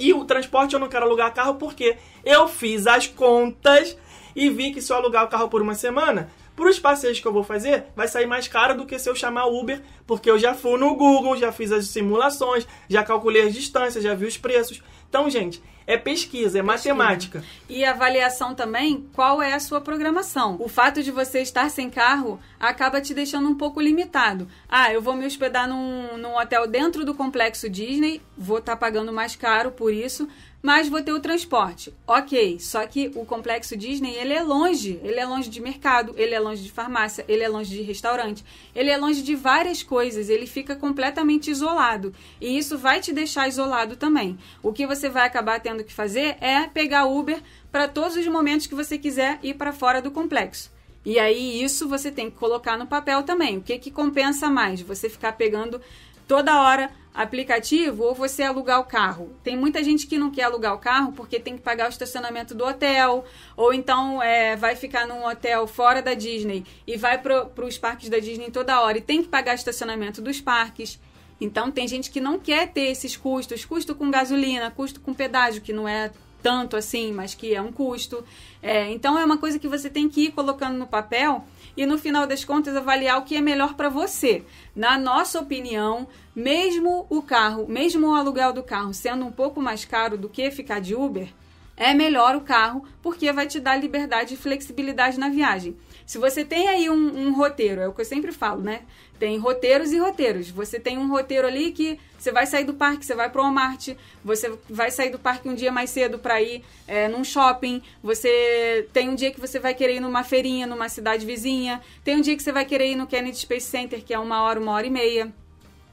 E 0.00 0.12
o 0.14 0.24
transporte 0.24 0.72
eu 0.72 0.80
não 0.80 0.88
quero 0.88 1.04
alugar 1.04 1.32
carro 1.34 1.54
porque 1.56 1.96
eu 2.24 2.48
fiz 2.48 2.86
as 2.86 3.06
contas 3.06 3.96
e 4.34 4.48
vi 4.48 4.72
que 4.72 4.80
se 4.80 4.92
eu 4.92 4.96
alugar 4.96 5.24
o 5.24 5.28
carro 5.28 5.48
por 5.48 5.60
uma 5.60 5.74
semana, 5.74 6.30
para 6.56 6.68
os 6.68 6.78
passeios 6.78 7.20
que 7.20 7.26
eu 7.26 7.32
vou 7.32 7.42
fazer, 7.42 7.84
vai 7.94 8.08
sair 8.08 8.26
mais 8.26 8.48
caro 8.48 8.76
do 8.76 8.86
que 8.86 8.98
se 8.98 9.08
eu 9.08 9.14
chamar 9.14 9.46
Uber, 9.46 9.80
porque 10.06 10.30
eu 10.30 10.38
já 10.38 10.54
fui 10.54 10.78
no 10.78 10.94
Google, 10.94 11.36
já 11.36 11.52
fiz 11.52 11.70
as 11.70 11.86
simulações, 11.86 12.66
já 12.88 13.02
calculei 13.02 13.42
as 13.46 13.54
distâncias, 13.54 14.04
já 14.04 14.14
vi 14.14 14.26
os 14.26 14.36
preços. 14.36 14.82
Então, 15.10 15.28
gente, 15.28 15.60
é 15.88 15.96
pesquisa, 15.96 16.60
é 16.60 16.62
pesquisa. 16.62 16.94
matemática. 16.94 17.44
E 17.68 17.84
avaliação 17.84 18.54
também, 18.54 19.08
qual 19.12 19.42
é 19.42 19.52
a 19.52 19.58
sua 19.58 19.80
programação. 19.80 20.56
O 20.60 20.68
fato 20.68 21.02
de 21.02 21.10
você 21.10 21.40
estar 21.40 21.68
sem 21.68 21.90
carro 21.90 22.38
acaba 22.60 23.00
te 23.00 23.12
deixando 23.12 23.48
um 23.48 23.56
pouco 23.56 23.80
limitado. 23.80 24.46
Ah, 24.68 24.92
eu 24.92 25.02
vou 25.02 25.16
me 25.16 25.26
hospedar 25.26 25.68
num, 25.68 26.16
num 26.16 26.36
hotel 26.36 26.68
dentro 26.68 27.04
do 27.04 27.12
complexo 27.12 27.68
Disney, 27.68 28.22
vou 28.38 28.58
estar 28.58 28.72
tá 28.72 28.78
pagando 28.78 29.12
mais 29.12 29.34
caro 29.34 29.72
por 29.72 29.92
isso, 29.92 30.28
mas 30.62 30.88
vou 30.88 31.02
ter 31.02 31.12
o 31.12 31.20
transporte. 31.20 31.94
Ok, 32.06 32.58
só 32.60 32.86
que 32.86 33.10
o 33.14 33.24
complexo 33.24 33.76
Disney 33.76 34.14
ele 34.14 34.32
é 34.32 34.42
longe, 34.42 35.00
ele 35.02 35.18
é 35.18 35.24
longe 35.24 35.48
de 35.48 35.60
mercado, 35.60 36.14
ele 36.16 36.34
é 36.34 36.40
longe 36.40 36.62
de 36.62 36.70
farmácia, 36.70 37.24
ele 37.28 37.42
é 37.42 37.48
longe 37.48 37.70
de 37.70 37.82
restaurante, 37.82 38.44
ele 38.74 38.90
é 38.90 38.96
longe 38.96 39.22
de 39.22 39.34
várias 39.34 39.82
coisas, 39.82 40.28
ele 40.28 40.46
fica 40.46 40.76
completamente 40.76 41.50
isolado 41.50 42.14
e 42.40 42.56
isso 42.56 42.76
vai 42.76 43.00
te 43.00 43.12
deixar 43.12 43.48
isolado 43.48 43.96
também. 43.96 44.38
O 44.62 44.72
que 44.72 44.86
você 44.86 45.08
vai 45.08 45.26
acabar 45.26 45.60
tendo 45.60 45.84
que 45.84 45.92
fazer 45.92 46.36
é 46.40 46.66
pegar 46.66 47.06
Uber 47.06 47.40
para 47.72 47.88
todos 47.88 48.16
os 48.16 48.26
momentos 48.26 48.66
que 48.66 48.74
você 48.74 48.98
quiser 48.98 49.38
ir 49.42 49.54
para 49.54 49.72
fora 49.72 50.02
do 50.02 50.10
complexo. 50.10 50.70
E 51.04 51.18
aí 51.18 51.62
isso 51.62 51.88
você 51.88 52.10
tem 52.10 52.30
que 52.30 52.36
colocar 52.36 52.76
no 52.76 52.86
papel 52.86 53.22
também. 53.22 53.58
O 53.58 53.62
que 53.62 53.78
que 53.78 53.90
compensa 53.90 54.50
mais? 54.50 54.82
Você 54.82 55.08
ficar 55.08 55.32
pegando 55.32 55.80
toda 56.28 56.62
hora 56.62 56.90
aplicativo 57.12 58.04
ou 58.04 58.14
você 58.14 58.42
alugar 58.42 58.78
o 58.80 58.84
carro. 58.84 59.34
Tem 59.42 59.56
muita 59.56 59.82
gente 59.82 60.06
que 60.06 60.16
não 60.16 60.30
quer 60.30 60.44
alugar 60.44 60.74
o 60.74 60.78
carro 60.78 61.12
porque 61.12 61.40
tem 61.40 61.56
que 61.56 61.62
pagar 61.62 61.86
o 61.86 61.90
estacionamento 61.90 62.54
do 62.54 62.64
hotel, 62.64 63.24
ou 63.56 63.74
então 63.74 64.22
é, 64.22 64.54
vai 64.54 64.76
ficar 64.76 65.06
num 65.06 65.26
hotel 65.26 65.66
fora 65.66 66.00
da 66.00 66.14
Disney 66.14 66.64
e 66.86 66.96
vai 66.96 67.18
para 67.18 67.64
os 67.64 67.78
parques 67.78 68.08
da 68.08 68.18
Disney 68.18 68.50
toda 68.50 68.80
hora 68.80 68.98
e 68.98 69.00
tem 69.00 69.22
que 69.22 69.28
pagar 69.28 69.52
o 69.52 69.54
estacionamento 69.56 70.22
dos 70.22 70.40
parques. 70.40 71.00
Então 71.40 71.70
tem 71.70 71.88
gente 71.88 72.10
que 72.10 72.20
não 72.20 72.38
quer 72.38 72.68
ter 72.68 72.90
esses 72.90 73.16
custos, 73.16 73.64
custo 73.64 73.94
com 73.94 74.10
gasolina, 74.10 74.70
custo 74.70 75.00
com 75.00 75.14
pedágio, 75.14 75.62
que 75.62 75.72
não 75.72 75.88
é 75.88 76.12
tanto 76.42 76.76
assim, 76.76 77.12
mas 77.12 77.34
que 77.34 77.54
é 77.54 77.60
um 77.60 77.72
custo. 77.72 78.24
É, 78.62 78.90
então 78.90 79.18
é 79.18 79.24
uma 79.24 79.38
coisa 79.38 79.58
que 79.58 79.68
você 79.68 79.88
tem 79.88 80.08
que 80.08 80.26
ir 80.26 80.32
colocando 80.32 80.76
no 80.76 80.86
papel 80.86 81.44
e 81.76 81.86
no 81.86 81.98
final 81.98 82.26
das 82.26 82.44
contas 82.44 82.76
avaliar 82.76 83.18
o 83.18 83.22
que 83.22 83.36
é 83.36 83.40
melhor 83.40 83.74
para 83.74 83.88
você. 83.88 84.44
Na 84.74 84.98
nossa 84.98 85.40
opinião, 85.40 86.08
mesmo 86.34 87.06
o 87.08 87.22
carro, 87.22 87.66
mesmo 87.68 88.08
o 88.08 88.14
aluguel 88.14 88.52
do 88.52 88.62
carro 88.62 88.92
sendo 88.92 89.24
um 89.24 89.32
pouco 89.32 89.60
mais 89.60 89.84
caro 89.84 90.18
do 90.18 90.28
que 90.28 90.50
ficar 90.50 90.80
de 90.80 90.94
Uber, 90.94 91.28
é 91.76 91.94
melhor 91.94 92.36
o 92.36 92.42
carro 92.42 92.84
porque 93.02 93.32
vai 93.32 93.46
te 93.46 93.58
dar 93.58 93.76
liberdade 93.76 94.34
e 94.34 94.36
flexibilidade 94.36 95.18
na 95.18 95.30
viagem. 95.30 95.76
Se 96.10 96.18
você 96.18 96.44
tem 96.44 96.66
aí 96.66 96.90
um, 96.90 97.28
um, 97.28 97.32
roteiro, 97.32 97.80
é 97.80 97.86
o 97.86 97.92
que 97.92 98.00
eu 98.00 98.04
sempre 98.04 98.32
falo, 98.32 98.60
né? 98.60 98.80
Tem 99.16 99.38
roteiros 99.38 99.92
e 99.92 99.98
roteiros. 100.00 100.50
Você 100.50 100.80
tem 100.80 100.98
um 100.98 101.08
roteiro 101.08 101.46
ali 101.46 101.70
que 101.70 102.00
você 102.18 102.32
vai 102.32 102.46
sair 102.46 102.64
do 102.64 102.74
parque, 102.74 103.06
você 103.06 103.14
vai 103.14 103.30
para 103.30 103.40
o 103.40 103.44
Walmart, 103.44 103.90
você 104.24 104.52
vai 104.68 104.90
sair 104.90 105.10
do 105.10 105.20
parque 105.20 105.48
um 105.48 105.54
dia 105.54 105.70
mais 105.70 105.88
cedo 105.88 106.18
para 106.18 106.42
ir 106.42 106.64
é, 106.88 107.06
num 107.06 107.22
shopping, 107.22 107.80
você 108.02 108.88
tem 108.92 109.08
um 109.08 109.14
dia 109.14 109.30
que 109.30 109.40
você 109.40 109.60
vai 109.60 109.72
querer 109.72 109.98
ir 109.98 110.00
numa 110.00 110.24
feirinha, 110.24 110.66
numa 110.66 110.88
cidade 110.88 111.24
vizinha, 111.24 111.80
tem 112.02 112.16
um 112.16 112.20
dia 112.20 112.36
que 112.36 112.42
você 112.42 112.50
vai 112.50 112.64
querer 112.64 112.90
ir 112.90 112.96
no 112.96 113.06
Kennedy 113.06 113.36
Space 113.36 113.68
Center, 113.68 114.02
que 114.02 114.12
é 114.12 114.18
uma 114.18 114.42
hora, 114.42 114.58
uma 114.58 114.72
hora 114.72 114.88
e 114.88 114.90
meia. 114.90 115.32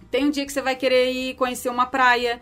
Tem 0.10 0.26
um 0.26 0.32
dia 0.32 0.48
que 0.48 0.52
você 0.52 0.64
vai 0.64 0.76
querer 0.76 1.12
ir 1.12 1.36
conhecer 1.36 1.70
uma 1.70 1.86
praia. 1.86 2.42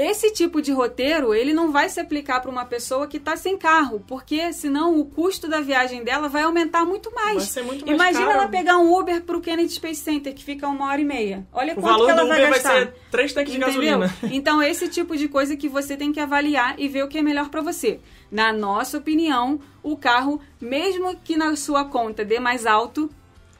Esse 0.00 0.30
tipo 0.30 0.62
de 0.62 0.70
roteiro, 0.70 1.34
ele 1.34 1.52
não 1.52 1.72
vai 1.72 1.88
se 1.88 1.98
aplicar 1.98 2.38
para 2.40 2.48
uma 2.52 2.64
pessoa 2.64 3.08
que 3.08 3.16
está 3.16 3.36
sem 3.36 3.58
carro, 3.58 4.00
porque 4.06 4.52
senão 4.52 4.96
o 4.96 5.04
custo 5.04 5.48
da 5.48 5.60
viagem 5.60 6.04
dela 6.04 6.28
vai 6.28 6.42
aumentar 6.44 6.84
muito 6.84 7.12
mais. 7.12 7.34
Vai 7.38 7.46
ser 7.46 7.62
muito 7.64 7.84
mais 7.84 7.96
Imagina 7.98 8.26
caro. 8.26 8.38
ela 8.38 8.48
pegar 8.48 8.78
um 8.78 8.96
Uber 8.96 9.20
para 9.22 9.36
o 9.36 9.40
Kennedy 9.40 9.72
Space 9.72 10.00
Center, 10.00 10.32
que 10.32 10.44
fica 10.44 10.68
uma 10.68 10.86
hora 10.86 11.00
e 11.00 11.04
meia. 11.04 11.44
Olha 11.52 11.72
o 11.72 11.80
quanto 11.80 12.04
que 12.04 12.10
ela 12.12 12.22
do 12.22 12.28
vai 12.28 12.38
Uber 12.38 12.50
gastar. 12.52 12.68
vai 12.74 12.80
ser 12.84 12.94
três 13.10 13.32
tanques 13.32 13.52
Entendeu? 13.56 13.80
de 13.80 13.86
gasolina. 13.86 14.14
Então, 14.32 14.62
esse 14.62 14.86
tipo 14.86 15.16
de 15.16 15.26
coisa 15.26 15.56
que 15.56 15.68
você 15.68 15.96
tem 15.96 16.12
que 16.12 16.20
avaliar 16.20 16.78
e 16.78 16.86
ver 16.86 17.02
o 17.02 17.08
que 17.08 17.18
é 17.18 17.22
melhor 17.22 17.48
para 17.48 17.60
você. 17.60 17.98
Na 18.30 18.52
nossa 18.52 18.98
opinião, 18.98 19.58
o 19.82 19.96
carro, 19.96 20.40
mesmo 20.60 21.16
que 21.24 21.36
na 21.36 21.56
sua 21.56 21.84
conta 21.84 22.24
dê 22.24 22.38
mais 22.38 22.66
alto, 22.66 23.10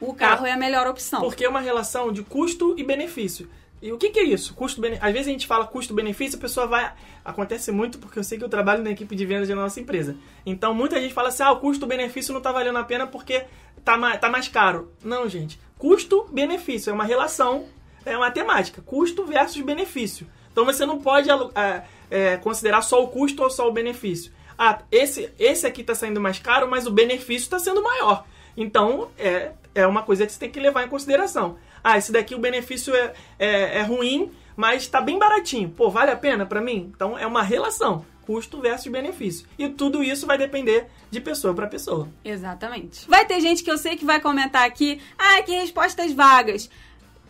o 0.01 0.14
carro 0.14 0.46
é, 0.46 0.51
é 0.51 0.53
a 0.53 0.57
melhor 0.57 0.87
opção. 0.87 1.20
Porque 1.20 1.44
é 1.44 1.48
uma 1.48 1.61
relação 1.61 2.12
de 2.12 2.22
custo 2.22 2.77
e 2.79 2.85
benefício. 2.85 3.48
E 3.80 3.92
o 3.92 3.98
que, 3.98 4.10
que 4.10 4.18
é 4.18 4.24
isso? 4.24 4.54
Custo 4.54 4.82
Às 5.00 5.12
vezes 5.12 5.28
a 5.28 5.30
gente 5.30 5.46
fala 5.46 5.66
custo-benefício, 5.66 6.36
a 6.36 6.40
pessoa 6.40 6.66
vai. 6.66 6.92
Acontece 7.24 7.70
muito 7.70 7.98
porque 7.98 8.18
eu 8.18 8.24
sei 8.24 8.36
que 8.36 8.44
eu 8.44 8.48
trabalho 8.48 8.82
na 8.82 8.90
equipe 8.90 9.14
de 9.14 9.24
vendas 9.24 9.48
da 9.48 9.54
nossa 9.54 9.80
empresa. 9.80 10.16
Então 10.44 10.74
muita 10.74 11.00
gente 11.00 11.14
fala 11.14 11.28
assim: 11.28 11.44
ah, 11.44 11.52
o 11.52 11.60
custo-benefício 11.60 12.32
não 12.32 12.38
está 12.38 12.50
valendo 12.50 12.78
a 12.78 12.84
pena 12.84 13.06
porque 13.06 13.44
tá 13.84 13.96
mais, 13.96 14.20
tá 14.20 14.28
mais 14.28 14.48
caro. 14.48 14.92
Não, 15.02 15.28
gente. 15.28 15.60
Custo-benefício 15.78 16.90
é 16.90 16.92
uma 16.92 17.04
relação, 17.04 17.66
é 18.04 18.16
matemática. 18.16 18.82
Custo 18.82 19.24
versus 19.24 19.62
benefício. 19.62 20.26
Então 20.50 20.64
você 20.64 20.84
não 20.84 20.98
pode 20.98 21.30
é, 21.30 21.84
é, 22.10 22.36
considerar 22.38 22.82
só 22.82 23.02
o 23.02 23.08
custo 23.08 23.44
ou 23.44 23.50
só 23.50 23.68
o 23.68 23.72
benefício. 23.72 24.32
Ah, 24.58 24.80
esse, 24.90 25.30
esse 25.38 25.64
aqui 25.64 25.82
está 25.82 25.94
saindo 25.94 26.20
mais 26.20 26.40
caro, 26.40 26.68
mas 26.68 26.84
o 26.84 26.90
benefício 26.90 27.44
está 27.44 27.60
sendo 27.60 27.80
maior. 27.80 28.26
Então 28.56 29.08
é, 29.16 29.52
é 29.72 29.86
uma 29.86 30.02
coisa 30.02 30.26
que 30.26 30.32
você 30.32 30.40
tem 30.40 30.50
que 30.50 30.58
levar 30.58 30.84
em 30.84 30.88
consideração 30.88 31.56
ah, 31.82 31.98
esse 31.98 32.12
daqui 32.12 32.34
o 32.34 32.38
benefício 32.38 32.94
é, 32.94 33.12
é, 33.38 33.78
é 33.78 33.82
ruim, 33.82 34.30
mas 34.56 34.82
está 34.82 35.00
bem 35.00 35.18
baratinho. 35.18 35.70
Pô, 35.70 35.90
vale 35.90 36.10
a 36.10 36.16
pena 36.16 36.44
para 36.44 36.60
mim? 36.60 36.90
Então 36.94 37.18
é 37.18 37.26
uma 37.26 37.42
relação 37.42 38.04
custo 38.28 38.60
versus 38.60 38.92
benefício. 38.92 39.46
E 39.58 39.70
tudo 39.70 40.04
isso 40.04 40.26
vai 40.26 40.36
depender 40.36 40.86
de 41.10 41.18
pessoa 41.18 41.54
para 41.54 41.66
pessoa. 41.66 42.10
Exatamente. 42.22 43.08
Vai 43.08 43.24
ter 43.24 43.40
gente 43.40 43.64
que 43.64 43.70
eu 43.70 43.78
sei 43.78 43.96
que 43.96 44.04
vai 44.04 44.20
comentar 44.20 44.66
aqui, 44.66 45.00
ah, 45.18 45.40
que 45.42 45.52
respostas 45.52 46.12
vagas. 46.12 46.68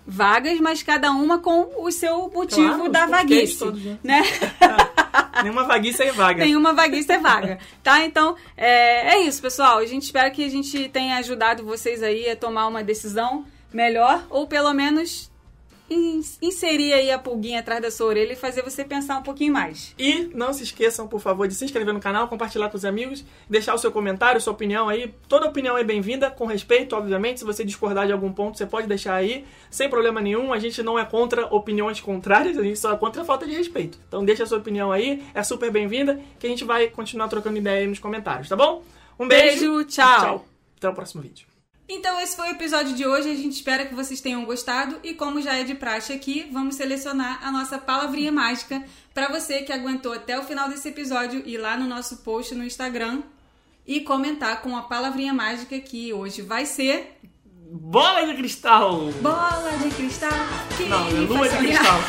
Vagas, 0.04 0.58
mas 0.58 0.82
cada 0.82 1.12
uma 1.12 1.38
com 1.38 1.70
o 1.84 1.92
seu 1.92 2.28
motivo 2.30 2.74
claro, 2.74 2.88
da 2.88 3.06
vaguice, 3.06 3.58
todos, 3.58 3.80
né? 3.84 3.98
né? 4.02 4.22
Nenhuma 5.44 5.64
vaguice 5.64 6.02
é 6.02 6.11
vaga. 6.11 6.44
Nenhuma 6.44 6.72
vaguice 6.72 7.12
é 7.12 7.18
vaga, 7.18 7.58
tá? 7.80 8.04
Então, 8.04 8.34
é, 8.56 9.14
é 9.14 9.20
isso, 9.20 9.40
pessoal. 9.40 9.78
A 9.78 9.87
gente 9.87 10.02
espera 10.02 10.30
que 10.30 10.44
a 10.44 10.48
gente 10.48 10.88
tenha 10.88 11.18
ajudado 11.18 11.62
vocês 11.64 12.02
aí 12.02 12.28
a 12.28 12.34
tomar 12.34 12.66
uma 12.66 12.82
decisão 12.82 13.44
melhor, 13.72 14.26
ou 14.31 14.46
pelo 14.46 14.72
menos 14.72 15.31
inserir 16.42 16.92
aí 16.92 17.11
a 17.11 17.18
pulguinha 17.18 17.61
atrás 17.61 17.81
da 17.81 17.90
sua 17.90 18.09
orelha 18.09 18.33
e 18.33 18.37
fazer 18.37 18.62
você 18.62 18.85
pensar 18.85 19.18
um 19.18 19.22
pouquinho 19.22 19.52
mais. 19.52 19.94
E 19.98 20.31
não 20.35 20.52
se 20.52 20.62
esqueçam, 20.62 21.09
por 21.09 21.20
favor, 21.20 21.48
de 21.48 21.54
se 21.54 21.64
inscrever 21.64 21.94
no 21.94 22.00
canal, 22.00 22.28
compartilhar 22.28 22.68
com 22.68 22.76
os 22.76 22.85
amigos, 22.85 23.24
deixar 23.48 23.74
o 23.74 23.78
seu 23.78 23.90
comentário, 23.90 24.40
sua 24.40 24.52
opinião 24.52 24.88
aí. 24.88 25.14
Toda 25.28 25.46
opinião 25.46 25.78
é 25.78 25.85
bem-vinda, 25.85 26.31
com 26.31 26.46
respeito, 26.46 26.94
obviamente. 26.94 27.40
Se 27.40 27.44
você 27.46 27.64
discordar 27.64 28.07
de 28.07 28.12
algum 28.12 28.33
ponto, 28.33 28.59
você 28.59 28.66
pode 28.66 28.87
deixar 28.87 29.14
aí, 29.14 29.44
sem 29.70 29.88
problema 29.88 30.20
nenhum. 30.20 30.52
A 30.52 30.59
gente 30.59 30.83
não 30.83 30.98
é 30.98 31.04
contra 31.04 31.46
opiniões 31.46 32.00
contrárias, 32.00 32.59
a 32.59 32.62
gente 32.62 32.78
só 32.78 32.92
é 32.92 32.96
contra 32.96 33.22
a 33.22 33.24
falta 33.24 33.46
de 33.46 33.54
respeito. 33.54 33.98
Então 34.09 34.24
deixa 34.24 34.42
a 34.42 34.46
sua 34.46 34.59
opinião 34.59 34.92
aí, 34.92 35.24
é 35.35 35.42
super 35.42 35.70
bem-vinda, 35.70 36.20
que 36.38 36.46
a 36.46 36.50
gente 36.50 36.64
vai 36.64 36.88
continuar 36.88 37.28
trocando 37.28 37.57
ideia 37.57 37.81
aí 37.81 37.87
nos 37.87 37.98
comentários, 37.98 38.48
tá 38.48 38.57
bom? 38.57 38.83
Um 39.18 39.26
beijo, 39.26 39.61
beijo 39.61 39.85
tchau. 39.85 40.20
tchau. 40.20 40.46
Até 40.76 40.88
o 40.88 40.94
próximo 40.94 41.22
vídeo. 41.22 41.57
Então 41.89 42.20
esse 42.20 42.36
foi 42.36 42.49
o 42.49 42.53
episódio 42.53 42.95
de 42.95 43.07
hoje, 43.07 43.30
a 43.30 43.34
gente 43.34 43.55
espera 43.55 43.86
que 43.86 43.95
vocês 43.95 44.20
tenham 44.20 44.45
gostado 44.45 45.01
e 45.03 45.14
como 45.14 45.41
já 45.41 45.55
é 45.57 45.64
de 45.64 45.74
praxe 45.74 46.12
aqui, 46.12 46.47
vamos 46.53 46.74
selecionar 46.74 47.39
a 47.43 47.51
nossa 47.51 47.78
palavrinha 47.78 48.30
mágica 48.30 48.84
para 49.14 49.28
você 49.28 49.62
que 49.62 49.72
aguentou 49.72 50.12
até 50.12 50.39
o 50.39 50.45
final 50.45 50.68
desse 50.68 50.89
episódio 50.89 51.43
ir 51.47 51.57
lá 51.57 51.78
no 51.78 51.86
nosso 51.86 52.18
post 52.18 52.55
no 52.55 52.62
Instagram 52.62 53.22
e 53.86 54.03
comentar 54.03 54.61
com 54.61 54.76
a 54.76 54.82
palavrinha 54.82 55.32
mágica 55.32 55.80
que 55.80 56.12
hoje 56.12 56.43
vai 56.43 56.66
ser 56.66 57.18
Bola 57.70 58.26
de 58.26 58.34
cristal! 58.34 59.12
bola 59.20 59.70
de 59.82 59.91
cristal. 59.95 60.30
Que 60.74 60.84
Não, 60.84 61.07
é 61.07 61.11
lua 61.11 61.49
de 61.49 61.57
cristal. 61.59 62.01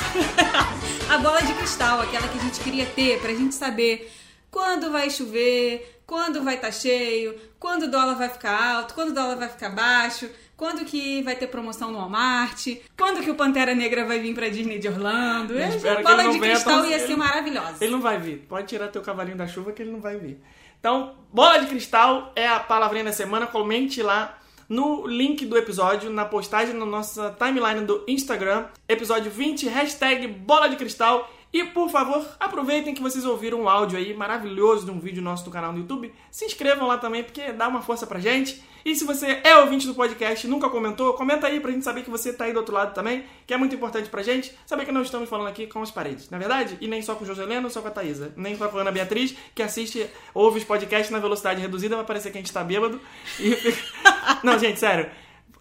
a 1.09 1.17
bola 1.17 1.41
de 1.41 1.53
cristal, 1.53 2.01
aquela 2.01 2.27
que 2.30 2.38
a 2.38 2.41
gente 2.41 2.59
queria 2.61 2.86
ter 2.86 3.19
pra 3.19 3.34
gente 3.34 3.55
saber 3.55 4.09
quando 4.49 4.89
vai 4.89 5.09
chover, 5.09 5.98
quando 6.10 6.43
vai 6.43 6.55
estar 6.55 6.72
cheio, 6.72 7.39
quando 7.60 7.84
o 7.84 7.88
dólar 7.88 8.16
vai 8.16 8.30
ficar 8.30 8.78
alto, 8.78 8.95
quando 8.95 9.12
o 9.12 9.14
dólar 9.14 9.36
vai 9.36 9.47
ficar 9.47 9.70
baixo, 9.70 10.28
quando 10.57 10.84
que 10.84 11.22
vai 11.22 11.36
ter 11.36 11.45
promoção 11.45 11.91
no 11.91 11.99
Walmart, 11.99 12.66
quando 12.97 13.22
que 13.22 13.30
o 13.30 13.36
Pantera 13.36 13.76
Negra 13.76 14.03
vai 14.05 14.18
vir 14.18 14.34
pra 14.34 14.49
Disney 14.49 14.80
de 14.80 14.88
Orlando. 14.88 15.53
Que 15.53 16.01
bola 16.01 16.24
ele 16.24 16.34
de 16.34 16.39
cristal 16.39 16.82
tão 16.82 16.89
ia 16.89 16.97
ser 16.97 17.16
maravilhosa. 17.16 17.76
Ele 17.80 17.91
não 17.91 18.01
vai 18.01 18.18
vir. 18.18 18.39
Pode 18.49 18.66
tirar 18.66 18.88
teu 18.88 19.03
cavalinho 19.03 19.38
da 19.38 19.45
chuva 19.45 19.72
que 19.72 19.84
ele 19.84 19.91
não 19.91 20.01
vai 20.01 20.18
vir. 20.18 20.41
Então, 20.80 21.16
bola 21.32 21.60
de 21.60 21.68
cristal 21.68 22.34
é 22.36 22.47
a 22.47 22.60
palavrinha 22.60 23.03
da 23.03 23.14
semana. 23.14 23.45
Comente 23.45 24.01
lá 24.01 24.36
no 24.68 25.05
link 25.05 25.45
do 25.45 25.55
episódio, 25.57 26.10
na 26.10 26.26
postagem 26.26 26.74
na 26.74 26.88
nossa 26.88 27.36
timeline 27.38 27.86
do 27.86 28.03
Instagram. 28.07 28.66
Episódio 28.88 29.30
20, 29.30 29.68
hashtag 29.68 30.28
bola 30.28 30.70
de 30.70 30.76
cristal. 30.76 31.30
E 31.51 31.63
por 31.63 31.89
favor, 31.89 32.23
aproveitem 32.39 32.93
que 32.93 33.01
vocês 33.01 33.25
ouviram 33.25 33.61
um 33.61 33.69
áudio 33.69 33.97
aí 33.97 34.13
maravilhoso 34.13 34.85
de 34.85 34.91
um 34.91 34.99
vídeo 34.99 35.21
nosso 35.21 35.43
do 35.43 35.49
canal 35.49 35.71
no 35.71 35.79
YouTube. 35.79 36.13
Se 36.29 36.45
inscrevam 36.45 36.87
lá 36.87 36.97
também, 36.97 37.23
porque 37.23 37.51
dá 37.51 37.67
uma 37.67 37.81
força 37.81 38.05
pra 38.05 38.19
gente. 38.19 38.63
E 38.85 38.95
se 38.95 39.03
você 39.03 39.41
é 39.43 39.57
ouvinte 39.57 39.87
do 39.87 39.95
podcast 39.95 40.45
e 40.45 40.49
nunca 40.49 40.69
comentou, 40.69 41.13
comenta 41.13 41.47
aí 41.47 41.59
pra 41.59 41.71
gente 41.71 41.83
saber 41.83 42.03
que 42.03 42.09
você 42.09 42.31
tá 42.31 42.45
aí 42.45 42.53
do 42.53 42.59
outro 42.59 42.73
lado 42.73 42.93
também, 42.93 43.25
que 43.47 43.53
é 43.53 43.57
muito 43.57 43.73
importante 43.73 44.09
pra 44.09 44.21
gente. 44.21 44.55
Saber 44.63 44.85
que 44.85 44.91
não 44.91 45.01
estamos 45.01 45.27
falando 45.27 45.47
aqui 45.47 45.65
com 45.65 45.81
as 45.81 45.89
paredes, 45.89 46.29
na 46.29 46.37
é 46.37 46.39
verdade? 46.39 46.77
E 46.79 46.87
nem 46.87 47.01
só 47.01 47.15
com 47.15 47.23
o 47.23 47.27
Joseleno, 47.27 47.69
só 47.69 47.81
com 47.81 47.87
a 47.87 47.91
Thaísa. 47.91 48.31
Nem 48.37 48.55
com 48.55 48.63
a 48.63 48.81
Ana 48.81 48.91
Beatriz, 48.91 49.35
que 49.55 49.63
assiste, 49.63 50.07
ouve 50.35 50.59
os 50.59 50.63
podcasts 50.63 51.09
na 51.09 51.19
velocidade 51.19 51.59
reduzida, 51.59 51.95
vai 51.95 52.05
parecer 52.05 52.31
que 52.31 52.37
a 52.37 52.41
gente 52.41 52.53
tá 52.53 52.63
bêbado. 52.63 53.01
E 53.39 53.57
não, 54.45 54.57
gente, 54.59 54.79
sério. 54.79 55.09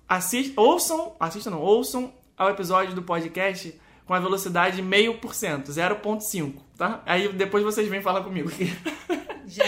Assist... 0.07 0.53
Ouçam, 0.55 1.16
assistam 1.18 1.51
não, 1.51 1.62
ouçam 1.62 2.12
ao 2.36 2.51
episódio 2.51 2.95
do 2.95 3.03
podcast 3.03 3.74
com 4.09 4.15
a 4.15 4.19
velocidade 4.19 4.81
meio 4.81 5.19
por 5.19 5.35
cento, 5.35 5.71
0.5, 5.71 6.55
tá? 6.79 7.03
Aí 7.05 7.31
depois 7.31 7.63
vocês 7.63 7.87
vêm 7.89 8.01
falar 8.01 8.23
comigo. 8.23 8.51
Gente. 8.51 8.75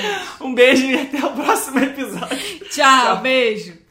um 0.40 0.54
beijo 0.54 0.86
e 0.86 0.98
até 0.98 1.18
o 1.18 1.32
próximo 1.32 1.78
episódio. 1.78 2.38
Tchau, 2.70 3.18
beijo. 3.18 3.89